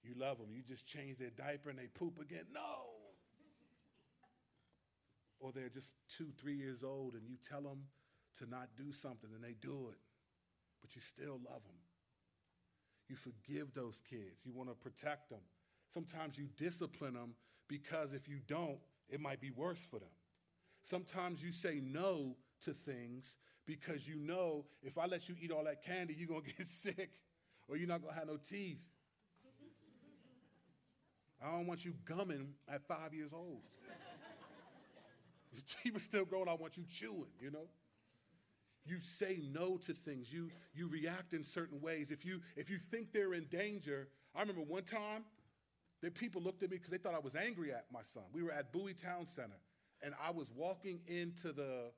You 0.03 0.13
love 0.17 0.37
them. 0.37 0.49
You 0.51 0.61
just 0.61 0.87
change 0.87 1.17
their 1.17 1.29
diaper 1.29 1.69
and 1.69 1.79
they 1.79 1.87
poop 1.87 2.19
again. 2.21 2.45
No. 2.53 2.88
Or 5.39 5.51
they're 5.51 5.69
just 5.69 5.93
two, 6.17 6.27
three 6.39 6.55
years 6.55 6.83
old 6.83 7.13
and 7.13 7.27
you 7.27 7.35
tell 7.47 7.61
them 7.61 7.83
to 8.39 8.49
not 8.49 8.69
do 8.77 8.91
something 8.91 9.29
and 9.33 9.43
they 9.43 9.55
do 9.59 9.89
it, 9.91 9.99
but 10.81 10.95
you 10.95 11.01
still 11.01 11.39
love 11.49 11.63
them. 11.63 11.79
You 13.07 13.15
forgive 13.15 13.73
those 13.73 14.01
kids. 14.01 14.45
You 14.45 14.53
want 14.53 14.69
to 14.69 14.75
protect 14.75 15.29
them. 15.29 15.39
Sometimes 15.89 16.37
you 16.37 16.47
discipline 16.57 17.13
them 17.13 17.33
because 17.67 18.13
if 18.13 18.27
you 18.27 18.39
don't, 18.47 18.79
it 19.09 19.19
might 19.19 19.41
be 19.41 19.49
worse 19.49 19.81
for 19.81 19.99
them. 19.99 20.09
Sometimes 20.83 21.43
you 21.43 21.51
say 21.51 21.81
no 21.83 22.35
to 22.61 22.71
things 22.71 23.37
because 23.65 24.07
you 24.07 24.15
know 24.15 24.65
if 24.83 24.97
I 24.97 25.05
let 25.05 25.27
you 25.29 25.35
eat 25.41 25.51
all 25.51 25.63
that 25.63 25.83
candy, 25.83 26.15
you're 26.17 26.27
going 26.27 26.41
to 26.45 26.53
get 26.53 26.67
sick 26.67 27.09
or 27.67 27.77
you're 27.77 27.87
not 27.87 28.01
going 28.01 28.13
to 28.13 28.19
have 28.19 28.27
no 28.27 28.37
teeth. 28.37 28.85
I 31.41 31.51
don't 31.51 31.67
want 31.67 31.85
you 31.85 31.93
gumming 32.03 32.49
at 32.67 32.85
five 32.85 33.13
years 33.13 33.33
old. 33.33 33.61
Teeth 35.83 35.95
are 35.95 35.99
still 35.99 36.25
growing. 36.25 36.47
I 36.47 36.53
want 36.53 36.77
you 36.77 36.83
chewing, 36.89 37.31
you 37.39 37.51
know? 37.51 37.67
You 38.85 38.99
say 39.01 39.39
no 39.53 39.77
to 39.77 39.93
things. 39.93 40.33
You, 40.33 40.49
you 40.73 40.87
react 40.87 41.33
in 41.33 41.43
certain 41.43 41.79
ways. 41.81 42.11
If 42.11 42.25
you, 42.25 42.41
if 42.55 42.69
you 42.69 42.77
think 42.77 43.11
they're 43.11 43.33
in 43.33 43.45
danger, 43.45 44.07
I 44.35 44.41
remember 44.41 44.61
one 44.61 44.83
time, 44.83 45.23
the 46.01 46.09
people 46.09 46.41
looked 46.41 46.63
at 46.63 46.71
me 46.71 46.77
because 46.77 46.91
they 46.91 46.97
thought 46.97 47.13
I 47.13 47.19
was 47.19 47.35
angry 47.35 47.71
at 47.71 47.85
my 47.91 48.01
son. 48.01 48.23
We 48.33 48.41
were 48.41 48.51
at 48.51 48.71
Bowie 48.71 48.93
Town 48.93 49.27
Center, 49.27 49.59
and 50.01 50.13
I 50.25 50.31
was 50.31 50.49
walking 50.55 51.01
into 51.07 51.51
the 51.51 51.91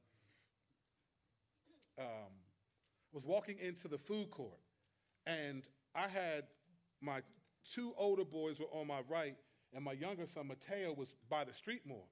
um, 2.00 2.32
was 3.14 3.26
walking 3.26 3.58
into 3.60 3.88
the 3.88 3.98
food 3.98 4.32
court, 4.32 4.58
and 5.28 5.68
I 5.94 6.08
had 6.08 6.46
my 7.00 7.22
two 7.70 7.94
older 7.98 8.26
boys 8.26 8.60
were 8.60 8.72
on 8.74 8.88
my 8.88 9.02
right, 9.08 9.36
and 9.74 9.84
my 9.84 9.92
younger 9.92 10.26
son, 10.26 10.48
Mateo, 10.48 10.94
was 10.94 11.16
by 11.30 11.44
the 11.44 11.54
street 11.54 11.82
more. 11.86 12.06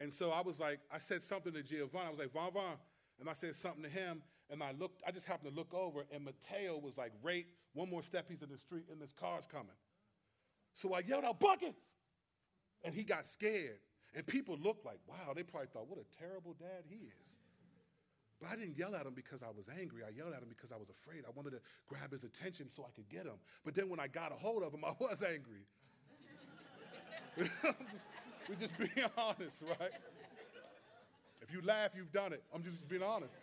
And 0.00 0.12
so 0.12 0.30
I 0.30 0.42
was 0.42 0.60
like, 0.60 0.80
I 0.92 0.98
said 0.98 1.22
something 1.22 1.52
to 1.52 1.62
Giovanni. 1.62 2.06
I 2.06 2.10
was 2.10 2.18
like, 2.18 2.32
Von 2.32 2.52
Von. 2.52 2.76
And 3.20 3.28
I 3.28 3.32
said 3.32 3.56
something 3.56 3.82
to 3.82 3.88
him, 3.88 4.22
and 4.48 4.62
I 4.62 4.72
looked, 4.72 5.02
I 5.06 5.10
just 5.10 5.26
happened 5.26 5.50
to 5.50 5.56
look 5.56 5.74
over, 5.74 6.04
and 6.12 6.24
Mateo 6.24 6.78
was 6.78 6.96
like, 6.96 7.12
right, 7.22 7.46
one 7.72 7.90
more 7.90 8.02
step, 8.02 8.26
he's 8.28 8.42
in 8.42 8.48
the 8.48 8.58
street, 8.58 8.84
and 8.92 9.00
this 9.00 9.12
car's 9.12 9.46
coming. 9.46 9.74
So 10.72 10.94
I 10.94 11.00
yelled 11.00 11.24
out, 11.24 11.40
buckets! 11.40 11.80
And 12.84 12.94
he 12.94 13.02
got 13.02 13.26
scared. 13.26 13.80
And 14.14 14.24
people 14.26 14.56
looked 14.62 14.86
like, 14.86 15.00
wow, 15.06 15.34
they 15.34 15.42
probably 15.42 15.68
thought, 15.72 15.88
what 15.88 15.98
a 15.98 16.04
terrible 16.16 16.54
dad 16.58 16.84
he 16.88 16.96
is. 16.96 17.36
But 18.40 18.50
I 18.50 18.56
didn't 18.56 18.78
yell 18.78 18.94
at 18.94 19.04
him 19.04 19.14
because 19.14 19.42
I 19.42 19.50
was 19.54 19.68
angry. 19.80 20.02
I 20.06 20.10
yelled 20.16 20.32
at 20.32 20.40
him 20.40 20.48
because 20.48 20.70
I 20.70 20.76
was 20.76 20.88
afraid. 20.88 21.24
I 21.26 21.30
wanted 21.34 21.50
to 21.50 21.60
grab 21.88 22.12
his 22.12 22.22
attention 22.22 22.70
so 22.70 22.84
I 22.84 22.92
could 22.94 23.08
get 23.08 23.26
him. 23.26 23.38
But 23.64 23.74
then 23.74 23.88
when 23.88 23.98
I 23.98 24.06
got 24.06 24.30
a 24.30 24.36
hold 24.36 24.62
of 24.62 24.72
him, 24.72 24.84
I 24.84 24.92
was 25.00 25.22
angry. 25.28 25.66
We're 28.48 28.56
just 28.56 28.76
being 28.78 29.08
honest, 29.16 29.62
right? 29.62 29.90
If 31.42 31.52
you 31.52 31.60
laugh, 31.62 31.90
you've 31.94 32.12
done 32.12 32.32
it. 32.32 32.42
I'm 32.54 32.62
just 32.62 32.88
being 32.88 33.02
honest. 33.02 33.34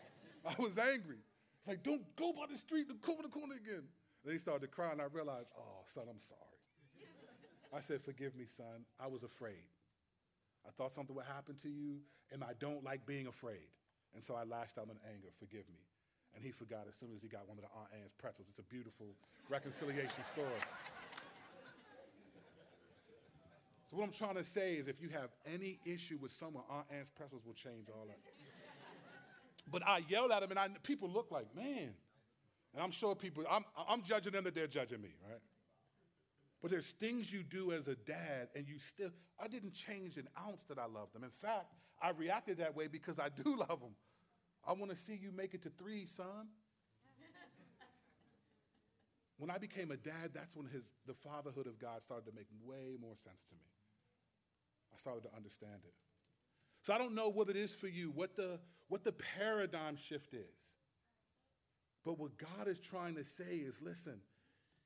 I 0.45 0.53
was 0.59 0.77
angry. 0.77 1.17
It's 1.59 1.67
like, 1.67 1.83
don't 1.83 2.03
go 2.15 2.33
by 2.33 2.45
the 2.51 2.57
street, 2.57 2.87
go 3.01 3.15
by 3.15 3.23
the 3.23 3.29
corner 3.29 3.55
again. 3.55 3.83
Then 4.23 4.33
he 4.33 4.39
started 4.39 4.61
to 4.61 4.67
cry, 4.67 4.91
and 4.91 5.01
I 5.01 5.05
realized, 5.05 5.51
oh, 5.57 5.81
son, 5.85 6.05
I'm 6.09 6.19
sorry. 6.19 6.41
I 7.73 7.81
said, 7.81 8.01
forgive 8.01 8.35
me, 8.35 8.45
son. 8.45 8.85
I 8.99 9.07
was 9.07 9.23
afraid. 9.23 9.69
I 10.65 10.71
thought 10.71 10.93
something 10.93 11.15
would 11.15 11.25
happen 11.25 11.55
to 11.61 11.69
you, 11.69 11.99
and 12.31 12.43
I 12.43 12.53
don't 12.59 12.83
like 12.83 13.05
being 13.05 13.27
afraid. 13.27 13.69
And 14.13 14.23
so 14.23 14.33
I 14.35 14.43
lashed 14.43 14.77
out 14.77 14.85
in 14.85 14.97
anger, 15.11 15.29
forgive 15.37 15.67
me. 15.69 15.81
And 16.33 16.43
he 16.43 16.51
forgot 16.51 16.85
as 16.89 16.95
soon 16.95 17.09
as 17.13 17.21
he 17.21 17.27
got 17.27 17.47
one 17.47 17.57
of 17.57 17.63
the 17.63 17.71
Aunt 17.77 17.89
Anne's 17.93 18.13
pretzels. 18.13 18.47
It's 18.49 18.59
a 18.59 18.63
beautiful 18.63 19.07
reconciliation 19.49 20.23
story. 20.33 20.61
What 23.95 24.03
I'm 24.03 24.11
trying 24.11 24.35
to 24.35 24.43
say 24.43 24.73
is 24.73 24.89
if 24.89 25.01
you 25.01 25.07
have 25.09 25.29
any 25.45 25.79
issue 25.85 26.17
with 26.21 26.31
someone, 26.31 26.63
Aunt 26.69 26.85
Anne's 26.91 27.09
pretzels 27.09 27.45
will 27.45 27.53
change 27.53 27.87
all 27.89 28.05
that. 28.07 28.19
but 29.71 29.87
I 29.87 30.01
yelled 30.09 30.31
at 30.31 30.41
them, 30.41 30.51
and 30.51 30.59
I, 30.59 30.67
people 30.83 31.09
look 31.09 31.31
like, 31.31 31.55
man. 31.55 31.93
And 32.73 32.83
I'm 32.83 32.91
sure 32.91 33.15
people, 33.15 33.45
I'm, 33.49 33.63
I'm 33.87 34.03
judging 34.03 34.33
them 34.33 34.43
that 34.43 34.53
they're 34.53 34.67
judging 34.67 35.01
me, 35.01 35.15
right? 35.25 35.39
But 36.61 36.71
there's 36.71 36.91
things 36.91 37.31
you 37.31 37.41
do 37.41 37.71
as 37.71 37.87
a 37.87 37.95
dad, 37.95 38.49
and 38.53 38.67
you 38.67 38.79
still, 38.79 39.11
I 39.39 39.47
didn't 39.47 39.71
change 39.71 40.17
an 40.17 40.27
ounce 40.45 40.63
that 40.63 40.77
I 40.77 40.87
love 40.87 41.13
them. 41.13 41.23
In 41.23 41.29
fact, 41.29 41.67
I 42.01 42.09
reacted 42.09 42.57
that 42.57 42.75
way 42.75 42.87
because 42.87 43.17
I 43.17 43.29
do 43.43 43.55
love 43.55 43.79
them. 43.79 43.95
I 44.67 44.73
want 44.73 44.91
to 44.91 44.97
see 44.97 45.15
you 45.15 45.31
make 45.31 45.53
it 45.53 45.61
to 45.63 45.69
three, 45.69 46.05
son. 46.05 46.49
when 49.37 49.49
I 49.49 49.57
became 49.57 49.91
a 49.91 49.97
dad, 49.97 50.31
that's 50.33 50.53
when 50.53 50.67
his, 50.67 50.83
the 51.07 51.13
fatherhood 51.13 51.67
of 51.67 51.79
God 51.79 52.03
started 52.03 52.25
to 52.25 52.35
make 52.35 52.47
way 52.65 52.97
more 52.99 53.15
sense 53.15 53.45
to 53.45 53.55
me. 53.55 53.74
I 54.95 54.97
started 54.97 55.23
to 55.23 55.35
understand 55.35 55.81
it. 55.83 55.93
So 56.83 56.93
I 56.93 56.97
don't 56.97 57.15
know 57.15 57.29
what 57.29 57.49
it 57.49 57.55
is 57.55 57.75
for 57.75 57.87
you, 57.87 58.11
what 58.13 58.35
the, 58.35 58.59
what 58.87 59.03
the 59.03 59.11
paradigm 59.11 59.97
shift 59.97 60.33
is. 60.33 60.77
But 62.05 62.19
what 62.19 62.37
God 62.37 62.67
is 62.67 62.79
trying 62.79 63.15
to 63.15 63.23
say 63.23 63.55
is 63.55 63.81
listen, 63.81 64.19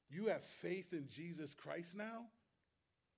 you 0.09 0.27
have 0.27 0.43
faith 0.43 0.93
in 0.93 1.07
Jesus 1.09 1.53
Christ 1.53 1.95
now, 1.95 2.27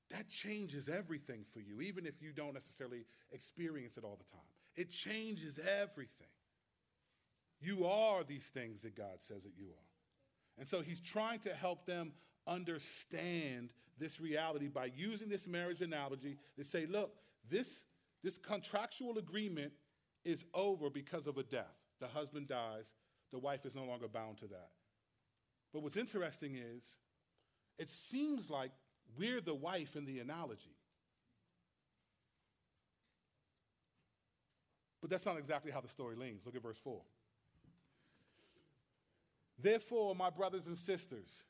that 0.10 0.28
changes 0.28 0.90
everything 0.90 1.46
for 1.54 1.62
you, 1.62 1.80
even 1.82 2.06
if 2.06 2.22
you 2.22 2.34
don't 2.34 2.54
necessarily 2.54 3.06
experience 3.32 3.98
it 3.98 4.04
all 4.04 4.18
the 4.18 4.30
time. 4.30 4.42
It 4.76 4.90
changes 4.90 5.60
everything. 5.60 6.28
You 7.62 7.86
are 7.86 8.24
these 8.24 8.48
things 8.50 8.82
that 8.82 8.98
God 8.98 9.20
says 9.20 9.44
that 9.44 9.54
you 9.58 9.68
are. 9.68 9.88
And 10.58 10.68
so 10.68 10.82
he's 10.82 11.00
trying 11.00 11.40
to 11.42 11.54
help 11.54 11.86
them 11.86 12.12
understand 12.48 13.72
this 13.98 14.20
reality 14.20 14.68
by 14.68 14.92
using 14.96 15.30
this 15.30 15.48
marriage 15.48 15.82
analogy 15.82 16.38
to 16.58 16.64
say, 16.64 16.86
look, 16.86 17.14
this, 17.50 17.86
this 18.24 18.38
contractual 18.38 19.18
agreement 19.18 19.74
is 20.26 20.46
over 20.54 20.90
because 20.90 21.28
of 21.28 21.38
a 21.38 21.44
death. 21.44 21.78
The 22.00 22.08
husband 22.08 22.48
dies, 22.48 22.94
the 23.32 23.40
wife 23.40 23.66
is 23.66 23.76
no 23.76 23.86
longer 23.86 24.08
bound 24.08 24.38
to 24.40 24.48
that. 24.48 24.70
But 25.74 25.84
what's 25.84 25.98
interesting 25.98 26.56
is, 26.56 26.98
it 27.78 27.90
seems 27.90 28.50
like 28.50 28.72
we're 29.18 29.42
the 29.42 29.56
wife 29.56 29.96
in 29.96 30.06
the 30.06 30.20
analogy. 30.20 30.76
But 35.02 35.10
that's 35.10 35.26
not 35.26 35.38
exactly 35.38 35.72
how 35.72 35.82
the 35.82 35.88
story 35.88 36.16
leans. 36.16 36.46
Look 36.46 36.56
at 36.56 36.62
verse 36.62 36.78
4. 36.78 37.02
Therefore, 39.60 40.16
my 40.16 40.30
brothers 40.30 40.68
and 40.68 40.78
sisters, 40.78 41.44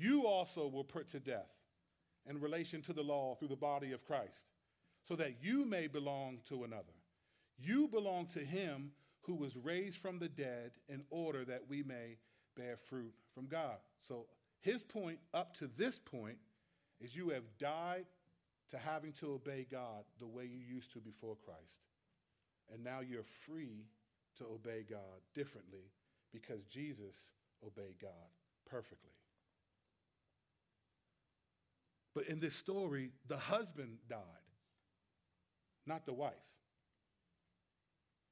you 0.00 0.26
also 0.26 0.68
were 0.68 0.84
put 0.84 1.08
to 1.08 1.20
death 1.20 1.50
in 2.28 2.40
relation 2.40 2.82
to 2.82 2.92
the 2.92 3.02
law 3.02 3.34
through 3.34 3.48
the 3.48 3.56
body 3.56 3.92
of 3.92 4.06
Christ, 4.06 4.46
so 5.04 5.16
that 5.16 5.42
you 5.42 5.64
may 5.64 5.86
belong 5.86 6.38
to 6.46 6.64
another. 6.64 6.92
You 7.58 7.88
belong 7.88 8.26
to 8.28 8.40
him 8.40 8.92
who 9.22 9.34
was 9.34 9.56
raised 9.56 9.98
from 9.98 10.18
the 10.18 10.28
dead 10.28 10.72
in 10.88 11.02
order 11.10 11.44
that 11.44 11.64
we 11.68 11.82
may 11.82 12.16
bear 12.56 12.76
fruit 12.76 13.12
from 13.34 13.46
God. 13.46 13.76
So 14.00 14.26
his 14.60 14.82
point 14.82 15.18
up 15.34 15.54
to 15.54 15.68
this 15.76 15.98
point 15.98 16.38
is 17.00 17.16
you 17.16 17.30
have 17.30 17.44
died 17.58 18.06
to 18.70 18.78
having 18.78 19.12
to 19.12 19.32
obey 19.32 19.66
God 19.70 20.04
the 20.18 20.26
way 20.26 20.44
you 20.44 20.58
used 20.58 20.92
to 20.92 21.00
before 21.00 21.36
Christ. 21.36 21.82
And 22.72 22.84
now 22.84 23.00
you're 23.00 23.24
free 23.24 23.86
to 24.38 24.44
obey 24.44 24.84
God 24.88 25.20
differently 25.34 25.90
because 26.32 26.64
Jesus 26.64 27.26
obeyed 27.66 27.96
God 28.00 28.10
perfectly. 28.68 29.10
But 32.20 32.28
in 32.28 32.38
this 32.38 32.54
story, 32.54 33.12
the 33.28 33.38
husband 33.38 33.96
died, 34.06 34.20
not 35.86 36.04
the 36.04 36.12
wife. 36.12 36.34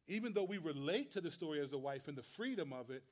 Even 0.07 0.35
though 0.35 0.45
we 0.45 0.59
relate 0.59 1.13
to 1.13 1.23
the 1.23 1.31
story 1.31 1.59
as 1.61 1.71
the 1.71 1.79
wife 1.79 2.07
and 2.07 2.15
the 2.15 2.23
freedom 2.23 2.71
of 2.71 2.91
it, 2.91 3.03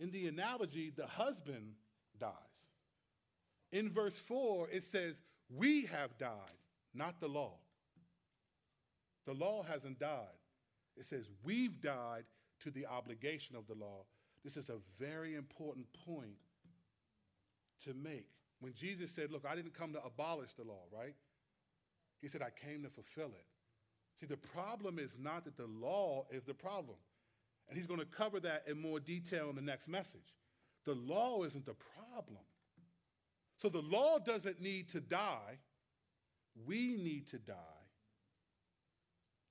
in 0.00 0.10
the 0.12 0.26
analogy, 0.26 0.90
the 0.96 1.06
husband 1.06 1.74
dies. 2.18 2.32
In 3.70 3.90
verse 3.90 4.18
4, 4.18 4.70
it 4.72 4.82
says, 4.82 5.20
We 5.50 5.84
have 5.84 6.16
died, 6.16 6.30
not 6.94 7.20
the 7.20 7.28
law. 7.28 7.58
The 9.26 9.34
law 9.34 9.62
hasn't 9.62 9.98
died. 9.98 10.38
It 10.96 11.04
says, 11.04 11.28
We've 11.44 11.82
died 11.82 12.24
to 12.60 12.70
the 12.70 12.86
obligation 12.86 13.56
of 13.56 13.66
the 13.66 13.74
law. 13.74 14.06
This 14.42 14.56
is 14.56 14.70
a 14.70 14.78
very 14.98 15.34
important 15.34 15.84
point 16.06 16.38
to 17.82 17.92
make. 17.92 18.33
When 18.64 18.72
Jesus 18.72 19.10
said, 19.10 19.30
Look, 19.30 19.44
I 19.46 19.54
didn't 19.54 19.74
come 19.74 19.92
to 19.92 20.02
abolish 20.02 20.54
the 20.54 20.62
law, 20.62 20.84
right? 20.90 21.14
He 22.22 22.28
said, 22.28 22.40
I 22.40 22.48
came 22.48 22.82
to 22.84 22.88
fulfill 22.88 23.26
it. 23.26 23.44
See, 24.18 24.24
the 24.24 24.38
problem 24.38 24.98
is 24.98 25.18
not 25.20 25.44
that 25.44 25.58
the 25.58 25.66
law 25.66 26.24
is 26.30 26.44
the 26.44 26.54
problem. 26.54 26.96
And 27.68 27.76
he's 27.76 27.86
going 27.86 28.00
to 28.00 28.06
cover 28.06 28.40
that 28.40 28.64
in 28.66 28.80
more 28.80 29.00
detail 29.00 29.50
in 29.50 29.56
the 29.56 29.60
next 29.60 29.86
message. 29.86 30.32
The 30.86 30.94
law 30.94 31.42
isn't 31.42 31.66
the 31.66 31.74
problem. 31.74 32.40
So 33.58 33.68
the 33.68 33.82
law 33.82 34.18
doesn't 34.18 34.62
need 34.62 34.88
to 34.90 35.00
die. 35.00 35.58
We 36.66 36.96
need 36.96 37.26
to 37.28 37.38
die 37.38 37.54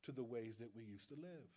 to 0.06 0.12
the 0.12 0.24
ways 0.24 0.58
that 0.58 0.76
we 0.76 0.86
used 0.86 1.10
to 1.10 1.16
live. 1.22 1.52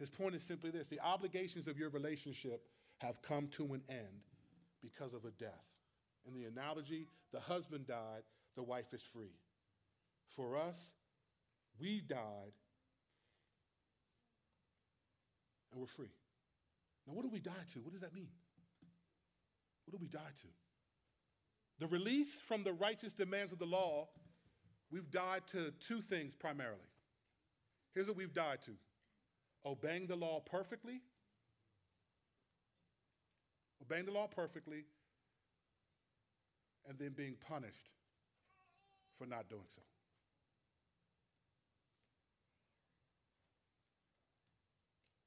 His 0.00 0.10
point 0.10 0.34
is 0.34 0.42
simply 0.42 0.72
this 0.72 0.88
the 0.88 0.98
obligations 0.98 1.68
of 1.68 1.78
your 1.78 1.90
relationship 1.90 2.66
have 2.98 3.22
come 3.22 3.46
to 3.52 3.74
an 3.74 3.82
end 3.88 4.24
because 4.82 5.14
of 5.14 5.24
a 5.24 5.30
death. 5.30 5.74
In 6.26 6.34
the 6.34 6.44
analogy, 6.44 7.06
the 7.32 7.40
husband 7.40 7.86
died, 7.86 8.22
the 8.56 8.62
wife 8.62 8.92
is 8.92 9.02
free. 9.02 9.34
For 10.28 10.56
us, 10.56 10.92
we 11.80 12.00
died 12.00 12.52
and 15.70 15.80
we're 15.80 15.86
free. 15.86 16.12
Now, 17.06 17.14
what 17.14 17.22
do 17.22 17.30
we 17.30 17.40
die 17.40 17.52
to? 17.72 17.80
What 17.80 17.92
does 17.92 18.02
that 18.02 18.14
mean? 18.14 18.28
What 19.84 19.92
do 19.92 19.98
we 20.00 20.08
die 20.08 20.32
to? 20.42 20.48
The 21.78 21.86
release 21.86 22.40
from 22.40 22.64
the 22.64 22.72
righteous 22.72 23.14
demands 23.14 23.52
of 23.52 23.58
the 23.58 23.66
law, 23.66 24.08
we've 24.90 25.10
died 25.10 25.46
to 25.48 25.72
two 25.78 26.00
things 26.00 26.34
primarily. 26.34 26.80
Here's 27.94 28.08
what 28.08 28.16
we've 28.16 28.34
died 28.34 28.62
to 28.62 28.72
obeying 29.64 30.06
the 30.06 30.16
law 30.16 30.40
perfectly, 30.40 31.02
obeying 33.82 34.06
the 34.06 34.12
law 34.12 34.26
perfectly, 34.26 34.84
and 36.88 36.98
then 36.98 37.12
being 37.16 37.34
punished 37.48 37.90
for 39.14 39.26
not 39.26 39.48
doing 39.48 39.66
so. 39.66 39.82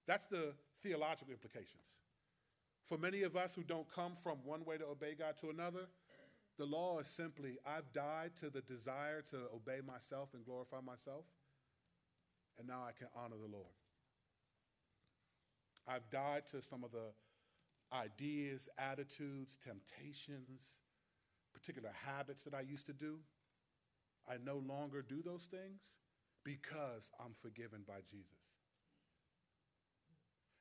That's 0.07 0.25
the 0.25 0.53
theological 0.81 1.31
implications. 1.31 1.97
For 2.83 2.97
many 2.97 3.21
of 3.21 3.35
us 3.35 3.55
who 3.55 3.63
don't 3.63 3.89
come 3.89 4.13
from 4.15 4.39
one 4.43 4.65
way 4.65 4.77
to 4.77 4.85
obey 4.85 5.15
God 5.17 5.37
to 5.37 5.49
another, 5.49 5.87
the 6.57 6.65
law 6.65 6.99
is 6.99 7.07
simply 7.07 7.57
I've 7.65 7.93
died 7.93 8.35
to 8.37 8.49
the 8.49 8.61
desire 8.61 9.21
to 9.29 9.37
obey 9.55 9.79
myself 9.85 10.33
and 10.33 10.43
glorify 10.43 10.81
myself, 10.81 11.25
and 12.57 12.67
now 12.67 12.81
I 12.81 12.91
can 12.91 13.07
honor 13.15 13.37
the 13.41 13.51
Lord. 13.51 13.73
I've 15.87 16.09
died 16.09 16.47
to 16.47 16.61
some 16.61 16.83
of 16.83 16.91
the 16.91 17.13
ideas, 17.93 18.69
attitudes, 18.77 19.57
temptations, 19.57 20.79
particular 21.53 21.91
habits 22.05 22.43
that 22.43 22.53
I 22.53 22.61
used 22.61 22.87
to 22.87 22.93
do. 22.93 23.19
I 24.29 24.35
no 24.43 24.57
longer 24.57 25.01
do 25.01 25.21
those 25.21 25.45
things 25.45 25.95
because 26.43 27.11
I'm 27.19 27.33
forgiven 27.33 27.81
by 27.87 27.99
Jesus. 28.09 28.55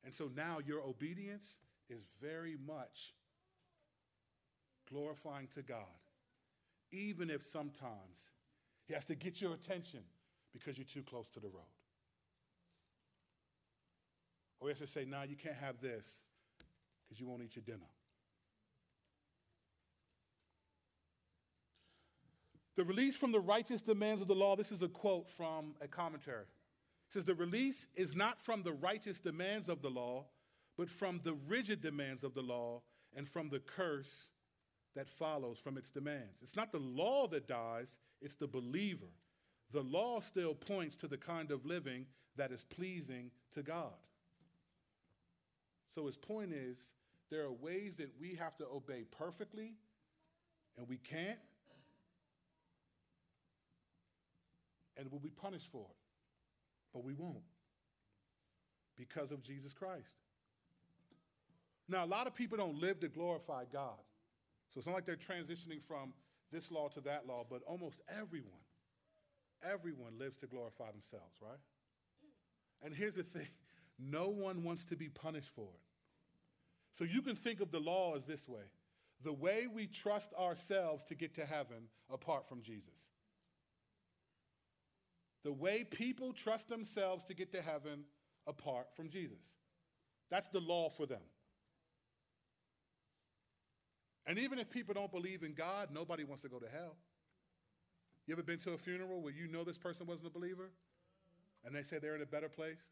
And 0.04 0.14
so 0.14 0.30
now 0.34 0.58
your 0.64 0.80
obedience 0.80 1.58
is 1.88 2.02
very 2.20 2.56
much 2.66 3.14
glorifying 4.90 5.46
to 5.48 5.62
God, 5.62 5.84
even 6.90 7.30
if 7.30 7.42
sometimes 7.44 8.32
He 8.86 8.94
has 8.94 9.04
to 9.06 9.14
get 9.14 9.40
your 9.40 9.52
attention 9.52 10.00
because 10.52 10.78
you're 10.78 10.84
too 10.84 11.02
close 11.02 11.30
to 11.30 11.40
the 11.40 11.48
road. 11.48 11.62
Or 14.58 14.68
He 14.68 14.72
has 14.72 14.80
to 14.80 14.86
say, 14.86 15.04
"Now 15.04 15.18
nah, 15.18 15.24
you 15.24 15.36
can't 15.36 15.56
have 15.56 15.80
this 15.80 16.22
because 17.10 17.20
you 17.20 17.26
won't 17.26 17.42
eat 17.42 17.56
your 17.56 17.64
dinner. 17.66 17.88
The 22.76 22.84
release 22.84 23.16
from 23.16 23.32
the 23.32 23.40
righteous 23.40 23.82
demands 23.82 24.22
of 24.22 24.28
the 24.28 24.34
law, 24.34 24.54
this 24.54 24.70
is 24.70 24.80
a 24.80 24.88
quote 24.88 25.28
from 25.28 25.74
a 25.80 25.88
commentary. 25.88 26.44
says 27.08 27.24
the 27.24 27.34
release 27.34 27.88
is 27.96 28.14
not 28.14 28.40
from 28.40 28.62
the 28.62 28.72
righteous 28.72 29.18
demands 29.18 29.68
of 29.68 29.82
the 29.82 29.90
law, 29.90 30.26
but 30.78 30.88
from 30.88 31.20
the 31.24 31.34
rigid 31.48 31.80
demands 31.82 32.22
of 32.22 32.32
the 32.32 32.42
law 32.42 32.80
and 33.16 33.28
from 33.28 33.50
the 33.50 33.58
curse 33.58 34.30
that 34.94 35.08
follows 35.08 35.58
from 35.58 35.76
its 35.76 35.90
demands. 35.90 36.40
It's 36.42 36.56
not 36.56 36.70
the 36.70 36.78
law 36.78 37.26
that 37.26 37.48
dies, 37.48 37.98
it's 38.22 38.36
the 38.36 38.46
believer. 38.46 39.12
The 39.72 39.82
law 39.82 40.20
still 40.20 40.54
points 40.54 40.94
to 40.96 41.08
the 41.08 41.18
kind 41.18 41.50
of 41.50 41.66
living 41.66 42.06
that 42.36 42.52
is 42.52 42.64
pleasing 42.64 43.32
to 43.50 43.62
God. 43.62 43.98
So 45.88 46.06
his 46.06 46.16
point 46.16 46.52
is 46.52 46.94
there 47.30 47.44
are 47.44 47.52
ways 47.52 47.96
that 47.96 48.10
we 48.20 48.34
have 48.34 48.56
to 48.58 48.66
obey 48.66 49.04
perfectly, 49.18 49.74
and 50.76 50.88
we 50.88 50.96
can't, 50.96 51.38
and 54.96 55.10
we'll 55.10 55.20
be 55.20 55.30
punished 55.30 55.70
for 55.70 55.86
it. 55.88 55.96
But 56.92 57.04
we 57.04 57.14
won't 57.14 57.44
because 58.96 59.32
of 59.32 59.42
Jesus 59.42 59.72
Christ. 59.72 60.16
Now, 61.88 62.04
a 62.04 62.06
lot 62.06 62.26
of 62.26 62.34
people 62.34 62.58
don't 62.58 62.80
live 62.80 63.00
to 63.00 63.08
glorify 63.08 63.64
God. 63.72 63.98
So 64.68 64.78
it's 64.78 64.86
not 64.86 64.94
like 64.94 65.06
they're 65.06 65.16
transitioning 65.16 65.82
from 65.82 66.12
this 66.52 66.70
law 66.70 66.88
to 66.88 67.00
that 67.02 67.26
law, 67.26 67.44
but 67.48 67.62
almost 67.66 68.00
everyone, 68.08 68.60
everyone 69.62 70.18
lives 70.18 70.36
to 70.38 70.46
glorify 70.46 70.90
themselves, 70.92 71.38
right? 71.40 71.58
And 72.82 72.94
here's 72.94 73.16
the 73.16 73.22
thing 73.22 73.48
no 73.98 74.28
one 74.28 74.62
wants 74.62 74.84
to 74.86 74.96
be 74.96 75.08
punished 75.08 75.50
for 75.54 75.68
it. 75.74 75.89
So 76.92 77.04
you 77.04 77.22
can 77.22 77.36
think 77.36 77.60
of 77.60 77.70
the 77.70 77.80
law 77.80 78.16
as 78.16 78.26
this 78.26 78.48
way 78.48 78.62
the 79.22 79.32
way 79.32 79.66
we 79.72 79.86
trust 79.86 80.32
ourselves 80.34 81.04
to 81.04 81.14
get 81.14 81.34
to 81.34 81.44
heaven 81.44 81.88
apart 82.10 82.48
from 82.48 82.62
Jesus. 82.62 83.10
The 85.44 85.52
way 85.52 85.84
people 85.84 86.32
trust 86.32 86.68
themselves 86.68 87.24
to 87.24 87.34
get 87.34 87.52
to 87.52 87.60
heaven 87.60 88.04
apart 88.46 88.94
from 88.94 89.08
Jesus. 89.08 89.58
That's 90.30 90.48
the 90.48 90.60
law 90.60 90.88
for 90.90 91.06
them. 91.06 91.22
And 94.26 94.38
even 94.38 94.58
if 94.58 94.70
people 94.70 94.94
don't 94.94 95.10
believe 95.10 95.42
in 95.42 95.54
God, 95.54 95.88
nobody 95.92 96.24
wants 96.24 96.42
to 96.42 96.48
go 96.48 96.58
to 96.58 96.68
hell. 96.68 96.96
You 98.26 98.34
ever 98.34 98.42
been 98.42 98.58
to 98.60 98.72
a 98.72 98.78
funeral 98.78 99.20
where 99.22 99.32
you 99.32 99.48
know 99.48 99.64
this 99.64 99.78
person 99.78 100.06
wasn't 100.06 100.28
a 100.28 100.30
believer 100.30 100.70
and 101.64 101.74
they 101.74 101.82
say 101.82 101.98
they're 101.98 102.14
in 102.14 102.22
a 102.22 102.26
better 102.26 102.48
place? 102.48 102.88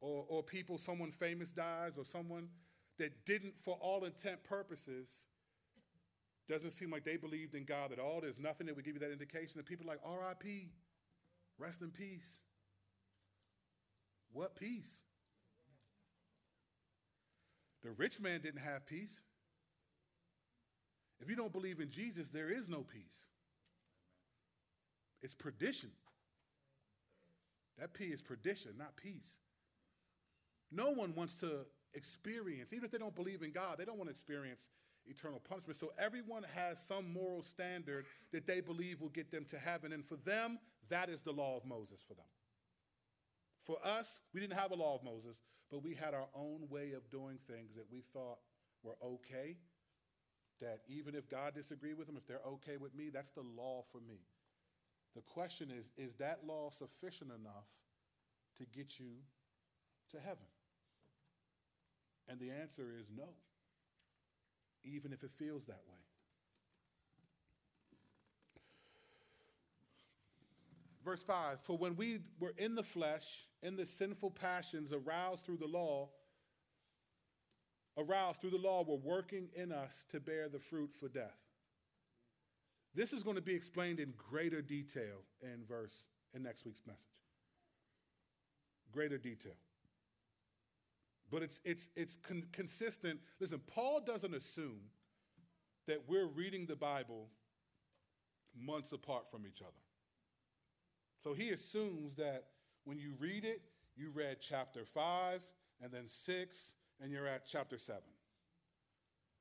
Or, 0.00 0.24
or 0.28 0.42
people, 0.42 0.78
someone 0.78 1.12
famous 1.12 1.52
dies, 1.52 1.98
or 1.98 2.04
someone 2.04 2.48
that 2.98 3.24
didn't, 3.26 3.58
for 3.58 3.76
all 3.80 4.04
intent 4.04 4.42
purposes, 4.44 5.26
doesn't 6.48 6.70
seem 6.70 6.90
like 6.90 7.04
they 7.04 7.16
believed 7.16 7.54
in 7.54 7.64
God 7.64 7.92
at 7.92 7.98
all. 7.98 8.20
There's 8.20 8.38
nothing 8.38 8.66
that 8.66 8.76
would 8.76 8.84
give 8.84 8.94
you 8.94 9.00
that 9.00 9.12
indication. 9.12 9.58
And 9.58 9.66
people 9.66 9.86
like, 9.86 10.00
RIP, 10.04 10.70
rest 11.58 11.82
in 11.82 11.90
peace. 11.90 12.38
What 14.32 14.56
peace? 14.56 15.02
The 17.82 17.90
rich 17.90 18.20
man 18.20 18.40
didn't 18.40 18.60
have 18.60 18.86
peace. 18.86 19.22
If 21.20 21.28
you 21.28 21.36
don't 21.36 21.52
believe 21.52 21.80
in 21.80 21.90
Jesus, 21.90 22.30
there 22.30 22.50
is 22.50 22.68
no 22.68 22.80
peace. 22.80 23.28
It's 25.22 25.34
perdition. 25.34 25.90
That 27.78 27.92
P 27.94 28.04
is 28.04 28.22
perdition, 28.22 28.72
not 28.78 28.96
peace. 28.96 29.36
No 30.70 30.90
one 30.90 31.14
wants 31.14 31.34
to 31.36 31.66
experience, 31.94 32.72
even 32.72 32.84
if 32.84 32.90
they 32.90 32.98
don't 32.98 33.14
believe 33.14 33.42
in 33.42 33.52
God, 33.52 33.78
they 33.78 33.84
don't 33.84 33.98
want 33.98 34.08
to 34.08 34.12
experience 34.12 34.68
eternal 35.06 35.40
punishment. 35.40 35.76
So 35.76 35.92
everyone 35.98 36.44
has 36.54 36.78
some 36.80 37.12
moral 37.12 37.42
standard 37.42 38.06
that 38.32 38.46
they 38.46 38.60
believe 38.60 39.00
will 39.00 39.08
get 39.08 39.30
them 39.30 39.44
to 39.46 39.58
heaven. 39.58 39.92
And 39.92 40.04
for 40.04 40.16
them, 40.16 40.58
that 40.88 41.08
is 41.08 41.22
the 41.22 41.32
law 41.32 41.56
of 41.56 41.64
Moses 41.64 42.02
for 42.06 42.14
them. 42.14 42.26
For 43.58 43.76
us, 43.84 44.20
we 44.32 44.40
didn't 44.40 44.58
have 44.58 44.70
a 44.70 44.76
law 44.76 44.94
of 44.94 45.04
Moses, 45.04 45.42
but 45.70 45.82
we 45.82 45.94
had 45.94 46.14
our 46.14 46.28
own 46.34 46.68
way 46.70 46.92
of 46.92 47.10
doing 47.10 47.38
things 47.46 47.74
that 47.74 47.86
we 47.90 48.02
thought 48.12 48.38
were 48.82 48.96
okay. 49.04 49.56
That 50.60 50.80
even 50.88 51.14
if 51.14 51.28
God 51.28 51.54
disagreed 51.54 51.96
with 51.96 52.06
them, 52.06 52.16
if 52.16 52.26
they're 52.26 52.46
okay 52.46 52.76
with 52.76 52.94
me, 52.94 53.10
that's 53.12 53.30
the 53.30 53.42
law 53.42 53.82
for 53.90 53.98
me. 53.98 54.20
The 55.14 55.22
question 55.22 55.70
is 55.70 55.90
is 55.96 56.14
that 56.16 56.40
law 56.46 56.70
sufficient 56.70 57.30
enough 57.30 57.66
to 58.58 58.64
get 58.64 58.98
you 58.98 59.16
to 60.10 60.20
heaven? 60.20 60.46
And 62.30 62.38
the 62.38 62.52
answer 62.52 62.84
is 62.98 63.08
no, 63.14 63.28
even 64.84 65.12
if 65.12 65.24
it 65.24 65.32
feels 65.32 65.66
that 65.66 65.80
way. 65.88 65.98
Verse 71.04 71.22
5 71.22 71.58
For 71.62 71.76
when 71.76 71.96
we 71.96 72.20
were 72.38 72.54
in 72.56 72.76
the 72.76 72.84
flesh, 72.84 73.48
in 73.64 73.76
the 73.76 73.84
sinful 73.84 74.30
passions 74.30 74.92
aroused 74.92 75.44
through 75.44 75.56
the 75.56 75.66
law, 75.66 76.10
aroused 77.98 78.40
through 78.40 78.50
the 78.50 78.58
law, 78.58 78.84
were 78.84 78.96
working 78.96 79.48
in 79.56 79.72
us 79.72 80.06
to 80.10 80.20
bear 80.20 80.48
the 80.48 80.60
fruit 80.60 80.94
for 80.94 81.08
death. 81.08 81.38
This 82.94 83.12
is 83.12 83.24
going 83.24 83.36
to 83.36 83.42
be 83.42 83.54
explained 83.54 83.98
in 83.98 84.14
greater 84.16 84.62
detail 84.62 85.24
in 85.42 85.64
verse 85.68 86.06
in 86.32 86.44
next 86.44 86.64
week's 86.64 86.82
message. 86.86 87.08
Greater 88.92 89.18
detail. 89.18 89.54
But 91.30 91.42
it's 91.42 91.60
it's 91.64 91.88
it's 91.96 92.16
con- 92.16 92.46
consistent. 92.52 93.20
Listen, 93.38 93.60
Paul 93.66 94.00
doesn't 94.04 94.34
assume 94.34 94.80
that 95.86 96.02
we're 96.08 96.26
reading 96.26 96.66
the 96.66 96.76
Bible 96.76 97.28
months 98.56 98.92
apart 98.92 99.30
from 99.30 99.46
each 99.46 99.62
other. 99.62 99.72
So 101.18 101.34
he 101.34 101.50
assumes 101.50 102.16
that 102.16 102.46
when 102.84 102.98
you 102.98 103.14
read 103.18 103.44
it, 103.44 103.62
you 103.96 104.10
read 104.10 104.38
chapter 104.40 104.84
5 104.84 105.42
and 105.82 105.92
then 105.92 106.08
6 106.08 106.74
and 107.00 107.10
you're 107.10 107.26
at 107.26 107.46
chapter 107.46 107.78
7. 107.78 108.00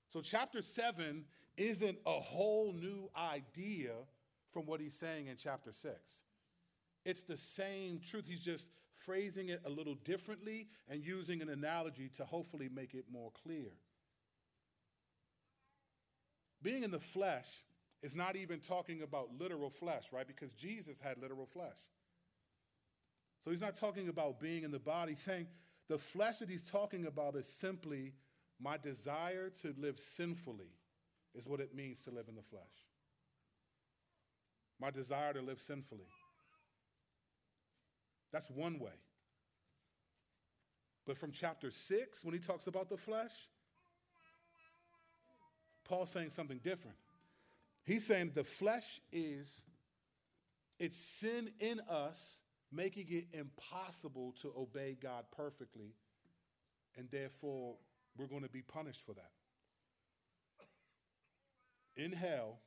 So 0.07 0.21
chapter 0.21 0.61
7 0.61 1.23
isn't 1.57 1.97
a 2.05 2.11
whole 2.11 2.73
new 2.73 3.09
idea 3.17 3.91
from 4.51 4.65
what 4.65 4.81
he's 4.81 4.95
saying 4.95 5.27
in 5.27 5.35
chapter 5.37 5.71
6. 5.71 6.23
It's 7.05 7.23
the 7.23 7.37
same 7.37 7.99
truth. 7.99 8.25
He's 8.27 8.43
just 8.43 8.67
phrasing 9.09 9.49
it 9.49 9.59
a 9.65 9.69
little 9.71 9.95
differently 9.95 10.67
and 10.87 11.03
using 11.03 11.41
an 11.41 11.49
analogy 11.49 12.09
to 12.09 12.23
hopefully 12.23 12.69
make 12.71 12.93
it 12.93 13.05
more 13.11 13.31
clear. 13.43 13.71
Being 16.61 16.83
in 16.83 16.91
the 16.91 16.99
flesh 16.99 17.63
is 18.03 18.13
not 18.13 18.35
even 18.35 18.59
talking 18.59 19.01
about 19.01 19.29
literal 19.39 19.71
flesh, 19.71 20.13
right? 20.13 20.27
Because 20.27 20.53
Jesus 20.53 20.99
had 20.99 21.17
literal 21.19 21.47
flesh. 21.47 21.79
So 23.43 23.49
he's 23.49 23.61
not 23.61 23.77
talking 23.77 24.09
about 24.09 24.39
being 24.39 24.61
in 24.61 24.69
the 24.69 24.77
body, 24.77 25.13
he's 25.13 25.23
saying 25.23 25.47
the 25.87 25.97
flesh 25.97 26.37
that 26.37 26.49
he's 26.49 26.69
talking 26.69 27.07
about 27.07 27.35
is 27.35 27.47
simply 27.47 28.13
my 28.61 28.77
desire 28.77 29.49
to 29.61 29.73
live 29.79 29.97
sinfully, 29.97 30.69
is 31.33 31.47
what 31.47 31.61
it 31.61 31.73
means 31.73 32.03
to 32.03 32.11
live 32.11 32.25
in 32.29 32.35
the 32.35 32.43
flesh. 32.43 32.61
My 34.79 34.91
desire 34.91 35.33
to 35.33 35.41
live 35.41 35.61
sinfully. 35.61 36.05
That's 38.31 38.49
one 38.49 38.79
way. 38.79 38.91
But 41.05 41.17
from 41.17 41.31
chapter 41.31 41.71
6, 41.71 42.23
when 42.23 42.33
he 42.33 42.39
talks 42.39 42.67
about 42.67 42.89
the 42.89 42.97
flesh, 42.97 43.31
Paul's 45.83 46.11
saying 46.11 46.29
something 46.29 46.59
different. 46.63 46.97
He's 47.83 48.05
saying 48.05 48.31
the 48.35 48.43
flesh 48.43 49.01
is 49.11 49.63
it's 50.79 50.95
sin 50.95 51.49
in 51.59 51.79
us 51.89 52.41
making 52.71 53.07
it 53.09 53.25
impossible 53.33 54.35
to 54.41 54.53
obey 54.55 54.95
God 55.01 55.25
perfectly, 55.35 55.95
and 56.95 57.09
therefore 57.09 57.77
we're 58.15 58.27
going 58.27 58.43
to 58.43 58.49
be 58.49 58.61
punished 58.61 59.03
for 59.03 59.13
that. 59.13 59.31
In 61.95 62.11
hell, 62.11 62.59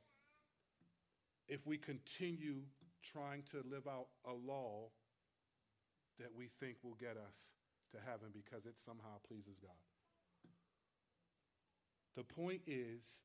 if 1.47 1.65
we 1.65 1.77
continue 1.77 2.63
trying 3.01 3.43
to 3.51 3.63
live 3.69 3.87
out 3.87 4.07
a 4.25 4.33
law 4.33 4.89
that 6.19 6.29
we 6.35 6.47
think 6.59 6.77
will 6.83 6.97
get 6.99 7.17
us 7.17 7.53
to 7.91 7.97
heaven 8.05 8.29
because 8.33 8.65
it 8.65 8.77
somehow 8.77 9.19
pleases 9.27 9.59
God. 9.59 9.71
The 12.15 12.23
point 12.23 12.61
is, 12.67 13.23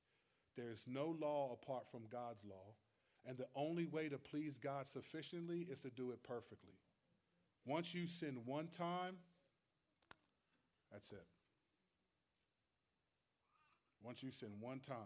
there's 0.57 0.85
no 0.87 1.15
law 1.21 1.53
apart 1.53 1.91
from 1.91 2.03
God's 2.11 2.45
law, 2.45 2.75
and 3.27 3.37
the 3.37 3.49
only 3.55 3.85
way 3.85 4.09
to 4.09 4.19
please 4.19 4.59
God 4.59 4.87
sufficiently 4.87 5.67
is 5.71 5.81
to 5.81 5.91
do 5.91 6.11
it 6.11 6.23
perfectly. 6.23 6.75
Once 7.67 7.95
you 7.95 8.07
sin 8.07 8.39
one 8.47 8.69
time, 8.69 9.17
that's 10.91 11.13
it. 11.13 11.27
Once 14.03 14.23
you 14.23 14.31
sin 14.31 14.49
one 14.61 14.81
time, 14.81 14.97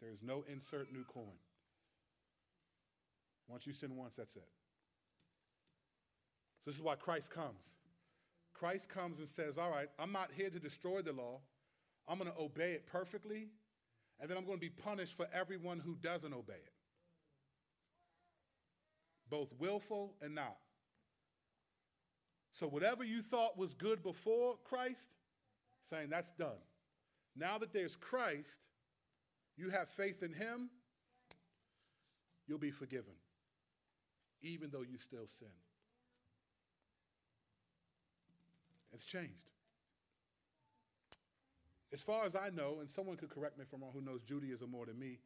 there 0.00 0.10
is 0.10 0.22
no 0.22 0.44
insert 0.50 0.92
new 0.92 1.04
coin. 1.04 1.38
Once 3.48 3.66
you 3.66 3.72
sin 3.72 3.96
once, 3.96 4.16
that's 4.16 4.36
it. 4.36 4.48
So 6.66 6.70
this 6.72 6.78
is 6.78 6.82
why 6.82 6.96
Christ 6.96 7.30
comes. 7.30 7.76
Christ 8.52 8.88
comes 8.88 9.20
and 9.20 9.28
says, 9.28 9.56
All 9.56 9.70
right, 9.70 9.86
I'm 10.00 10.10
not 10.10 10.32
here 10.36 10.50
to 10.50 10.58
destroy 10.58 11.00
the 11.00 11.12
law. 11.12 11.38
I'm 12.08 12.18
going 12.18 12.28
to 12.28 12.36
obey 12.40 12.72
it 12.72 12.88
perfectly, 12.88 13.50
and 14.18 14.28
then 14.28 14.36
I'm 14.36 14.44
going 14.44 14.58
to 14.58 14.60
be 14.60 14.70
punished 14.70 15.16
for 15.16 15.28
everyone 15.32 15.78
who 15.78 15.94
doesn't 15.94 16.34
obey 16.34 16.54
it. 16.54 16.72
both 19.30 19.52
willful 19.60 20.14
and 20.20 20.34
not. 20.34 20.56
So, 22.50 22.66
whatever 22.66 23.04
you 23.04 23.22
thought 23.22 23.56
was 23.56 23.72
good 23.72 24.02
before 24.02 24.56
Christ, 24.64 25.14
saying 25.82 26.08
that's 26.10 26.32
done. 26.32 26.58
Now 27.36 27.58
that 27.58 27.72
there's 27.72 27.94
Christ, 27.94 28.66
you 29.56 29.70
have 29.70 29.88
faith 29.88 30.24
in 30.24 30.32
Him, 30.32 30.70
you'll 32.48 32.58
be 32.58 32.72
forgiven, 32.72 33.14
even 34.42 34.70
though 34.70 34.82
you 34.82 34.98
still 34.98 35.28
sin. 35.28 35.48
It's 38.96 39.04
changed. 39.04 39.50
As 41.92 42.00
far 42.00 42.24
as 42.24 42.34
I 42.34 42.48
know, 42.48 42.78
and 42.80 42.90
someone 42.90 43.18
could 43.18 43.28
correct 43.28 43.58
me 43.58 43.64
I'm 43.72 43.82
wrong 43.82 43.90
who 43.92 44.00
knows 44.00 44.22
Judaism 44.22 44.70
more 44.70 44.86
than 44.86 44.98
me, 44.98 45.18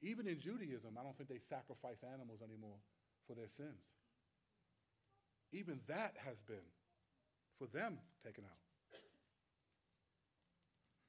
even 0.00 0.26
in 0.26 0.40
Judaism, 0.40 0.98
I 0.98 1.04
don't 1.04 1.16
think 1.16 1.28
they 1.28 1.38
sacrifice 1.38 2.02
animals 2.12 2.40
anymore 2.42 2.78
for 3.28 3.34
their 3.34 3.46
sins. 3.46 3.94
Even 5.52 5.78
that 5.86 6.14
has 6.26 6.42
been 6.42 6.66
for 7.58 7.68
them 7.68 7.98
taken 8.24 8.42
out. 8.42 8.58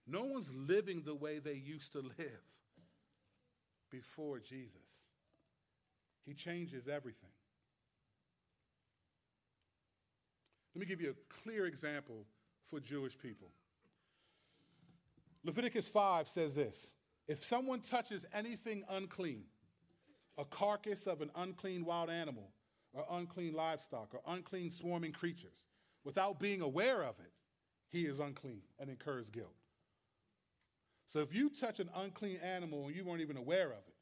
No 0.06 0.24
one's 0.26 0.54
living 0.54 1.02
the 1.02 1.16
way 1.16 1.40
they 1.40 1.54
used 1.54 1.94
to 1.94 2.00
live 2.02 2.44
before 3.90 4.38
Jesus. 4.38 5.08
He 6.28 6.36
changes 6.36 6.88
everything. 6.88 7.32
Let 10.74 10.80
me 10.80 10.86
give 10.86 11.02
you 11.02 11.12
a 11.12 11.34
clear 11.44 11.66
example 11.66 12.26
for 12.66 12.80
Jewish 12.80 13.18
people. 13.18 13.50
Leviticus 15.44 15.88
5 15.88 16.28
says 16.28 16.56
this 16.56 16.92
If 17.28 17.44
someone 17.44 17.82
touches 17.82 18.26
anything 18.34 18.84
unclean, 18.90 19.44
a 20.38 20.46
carcass 20.46 21.06
of 21.06 21.22
an 21.22 21.30
unclean 21.36 21.86
wild 21.86 22.10
animal, 22.10 22.50
or 22.94 23.06
unclean 23.12 23.54
livestock, 23.54 24.14
or 24.14 24.22
unclean 24.28 24.72
swarming 24.72 25.12
creatures, 25.12 25.66
without 26.04 26.40
being 26.40 26.62
aware 26.62 27.04
of 27.04 27.20
it, 27.20 27.32
he 27.90 28.06
is 28.06 28.20
unclean 28.20 28.62
and 28.80 28.90
incurs 28.90 29.30
guilt. 29.30 29.54
So 31.06 31.20
if 31.20 31.34
you 31.34 31.50
touch 31.50 31.80
an 31.80 31.90
unclean 31.96 32.38
animal 32.38 32.88
and 32.88 32.96
you 32.96 33.04
weren't 33.04 33.22
even 33.22 33.38
aware 33.38 33.68
of 33.68 33.86
it, 33.88 33.96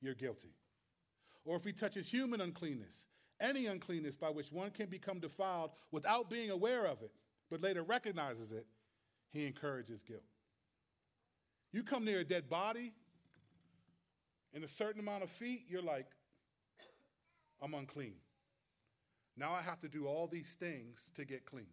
you're 0.00 0.14
guilty. 0.14 0.54
Or 1.44 1.56
if 1.56 1.64
he 1.64 1.72
touches 1.72 2.08
human 2.08 2.40
uncleanness, 2.40 3.06
any 3.40 3.66
uncleanness 3.66 4.16
by 4.16 4.30
which 4.30 4.52
one 4.52 4.70
can 4.70 4.86
become 4.86 5.20
defiled 5.20 5.70
without 5.90 6.28
being 6.28 6.50
aware 6.50 6.86
of 6.86 7.02
it, 7.02 7.12
but 7.50 7.60
later 7.60 7.82
recognizes 7.82 8.52
it, 8.52 8.66
he 9.32 9.46
encourages 9.46 10.02
guilt. 10.02 10.22
You 11.72 11.82
come 11.82 12.04
near 12.04 12.20
a 12.20 12.24
dead 12.24 12.48
body 12.48 12.92
in 14.52 14.64
a 14.64 14.68
certain 14.68 15.00
amount 15.00 15.22
of 15.22 15.30
feet, 15.30 15.66
you're 15.68 15.82
like, 15.82 16.06
I'm 17.62 17.74
unclean. 17.74 18.14
Now 19.36 19.52
I 19.52 19.62
have 19.62 19.78
to 19.80 19.88
do 19.88 20.06
all 20.06 20.26
these 20.26 20.54
things 20.54 21.10
to 21.14 21.24
get 21.24 21.46
clean. 21.46 21.72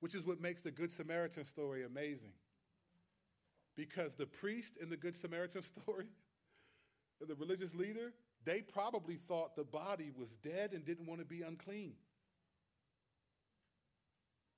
Which 0.00 0.14
is 0.14 0.26
what 0.26 0.40
makes 0.40 0.60
the 0.60 0.70
Good 0.70 0.92
Samaritan 0.92 1.46
story 1.46 1.84
amazing. 1.84 2.32
Because 3.76 4.14
the 4.14 4.26
priest 4.26 4.76
in 4.76 4.90
the 4.90 4.96
Good 4.96 5.16
Samaritan 5.16 5.62
story, 5.84 6.06
the 7.20 7.34
religious 7.34 7.74
leader, 7.74 8.12
they 8.44 8.60
probably 8.60 9.14
thought 9.14 9.56
the 9.56 9.64
body 9.64 10.10
was 10.16 10.36
dead 10.36 10.72
and 10.72 10.84
didn't 10.84 11.06
want 11.06 11.20
to 11.20 11.26
be 11.26 11.42
unclean. 11.42 11.94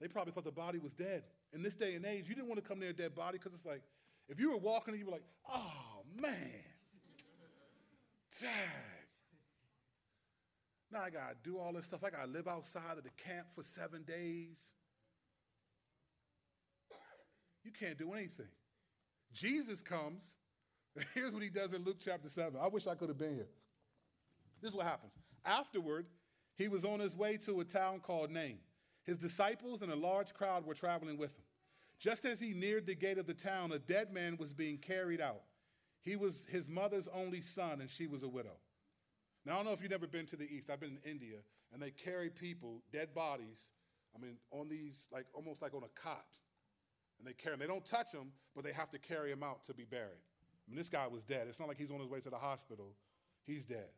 They 0.00 0.08
probably 0.08 0.32
thought 0.32 0.44
the 0.44 0.52
body 0.52 0.78
was 0.78 0.92
dead. 0.92 1.22
In 1.52 1.62
this 1.62 1.74
day 1.74 1.94
and 1.94 2.04
age, 2.04 2.28
you 2.28 2.34
didn't 2.34 2.48
want 2.48 2.62
to 2.62 2.68
come 2.68 2.80
near 2.80 2.90
a 2.90 2.92
dead 2.92 3.14
body 3.14 3.38
because 3.38 3.54
it's 3.54 3.64
like, 3.64 3.82
if 4.28 4.40
you 4.40 4.50
were 4.50 4.58
walking 4.58 4.92
and 4.92 4.98
you 5.00 5.06
were 5.06 5.12
like, 5.12 5.24
oh 5.48 6.02
man, 6.20 6.34
dang. 8.40 8.50
Now 10.90 11.00
I 11.02 11.10
gotta 11.10 11.36
do 11.42 11.58
all 11.58 11.72
this 11.72 11.86
stuff. 11.86 12.04
I 12.04 12.10
gotta 12.10 12.30
live 12.30 12.48
outside 12.48 12.98
of 12.98 13.04
the 13.04 13.10
camp 13.10 13.46
for 13.52 13.62
seven 13.62 14.02
days. 14.02 14.72
You 17.64 17.72
can't 17.72 17.98
do 17.98 18.12
anything. 18.12 18.46
Jesus 19.32 19.82
comes. 19.82 20.36
Here's 21.14 21.32
what 21.32 21.42
he 21.42 21.48
does 21.48 21.72
in 21.72 21.84
Luke 21.84 21.98
chapter 22.02 22.28
7. 22.28 22.58
I 22.60 22.68
wish 22.68 22.86
I 22.86 22.94
could 22.94 23.08
have 23.08 23.18
been 23.18 23.34
here. 23.34 23.48
This 24.60 24.70
is 24.70 24.76
what 24.76 24.86
happens. 24.86 25.12
Afterward, 25.44 26.06
he 26.56 26.68
was 26.68 26.84
on 26.84 27.00
his 27.00 27.14
way 27.14 27.36
to 27.38 27.60
a 27.60 27.64
town 27.64 28.00
called 28.00 28.30
Nain. 28.30 28.58
His 29.04 29.18
disciples 29.18 29.82
and 29.82 29.92
a 29.92 29.96
large 29.96 30.34
crowd 30.34 30.66
were 30.66 30.74
traveling 30.74 31.18
with 31.18 31.30
him. 31.30 31.44
Just 31.98 32.24
as 32.24 32.40
he 32.40 32.52
neared 32.52 32.86
the 32.86 32.94
gate 32.94 33.18
of 33.18 33.26
the 33.26 33.34
town, 33.34 33.72
a 33.72 33.78
dead 33.78 34.12
man 34.12 34.36
was 34.38 34.52
being 34.52 34.78
carried 34.78 35.20
out. 35.20 35.42
He 36.02 36.16
was 36.16 36.46
his 36.48 36.68
mother's 36.68 37.08
only 37.08 37.40
son, 37.40 37.80
and 37.80 37.90
she 37.90 38.06
was 38.06 38.22
a 38.22 38.28
widow. 38.28 38.56
Now, 39.44 39.54
I 39.54 39.56
don't 39.56 39.66
know 39.66 39.72
if 39.72 39.80
you've 39.80 39.90
never 39.90 40.06
been 40.06 40.26
to 40.26 40.36
the 40.36 40.44
East. 40.44 40.70
I've 40.70 40.80
been 40.80 40.98
in 41.02 41.10
India, 41.10 41.38
and 41.72 41.80
they 41.80 41.90
carry 41.90 42.30
people, 42.30 42.82
dead 42.92 43.14
bodies, 43.14 43.70
I 44.14 44.20
mean, 44.20 44.36
on 44.50 44.68
these, 44.68 45.08
like 45.12 45.26
almost 45.34 45.62
like 45.62 45.74
on 45.74 45.82
a 45.82 46.00
cot. 46.00 46.26
And 47.18 47.26
they 47.26 47.32
carry 47.32 47.54
them. 47.54 47.60
They 47.60 47.66
don't 47.72 47.84
touch 47.84 48.12
them, 48.12 48.32
but 48.54 48.64
they 48.64 48.72
have 48.72 48.90
to 48.90 48.98
carry 48.98 49.30
them 49.30 49.42
out 49.42 49.64
to 49.64 49.74
be 49.74 49.84
buried. 49.84 50.20
I 50.66 50.70
mean, 50.70 50.76
this 50.76 50.88
guy 50.88 51.06
was 51.06 51.24
dead. 51.24 51.46
It's 51.48 51.60
not 51.60 51.68
like 51.68 51.78
he's 51.78 51.90
on 51.90 52.00
his 52.00 52.08
way 52.08 52.20
to 52.20 52.30
the 52.30 52.38
hospital. 52.38 52.94
He's 53.46 53.64
dead. 53.64 53.88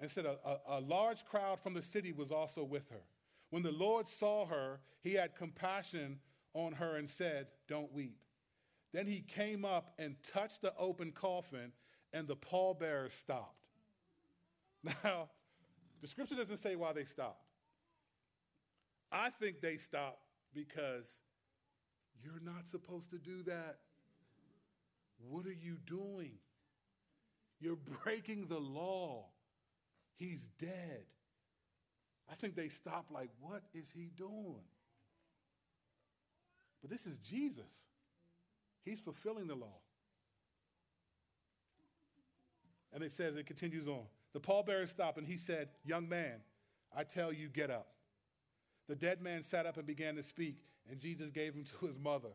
And 0.00 0.10
said 0.10 0.26
a, 0.26 0.36
a, 0.44 0.78
a 0.78 0.80
large 0.80 1.24
crowd 1.24 1.58
from 1.58 1.74
the 1.74 1.82
city 1.82 2.12
was 2.12 2.30
also 2.30 2.62
with 2.62 2.88
her. 2.90 3.02
When 3.50 3.62
the 3.62 3.72
Lord 3.72 4.06
saw 4.06 4.46
her, 4.46 4.80
he 5.02 5.14
had 5.14 5.34
compassion 5.34 6.20
on 6.54 6.72
her 6.72 6.96
and 6.96 7.08
said, 7.08 7.48
Don't 7.66 7.92
weep. 7.92 8.18
Then 8.92 9.06
he 9.06 9.20
came 9.20 9.64
up 9.64 9.92
and 9.98 10.16
touched 10.22 10.62
the 10.62 10.72
open 10.78 11.12
coffin, 11.12 11.72
and 12.12 12.26
the 12.26 12.36
pallbearers 12.36 13.12
stopped. 13.12 13.54
Now, 15.04 15.28
the 16.00 16.06
scripture 16.06 16.36
doesn't 16.36 16.58
say 16.58 16.76
why 16.76 16.92
they 16.92 17.04
stopped. 17.04 17.42
I 19.10 19.30
think 19.30 19.60
they 19.60 19.76
stopped 19.76 20.22
because 20.54 21.22
you're 22.22 22.40
not 22.40 22.68
supposed 22.68 23.10
to 23.10 23.18
do 23.18 23.42
that. 23.44 23.78
What 25.18 25.46
are 25.46 25.52
you 25.52 25.76
doing? 25.86 26.38
You're 27.60 27.76
breaking 27.76 28.46
the 28.46 28.58
law. 28.58 29.26
He's 30.16 30.48
dead. 30.58 31.04
I 32.30 32.34
think 32.34 32.54
they 32.54 32.68
stopped 32.68 33.10
like, 33.10 33.30
what 33.40 33.62
is 33.72 33.90
he 33.90 34.10
doing? 34.16 34.64
But 36.80 36.90
this 36.90 37.06
is 37.06 37.18
Jesus. 37.18 37.86
He's 38.84 39.00
fulfilling 39.00 39.48
the 39.48 39.54
law. 39.54 39.78
And 42.92 43.02
it 43.02 43.12
says, 43.12 43.36
it 43.36 43.46
continues 43.46 43.88
on. 43.88 44.04
The 44.32 44.40
pallbearer 44.40 44.88
stopped 44.88 45.18
and 45.18 45.26
he 45.26 45.36
said, 45.36 45.68
Young 45.84 46.08
man, 46.08 46.40
I 46.96 47.04
tell 47.04 47.32
you, 47.32 47.48
get 47.48 47.70
up. 47.70 47.88
The 48.88 48.94
dead 48.94 49.20
man 49.20 49.42
sat 49.42 49.66
up 49.66 49.76
and 49.76 49.86
began 49.86 50.16
to 50.16 50.22
speak, 50.22 50.56
and 50.90 50.98
Jesus 50.98 51.30
gave 51.30 51.54
him 51.54 51.64
to 51.64 51.86
his 51.86 51.98
mother. 51.98 52.30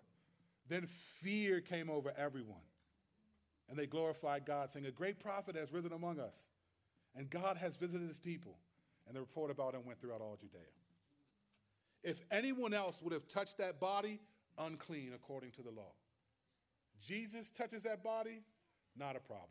Then 0.68 0.88
fear 0.88 1.62
came 1.62 1.90
over 1.90 2.14
everyone, 2.16 2.62
and 3.74 3.80
they 3.80 3.88
glorified 3.88 4.46
God, 4.46 4.70
saying, 4.70 4.86
A 4.86 4.92
great 4.92 5.20
prophet 5.20 5.56
has 5.56 5.74
risen 5.74 5.94
among 5.94 6.20
us, 6.20 6.48
and 7.16 7.28
God 7.28 7.58
has 7.58 7.76
visited 7.76 8.08
his 8.08 8.20
people. 8.20 8.60
And 9.08 9.16
the 9.16 9.20
report 9.20 9.50
about 9.50 9.74
him 9.74 9.84
went 9.84 10.00
throughout 10.00 10.22
all 10.22 10.38
Judea. 10.40 10.62
If 12.04 12.22
anyone 12.30 12.76
else 12.76 13.02
would 13.02 13.14
have 13.14 13.28
touched 13.28 13.58
that 13.58 13.80
body, 13.80 14.20
unclean 14.60 15.14
according 15.16 15.54
to 15.54 15.64
the 15.64 15.72
law. 15.72 15.92
Jesus 17.02 17.50
touches 17.50 17.82
that 17.82 18.04
body, 18.04 18.44
not 18.96 19.16
a 19.16 19.20
problem. 19.20 19.50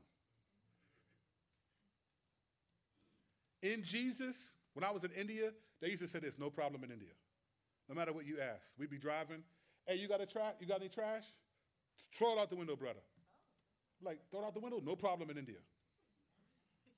In 3.60 3.82
Jesus, 3.82 4.52
when 4.74 4.84
I 4.84 4.92
was 4.92 5.02
in 5.02 5.10
India, 5.10 5.50
they 5.80 5.88
used 5.88 6.02
to 6.02 6.06
say 6.06 6.20
there's 6.20 6.38
no 6.38 6.48
problem 6.48 6.84
in 6.84 6.92
India. 6.92 7.10
No 7.88 7.96
matter 7.96 8.12
what 8.12 8.24
you 8.24 8.38
ask. 8.38 8.78
We'd 8.78 8.88
be 8.88 8.98
driving. 8.98 9.42
Hey, 9.84 9.96
you 9.96 10.06
got 10.06 10.20
a 10.20 10.26
trash? 10.26 10.54
You 10.60 10.68
got 10.68 10.78
any 10.80 10.88
trash? 10.88 11.24
Throw 12.12 12.34
it 12.34 12.38
out 12.38 12.50
the 12.50 12.56
window, 12.56 12.76
brother. 12.76 13.00
Like, 14.04 14.18
throw 14.30 14.40
it 14.40 14.46
out 14.46 14.54
the 14.54 14.60
window, 14.60 14.80
no 14.84 14.96
problem 14.96 15.30
in 15.30 15.38
India. 15.38 15.58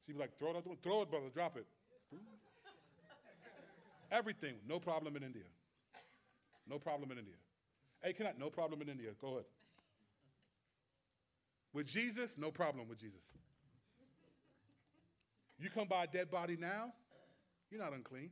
You'd 0.06 0.14
be 0.14 0.20
like, 0.20 0.38
throw 0.38 0.50
it 0.50 0.56
out 0.56 0.64
the 0.64 0.70
window, 0.70 0.82
throw 0.82 1.02
it, 1.02 1.10
brother, 1.10 1.28
drop 1.32 1.56
it. 1.56 1.66
Everything, 4.10 4.54
no 4.66 4.78
problem 4.78 5.16
in 5.16 5.22
India. 5.22 5.44
No 6.68 6.78
problem 6.78 7.10
in 7.12 7.18
India. 7.18 7.34
Hey, 8.02 8.12
can 8.12 8.26
I? 8.26 8.32
No 8.38 8.48
problem 8.48 8.80
in 8.82 8.88
India. 8.88 9.10
Go 9.20 9.28
ahead. 9.28 9.44
With 11.72 11.86
Jesus, 11.86 12.38
no 12.38 12.50
problem 12.50 12.88
with 12.88 12.98
Jesus. 12.98 13.36
You 15.58 15.70
come 15.70 15.88
by 15.88 16.04
a 16.04 16.06
dead 16.06 16.30
body 16.30 16.56
now, 16.56 16.92
you're 17.70 17.80
not 17.80 17.92
unclean. 17.92 18.30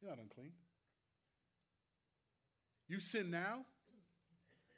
You're 0.00 0.10
not 0.10 0.20
unclean. 0.20 0.52
You 2.88 3.00
sin 3.00 3.30
now, 3.30 3.64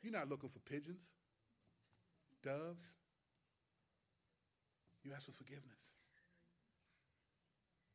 you're 0.03 0.13
not 0.13 0.29
looking 0.29 0.49
for 0.49 0.61
pigeons, 0.61 1.13
doves. 2.43 2.97
You 5.05 5.13
ask 5.15 5.27
for 5.27 5.33
forgiveness. 5.33 5.95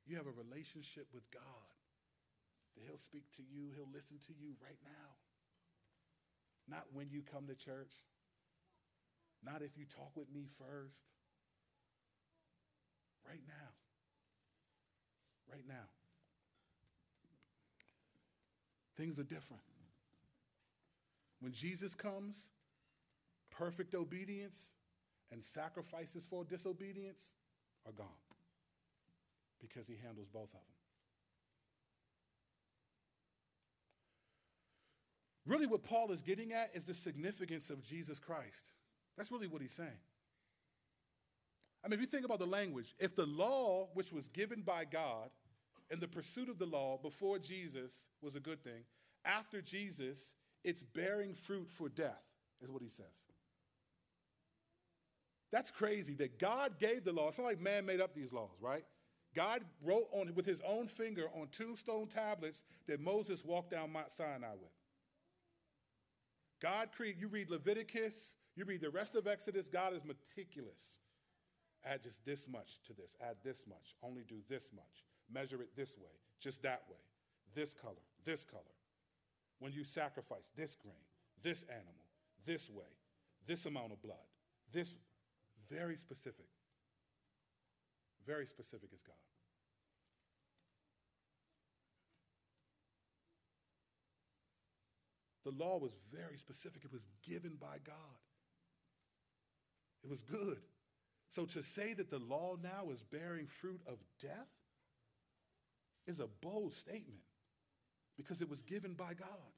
You 0.06 0.18
have 0.18 0.28
a 0.28 0.36
relationship 0.36 1.08
with 1.14 1.30
God 1.32 1.42
that 2.76 2.84
He'll 2.86 2.98
speak 2.98 3.30
to 3.38 3.44
you, 3.44 3.72
He'll 3.76 3.92
listen 3.94 4.18
to 4.28 4.34
you 4.34 4.56
right 4.62 4.80
now. 4.84 5.16
Not 6.68 6.86
when 6.94 7.10
you 7.10 7.22
come 7.22 7.48
to 7.48 7.56
church, 7.56 7.94
Not 9.44 9.62
if 9.62 9.78
you 9.78 9.86
talk 9.86 10.16
with 10.16 10.32
me 10.34 10.46
first. 10.58 11.12
Right 13.28 13.42
now. 13.48 13.70
Right 15.52 15.64
now. 15.68 15.88
Things 18.96 19.20
are 19.20 19.24
different. 19.24 19.64
When 21.40 21.52
Jesus 21.52 21.96
comes, 21.96 22.50
perfect 23.58 23.96
obedience 23.96 24.72
and 25.32 25.44
sacrifices 25.44 26.24
for 26.24 26.44
disobedience 26.44 27.32
are 27.86 27.92
gone 27.92 28.08
because 29.62 29.88
he 29.88 29.96
handles 30.04 30.28
both 30.28 30.50
of 30.50 30.52
them. 30.52 30.62
Really, 35.46 35.66
what 35.66 35.84
Paul 35.84 36.12
is 36.12 36.22
getting 36.22 36.54
at 36.54 36.70
is 36.74 36.86
the 36.86 36.94
significance 36.94 37.70
of 37.70 37.84
Jesus 37.84 38.20
Christ. 38.20 38.74
That's 39.18 39.32
really 39.32 39.48
what 39.48 39.62
he's 39.62 39.74
saying. 39.74 39.90
I 41.84 41.90
mean, 41.90 41.96
if 41.96 42.00
you 42.00 42.08
think 42.08 42.24
about 42.24 42.40
the 42.40 42.46
language, 42.46 42.96
if 42.98 43.16
the 43.16 43.26
law, 43.26 43.90
which 43.94 44.14
was 44.14 44.30
given 44.30 44.62
by 44.62 44.86
God, 44.86 45.30
and 45.92 46.00
the 46.00 46.08
pursuit 46.08 46.48
of 46.48 46.60
the 46.60 46.66
law 46.66 46.98
before 46.98 47.40
Jesus 47.40 48.08
was 48.22 48.36
a 48.36 48.40
good 48.40 48.64
thing, 48.64 48.86
after 49.26 49.62
Jesus, 49.62 50.36
it's 50.64 50.82
bearing 50.82 51.34
fruit 51.34 51.70
for 51.70 51.90
death, 51.90 52.24
is 52.62 52.72
what 52.72 52.82
he 52.82 52.88
says. 52.88 53.26
That's 55.54 55.70
crazy 55.70 56.16
that 56.16 56.40
God 56.40 56.80
gave 56.80 57.04
the 57.04 57.14
law. 57.14 57.28
It's 57.28 57.38
not 57.38 57.46
like 57.46 57.62
man 57.62 57.86
made 57.86 58.02
up 58.02 58.16
these 58.16 58.34
laws, 58.34 58.58
right? 58.60 58.84
God 59.36 59.62
wrote 59.84 60.08
on 60.12 60.34
with 60.34 60.48
his 60.48 60.64
own 60.68 60.88
finger 60.88 61.28
on 61.40 61.48
two 61.52 61.76
stone 61.76 62.08
tablets 62.08 62.64
that 62.88 63.00
Moses 63.00 63.46
walked 63.46 63.70
down 63.70 63.94
Mount 63.94 64.12
Sinai 64.12 64.54
with. 64.60 64.72
God 66.60 66.90
created, 66.92 67.22
you 67.22 67.28
read 67.28 67.52
Leviticus, 67.52 68.34
you 68.56 68.66
read 68.66 68.82
the 68.82 68.90
rest 68.90 69.16
of 69.16 69.28
Exodus, 69.28 69.70
God 69.70 69.94
is 69.94 70.04
meticulous. 70.04 70.96
Add 71.86 72.02
just 72.02 72.26
this 72.26 72.48
much 72.48 72.80
to 72.88 72.94
this, 72.94 73.16
add 73.22 73.36
this 73.44 73.66
much, 73.68 73.94
only 74.02 74.24
do 74.28 74.38
this 74.50 74.72
much, 74.76 75.06
measure 75.32 75.62
it 75.62 75.76
this 75.76 75.96
way, 76.00 76.14
just 76.40 76.64
that 76.64 76.82
way, 76.90 76.98
this 77.54 77.76
color, 77.76 77.94
this 78.26 78.44
color. 78.44 78.64
When 79.60 79.72
you 79.72 79.84
sacrifice 79.84 80.50
this 80.56 80.76
grain, 80.76 80.96
this 81.44 81.62
animal, 81.70 82.08
this 82.44 82.72
way, 82.72 82.90
this 83.46 83.68
amount 83.68 83.92
of 83.92 84.02
blood, 84.02 84.18
this 84.72 84.96
very 85.70 85.98
specific. 85.98 86.48
Very 88.26 88.46
specific 88.46 88.90
is 88.94 89.02
God. 89.04 89.16
The 95.44 95.52
law 95.52 95.78
was 95.78 95.92
very 96.12 96.38
specific. 96.38 96.86
It 96.86 96.94
was 96.94 97.08
given 97.28 97.58
by 97.60 97.78
God. 97.86 97.96
It 100.04 100.10
was 100.10 100.22
good. 100.22 100.60
So 101.30 101.46
to 101.46 101.64
say 101.64 101.94
that 101.94 102.10
the 102.10 102.20
law 102.20 102.56
now 102.62 102.92
is 102.92 103.04
bearing 103.04 103.48
fruit 103.48 103.82
of 103.88 103.98
death 104.22 104.50
is 106.06 106.20
a 106.20 106.28
bold 106.42 106.74
statement 106.74 107.24
because 108.18 108.42
it 108.42 108.50
was 108.50 108.62
given 108.62 108.94
by 108.94 109.14
God. 109.14 109.54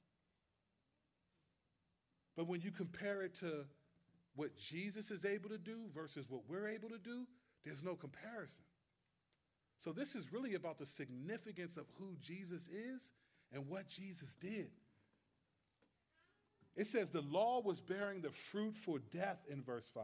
But 2.36 2.48
when 2.48 2.62
you 2.62 2.72
compare 2.72 3.22
it 3.22 3.36
to 3.36 3.66
what 4.36 4.56
Jesus 4.58 5.12
is 5.12 5.26
able 5.26 5.50
to 5.50 5.58
do 5.58 5.88
versus 5.94 6.30
what 6.30 6.42
we're 6.48 6.68
able 6.68 6.90
to 6.90 6.98
do, 6.98 7.26
there's 7.64 7.84
no 7.84 7.96
comparison. 7.96 8.66
So 9.78 9.92
this 9.92 10.16
is 10.16 10.32
really 10.32 10.56
about 10.56 10.78
the 10.78 10.86
significance 10.86 11.78
of 11.78 11.86
who 12.00 12.16
Jesus 12.22 12.70
is 12.70 13.12
and 13.54 13.68
what 13.68 13.88
Jesus 13.88 14.36
did. 14.36 14.70
It 16.76 16.88
says 16.88 17.10
the 17.10 17.22
law 17.22 17.62
was 17.62 17.80
bearing 17.82 18.22
the 18.22 18.32
fruit 18.32 18.76
for 18.76 19.00
death 19.00 19.40
in 19.50 19.64
verse 19.64 19.90
5. 19.94 20.04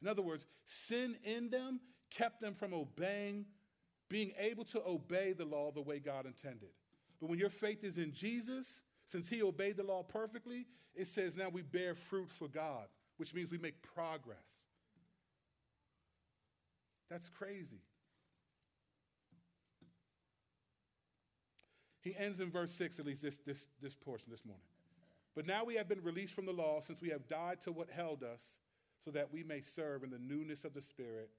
In 0.00 0.08
other 0.08 0.22
words, 0.22 0.46
sin 0.64 1.16
in 1.24 1.50
them 1.50 1.80
kept 2.10 2.40
them 2.40 2.54
from 2.54 2.72
obeying, 2.72 3.44
being 4.08 4.32
able 4.38 4.64
to 4.64 4.82
obey 4.86 5.32
the 5.32 5.44
law 5.44 5.70
the 5.70 5.82
way 5.82 5.98
God 5.98 6.24
intended. 6.24 6.70
But 7.20 7.28
when 7.28 7.38
your 7.38 7.50
faith 7.50 7.84
is 7.84 7.98
in 7.98 8.12
Jesus, 8.12 8.82
since 9.04 9.28
he 9.28 9.42
obeyed 9.42 9.76
the 9.76 9.82
law 9.82 10.02
perfectly, 10.02 10.66
it 10.94 11.06
says 11.06 11.36
now 11.36 11.48
we 11.48 11.62
bear 11.62 11.94
fruit 11.94 12.30
for 12.30 12.48
God, 12.48 12.86
which 13.18 13.34
means 13.34 13.50
we 13.50 13.58
make 13.58 13.82
progress. 13.82 14.66
That's 17.10 17.28
crazy. 17.28 17.82
He 22.00 22.14
ends 22.16 22.40
in 22.40 22.50
verse 22.50 22.72
6, 22.72 22.98
at 22.98 23.06
least 23.06 23.22
this, 23.22 23.38
this, 23.40 23.66
this 23.82 23.94
portion 23.94 24.30
this 24.30 24.44
morning. 24.44 24.64
But 25.34 25.46
now 25.46 25.64
we 25.64 25.74
have 25.74 25.88
been 25.88 26.02
released 26.02 26.34
from 26.34 26.46
the 26.46 26.52
law 26.52 26.80
since 26.80 27.02
we 27.02 27.10
have 27.10 27.28
died 27.28 27.60
to 27.62 27.72
what 27.72 27.90
held 27.90 28.22
us, 28.22 28.58
so 28.98 29.10
that 29.10 29.32
we 29.32 29.42
may 29.42 29.60
serve 29.60 30.02
in 30.02 30.10
the 30.10 30.18
newness 30.18 30.64
of 30.64 30.74
the 30.74 30.80
Spirit 30.80 31.30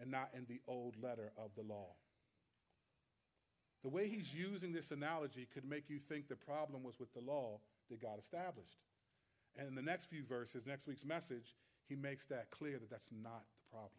and 0.00 0.10
not 0.10 0.30
in 0.34 0.44
the 0.48 0.60
old 0.66 1.02
letter 1.02 1.32
of 1.38 1.54
the 1.54 1.62
law. 1.62 1.94
The 3.82 3.88
way 3.88 4.08
he's 4.08 4.34
using 4.34 4.72
this 4.72 4.90
analogy 4.90 5.46
could 5.52 5.64
make 5.64 5.88
you 5.88 5.98
think 5.98 6.28
the 6.28 6.36
problem 6.36 6.82
was 6.82 6.98
with 6.98 7.12
the 7.14 7.20
law 7.20 7.60
that 7.88 8.02
God 8.02 8.18
established. 8.18 8.78
And 9.58 9.68
in 9.68 9.74
the 9.74 9.82
next 9.82 10.06
few 10.06 10.22
verses, 10.22 10.66
next 10.66 10.86
week's 10.86 11.04
message, 11.04 11.54
he 11.88 11.96
makes 11.96 12.26
that 12.26 12.50
clear 12.50 12.78
that 12.78 12.90
that's 12.90 13.10
not 13.10 13.44
the 13.58 13.64
problem. 13.70 13.90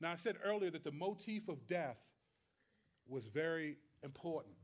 Now, 0.00 0.12
I 0.12 0.16
said 0.16 0.36
earlier 0.44 0.70
that 0.70 0.84
the 0.84 0.92
motif 0.92 1.48
of 1.48 1.66
death 1.66 1.98
was 3.08 3.26
very 3.26 3.76
important. 4.02 4.54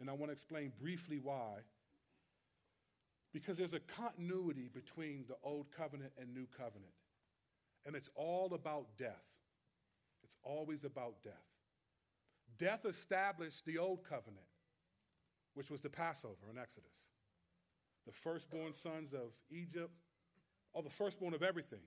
And 0.00 0.08
I 0.08 0.12
want 0.12 0.26
to 0.26 0.32
explain 0.32 0.72
briefly 0.80 1.18
why. 1.20 1.62
Because 3.32 3.58
there's 3.58 3.74
a 3.74 3.80
continuity 3.80 4.70
between 4.72 5.24
the 5.28 5.36
old 5.42 5.70
covenant 5.70 6.12
and 6.18 6.32
new 6.32 6.46
covenant. 6.56 6.92
And 7.84 7.94
it's 7.96 8.10
all 8.14 8.54
about 8.54 8.96
death. 8.96 9.26
It's 10.22 10.36
always 10.42 10.84
about 10.84 11.22
death. 11.22 11.32
Death 12.56 12.84
established 12.84 13.66
the 13.66 13.78
old 13.78 14.04
covenant, 14.04 14.46
which 15.58 15.72
was 15.72 15.80
the 15.80 15.90
Passover 15.90 16.48
in 16.48 16.56
Exodus. 16.56 17.08
The 18.06 18.12
firstborn 18.12 18.72
sons 18.72 19.12
of 19.12 19.32
Egypt, 19.50 19.90
or 20.72 20.84
the 20.84 20.88
firstborn 20.88 21.34
of 21.34 21.42
everything, 21.42 21.82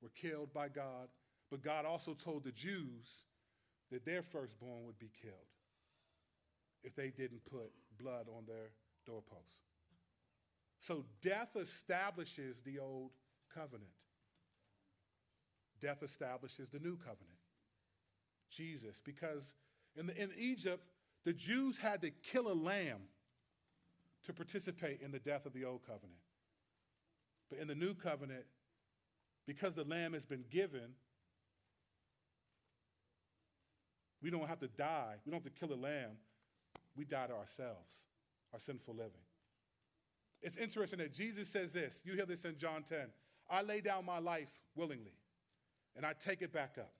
were 0.00 0.12
killed 0.14 0.52
by 0.54 0.68
God. 0.68 1.08
But 1.50 1.60
God 1.60 1.86
also 1.86 2.14
told 2.14 2.44
the 2.44 2.52
Jews 2.52 3.24
that 3.90 4.06
their 4.06 4.22
firstborn 4.22 4.86
would 4.86 5.00
be 5.00 5.10
killed 5.20 5.34
if 6.84 6.94
they 6.94 7.10
didn't 7.10 7.44
put 7.50 7.72
blood 8.00 8.28
on 8.28 8.44
their 8.46 8.70
doorposts. 9.04 9.62
So 10.78 11.04
death 11.20 11.56
establishes 11.60 12.62
the 12.62 12.78
old 12.78 13.10
covenant. 13.52 13.90
Death 15.80 16.04
establishes 16.04 16.68
the 16.68 16.78
new 16.78 16.96
covenant. 16.96 17.40
Jesus, 18.50 19.02
because 19.04 19.54
in, 19.96 20.06
the, 20.06 20.16
in 20.16 20.30
Egypt, 20.38 20.84
the 21.24 21.32
Jews 21.32 21.78
had 21.78 22.02
to 22.02 22.10
kill 22.10 22.50
a 22.50 22.54
lamb 22.54 23.08
to 24.24 24.32
participate 24.32 25.00
in 25.00 25.10
the 25.10 25.18
death 25.18 25.46
of 25.46 25.52
the 25.52 25.64
old 25.64 25.82
covenant. 25.86 26.20
But 27.50 27.58
in 27.58 27.68
the 27.68 27.74
new 27.74 27.94
covenant, 27.94 28.44
because 29.46 29.74
the 29.74 29.84
lamb 29.84 30.14
has 30.14 30.24
been 30.24 30.44
given, 30.50 30.94
we 34.22 34.30
don't 34.30 34.48
have 34.48 34.60
to 34.60 34.68
die. 34.68 35.16
We 35.24 35.30
don't 35.30 35.42
have 35.42 35.52
to 35.52 35.58
kill 35.60 35.74
a 35.74 35.80
lamb. 35.80 36.12
We 36.96 37.04
die 37.04 37.26
to 37.26 37.34
ourselves, 37.34 38.06
our 38.52 38.58
sinful 38.58 38.94
living. 38.94 39.12
It's 40.40 40.56
interesting 40.56 40.98
that 41.00 41.12
Jesus 41.12 41.48
says 41.48 41.72
this. 41.72 42.02
You 42.04 42.14
hear 42.14 42.26
this 42.26 42.44
in 42.44 42.56
John 42.58 42.82
10. 42.82 42.98
I 43.50 43.62
lay 43.62 43.80
down 43.80 44.04
my 44.04 44.18
life 44.18 44.50
willingly, 44.74 45.14
and 45.96 46.06
I 46.06 46.14
take 46.18 46.42
it 46.42 46.52
back 46.52 46.76
up. 46.78 46.92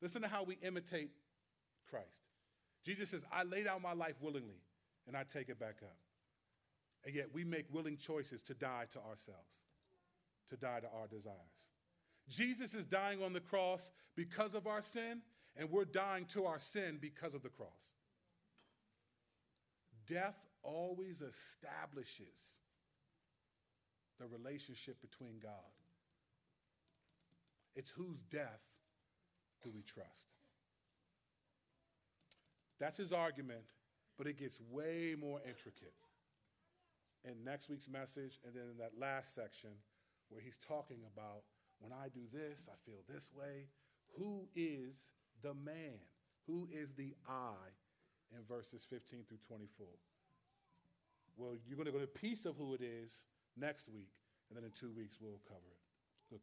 Listen 0.00 0.22
to 0.22 0.28
how 0.28 0.42
we 0.42 0.58
imitate 0.62 1.10
Christ. 1.88 2.22
Jesus 2.84 3.10
says, 3.10 3.22
I 3.32 3.44
lay 3.44 3.64
down 3.64 3.82
my 3.82 3.94
life 3.94 4.16
willingly, 4.20 4.60
and 5.06 5.16
I 5.16 5.24
take 5.24 5.48
it 5.48 5.58
back 5.58 5.76
up. 5.82 5.96
And 7.04 7.14
yet 7.14 7.28
we 7.32 7.44
make 7.44 7.72
willing 7.72 7.96
choices 7.96 8.42
to 8.42 8.54
die 8.54 8.86
to 8.92 8.98
ourselves, 8.98 9.64
to 10.50 10.56
die 10.56 10.80
to 10.80 10.86
our 10.86 11.06
desires. 11.06 11.66
Jesus 12.28 12.74
is 12.74 12.86
dying 12.86 13.22
on 13.22 13.32
the 13.32 13.40
cross 13.40 13.90
because 14.16 14.54
of 14.54 14.66
our 14.66 14.82
sin, 14.82 15.20
and 15.56 15.70
we're 15.70 15.84
dying 15.84 16.24
to 16.26 16.46
our 16.46 16.58
sin 16.58 16.98
because 17.00 17.34
of 17.34 17.42
the 17.42 17.48
cross. 17.48 17.94
Death 20.06 20.36
always 20.62 21.22
establishes 21.22 22.58
the 24.18 24.26
relationship 24.26 25.00
between 25.00 25.38
God. 25.42 25.50
It's 27.74 27.90
whose 27.90 28.20
death 28.22 28.62
do 29.62 29.70
we 29.74 29.82
trust? 29.82 30.28
That's 32.84 32.98
his 32.98 33.14
argument, 33.14 33.64
but 34.18 34.26
it 34.26 34.36
gets 34.36 34.60
way 34.70 35.16
more 35.18 35.40
intricate 35.48 35.94
in 37.24 37.42
next 37.42 37.70
week's 37.70 37.88
message 37.88 38.38
and 38.44 38.54
then 38.54 38.64
in 38.70 38.76
that 38.76 38.90
last 39.00 39.34
section 39.34 39.70
where 40.28 40.42
he's 40.42 40.58
talking 40.58 40.98
about 41.10 41.44
when 41.80 41.92
I 41.94 42.08
do 42.12 42.20
this, 42.30 42.68
I 42.70 42.76
feel 42.84 42.98
this 43.08 43.30
way. 43.34 43.68
Who 44.18 44.48
is 44.54 45.14
the 45.40 45.54
man? 45.54 45.96
Who 46.46 46.68
is 46.70 46.92
the 46.92 47.14
I 47.26 47.54
in 48.36 48.44
verses 48.46 48.84
15 48.90 49.24
through 49.30 49.38
24? 49.48 49.86
Well, 51.38 51.52
you're 51.66 51.76
going 51.76 51.86
to 51.86 51.92
go 51.92 52.00
to 52.00 52.04
a 52.04 52.06
piece 52.06 52.44
of 52.44 52.54
who 52.58 52.74
it 52.74 52.82
is 52.82 53.24
next 53.56 53.88
week, 53.88 54.12
and 54.50 54.58
then 54.58 54.64
in 54.64 54.72
two 54.72 54.92
weeks 54.94 55.16
we'll 55.18 55.40
cover 55.48 55.72
it. 55.72 55.73